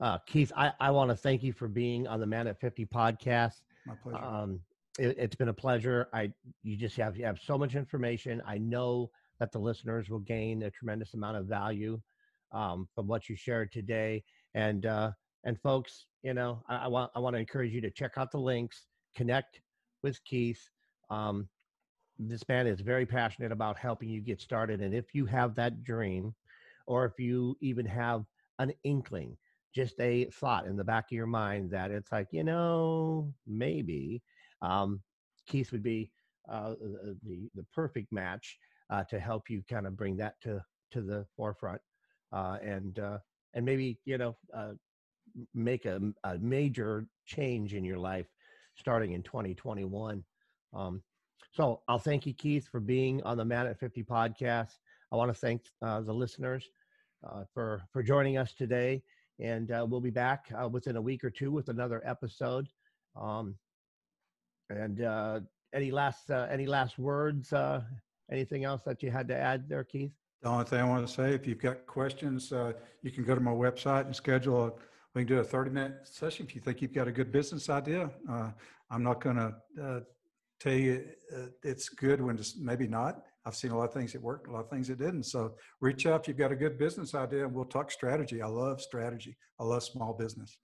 Uh, 0.00 0.18
Keith, 0.26 0.52
I, 0.56 0.72
I 0.80 0.90
want 0.90 1.10
to 1.10 1.16
thank 1.16 1.42
you 1.42 1.52
for 1.52 1.68
being 1.68 2.06
on 2.06 2.20
the 2.20 2.26
Man 2.26 2.46
at 2.46 2.60
50 2.60 2.86
podcast. 2.86 3.62
My 3.86 3.94
pleasure. 4.02 4.24
Um, 4.24 4.60
it, 4.98 5.18
has 5.18 5.34
been 5.36 5.48
a 5.48 5.54
pleasure. 5.54 6.08
I 6.12 6.32
you 6.62 6.76
just 6.76 6.96
have 6.96 7.16
you 7.16 7.24
have 7.24 7.38
so 7.40 7.56
much 7.56 7.74
information. 7.74 8.42
I 8.46 8.58
know 8.58 9.10
that 9.40 9.52
the 9.52 9.58
listeners 9.58 10.08
will 10.10 10.20
gain 10.20 10.62
a 10.62 10.70
tremendous 10.70 11.14
amount 11.14 11.36
of 11.36 11.46
value 11.46 12.00
um, 12.52 12.88
from 12.94 13.06
what 13.06 13.28
you 13.28 13.36
shared 13.36 13.72
today. 13.72 14.24
And 14.54 14.86
uh, 14.86 15.12
and 15.44 15.60
folks, 15.60 16.06
you 16.22 16.34
know, 16.34 16.62
I, 16.68 16.76
I, 16.76 16.86
want 16.88 17.10
I 17.14 17.20
want 17.20 17.34
to 17.34 17.40
encourage 17.40 17.72
you 17.72 17.80
to 17.82 17.90
check 17.90 18.12
out 18.16 18.30
the 18.30 18.38
links, 18.38 18.86
connect 19.14 19.60
with 20.02 20.22
Keith. 20.24 20.68
Um, 21.10 21.48
this 22.18 22.46
man 22.48 22.66
is 22.66 22.80
very 22.80 23.06
passionate 23.06 23.52
about 23.52 23.78
helping 23.78 24.08
you 24.08 24.20
get 24.20 24.40
started. 24.40 24.80
And 24.80 24.92
if 24.92 25.14
you 25.14 25.24
have 25.26 25.54
that 25.54 25.84
dream, 25.84 26.34
or 26.86 27.04
if 27.04 27.12
you 27.18 27.56
even 27.60 27.86
have 27.86 28.24
an 28.58 28.72
inkling, 28.82 29.36
just 29.74 30.00
a 30.00 30.24
thought 30.32 30.66
in 30.66 30.76
the 30.76 30.82
back 30.82 31.04
of 31.04 31.16
your 31.16 31.26
mind 31.26 31.70
that 31.70 31.92
it's 31.92 32.10
like, 32.10 32.28
you 32.32 32.42
know, 32.42 33.32
maybe 33.46 34.20
um, 34.62 35.00
Keith 35.46 35.72
would 35.72 35.82
be 35.82 36.10
uh, 36.48 36.74
the 37.22 37.48
the 37.54 37.64
perfect 37.74 38.12
match 38.12 38.58
uh, 38.90 39.04
to 39.04 39.18
help 39.18 39.50
you 39.50 39.62
kind 39.68 39.86
of 39.86 39.96
bring 39.96 40.16
that 40.16 40.40
to 40.42 40.62
to 40.90 41.02
the 41.02 41.26
forefront 41.36 41.80
uh, 42.32 42.58
and 42.62 42.98
uh, 42.98 43.18
and 43.54 43.64
maybe 43.64 43.98
you 44.04 44.18
know 44.18 44.36
uh, 44.54 44.72
make 45.54 45.84
a, 45.84 46.00
a, 46.24 46.38
major 46.38 47.06
change 47.26 47.74
in 47.74 47.84
your 47.84 47.98
life 47.98 48.26
starting 48.76 49.12
in 49.12 49.22
2021. 49.22 50.24
Um, 50.74 51.02
so 51.52 51.82
I'll 51.88 51.98
thank 51.98 52.26
you, 52.26 52.32
Keith, 52.32 52.66
for 52.70 52.80
being 52.80 53.22
on 53.24 53.36
the 53.36 53.44
Man 53.44 53.66
at 53.66 53.78
50 53.78 54.02
podcast. 54.04 54.72
I 55.12 55.16
want 55.16 55.32
to 55.32 55.38
thank 55.38 55.62
uh, 55.82 56.00
the 56.00 56.12
listeners 56.12 56.68
for 57.52 57.82
for 57.92 58.02
joining 58.02 58.38
us 58.38 58.54
today, 58.54 59.02
and 59.40 59.68
we'll 59.90 60.00
be 60.00 60.10
back 60.10 60.46
within 60.70 60.96
a 60.96 61.02
week 61.02 61.24
or 61.24 61.30
two 61.30 61.50
with 61.50 61.68
another 61.68 62.02
episode. 62.04 62.68
Um, 63.16 63.56
and 64.70 65.46
any 65.74 65.90
last 65.90 66.30
any 66.30 66.66
last 66.66 66.98
words? 66.98 67.52
anything 68.30 68.64
else 68.64 68.82
that 68.84 69.02
you 69.02 69.10
had 69.10 69.28
to 69.28 69.36
add 69.36 69.68
there, 69.68 69.84
Keith? 69.84 70.12
The 70.42 70.48
only 70.48 70.64
thing 70.64 70.80
I 70.80 70.84
want 70.84 71.06
to 71.06 71.12
say, 71.12 71.34
if 71.34 71.46
you've 71.46 71.60
got 71.60 71.86
questions, 71.86 72.52
uh, 72.52 72.72
you 73.02 73.10
can 73.10 73.24
go 73.24 73.34
to 73.34 73.40
my 73.40 73.50
website 73.50 74.06
and 74.06 74.14
schedule 74.14 74.66
a, 74.66 74.72
we 75.14 75.24
can 75.24 75.26
do 75.26 75.40
a 75.40 75.44
30 75.44 75.70
minute 75.70 75.92
session 76.04 76.46
if 76.46 76.54
you 76.54 76.60
think 76.60 76.80
you've 76.80 76.94
got 76.94 77.08
a 77.08 77.12
good 77.12 77.32
business 77.32 77.68
idea. 77.68 78.10
Uh, 78.30 78.50
I'm 78.90 79.02
not 79.02 79.20
going 79.20 79.36
to 79.36 79.54
uh, 79.82 80.00
tell 80.60 80.74
you 80.74 81.04
uh, 81.36 81.46
it's 81.64 81.88
good 81.88 82.20
when 82.20 82.36
it's 82.36 82.56
maybe 82.56 82.86
not. 82.86 83.22
I've 83.44 83.56
seen 83.56 83.70
a 83.70 83.78
lot 83.78 83.88
of 83.88 83.94
things 83.94 84.12
that 84.12 84.22
worked, 84.22 84.48
a 84.48 84.52
lot 84.52 84.60
of 84.60 84.70
things 84.70 84.88
that 84.88 84.98
didn't. 84.98 85.24
So 85.24 85.54
reach 85.80 86.06
out 86.06 86.20
if 86.20 86.28
you've 86.28 86.36
got 86.36 86.52
a 86.52 86.56
good 86.56 86.78
business 86.78 87.14
idea 87.14 87.44
and 87.44 87.54
we'll 87.54 87.64
talk 87.64 87.90
strategy. 87.90 88.42
I 88.42 88.46
love 88.46 88.80
strategy. 88.80 89.36
I 89.58 89.64
love 89.64 89.82
small 89.82 90.12
business. 90.12 90.58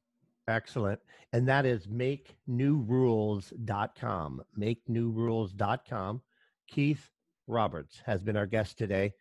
Excellent. 0.47 1.01
And 1.33 1.49
that 1.49 1.65
is 1.67 1.87
makenewrules.com. 1.87 4.43
Makenewrules.com. 4.59 6.23
Keith 6.69 7.11
Roberts 7.47 8.03
has 8.05 8.23
been 8.23 8.37
our 8.37 8.47
guest 8.47 8.77
today. 8.79 9.13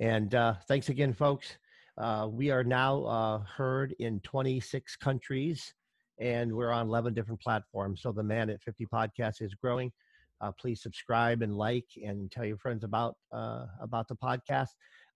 And 0.00 0.34
uh, 0.34 0.54
thanks 0.68 0.88
again, 0.88 1.12
folks. 1.12 1.58
Uh, 1.96 2.28
we 2.30 2.50
are 2.50 2.64
now 2.64 3.04
uh, 3.04 3.38
heard 3.38 3.94
in 3.98 4.20
26 4.20 4.96
countries 4.96 5.72
and 6.18 6.52
we're 6.52 6.70
on 6.70 6.88
11 6.88 7.14
different 7.14 7.40
platforms. 7.40 8.02
So 8.02 8.12
the 8.12 8.22
Man 8.22 8.50
at 8.50 8.62
50 8.62 8.86
podcast 8.86 9.42
is 9.42 9.54
growing. 9.54 9.92
Uh, 10.40 10.52
please 10.52 10.82
subscribe 10.82 11.42
and 11.42 11.56
like 11.56 11.86
and 12.02 12.30
tell 12.30 12.44
your 12.44 12.58
friends 12.58 12.84
about 12.84 13.16
uh, 13.32 13.66
about 13.80 14.06
the 14.08 14.16
podcast. 14.16 14.68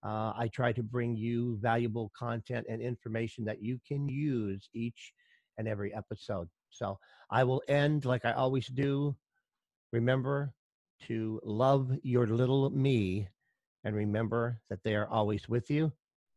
Uh, 0.02 0.32
I 0.34 0.48
try 0.52 0.72
to 0.72 0.82
bring 0.82 1.14
you 1.14 1.58
valuable 1.60 2.10
content 2.18 2.66
and 2.70 2.80
information 2.80 3.44
that 3.44 3.62
you 3.62 3.78
can 3.86 4.08
use 4.08 4.70
each 4.72 5.12
and 5.60 5.68
every 5.68 5.94
episode. 5.94 6.48
So 6.70 6.98
I 7.30 7.44
will 7.44 7.62
end 7.68 8.06
like 8.06 8.24
I 8.24 8.32
always 8.32 8.66
do. 8.66 9.14
Remember 9.92 10.54
to 11.06 11.38
love 11.44 11.92
your 12.02 12.26
little 12.26 12.70
me 12.70 13.28
and 13.84 13.94
remember 13.94 14.60
that 14.70 14.82
they 14.82 14.94
are 14.94 15.06
always 15.06 15.48
with 15.48 15.70
you. 15.70 15.92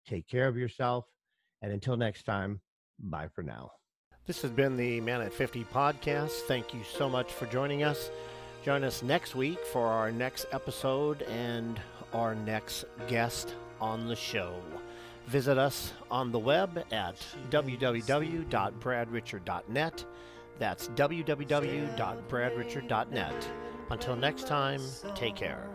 Take 0.06 0.28
care 0.28 0.48
of 0.48 0.58
yourself. 0.58 1.06
And 1.62 1.72
until 1.72 1.96
next 1.96 2.24
time, 2.24 2.60
bye 3.00 3.30
for 3.34 3.44
now. 3.44 3.72
This 4.26 4.42
has 4.42 4.52
been 4.52 4.76
the 4.76 5.00
Man 5.00 5.22
at 5.22 5.34
50 5.34 5.64
podcast. 5.66 6.42
Thank 6.42 6.74
you 6.74 6.82
so 6.84 7.10
much 7.10 7.32
for 7.32 7.46
joining 7.46 7.84
us. 7.84 8.10
Join 8.66 8.84
us 8.84 9.04
next 9.04 9.36
week 9.36 9.66
for 9.66 9.88
our 9.88 10.12
next 10.12 10.46
episode 10.52 11.22
and 11.24 11.80
our 12.14 12.36
next 12.36 12.84
guest 13.08 13.54
on 13.80 14.08
the 14.08 14.16
show. 14.16 14.54
Visit 15.28 15.58
us 15.58 15.94
on 16.12 16.32
the 16.32 16.40
web 16.40 16.86
at 16.92 17.16
www.bradrichard.net. 17.50 20.06
That's 20.60 20.88
www.bradrichard.net. 20.90 23.50
Until 23.90 24.16
next 24.16 24.48
time, 24.48 24.82
take 25.16 25.36
care. 25.36 25.68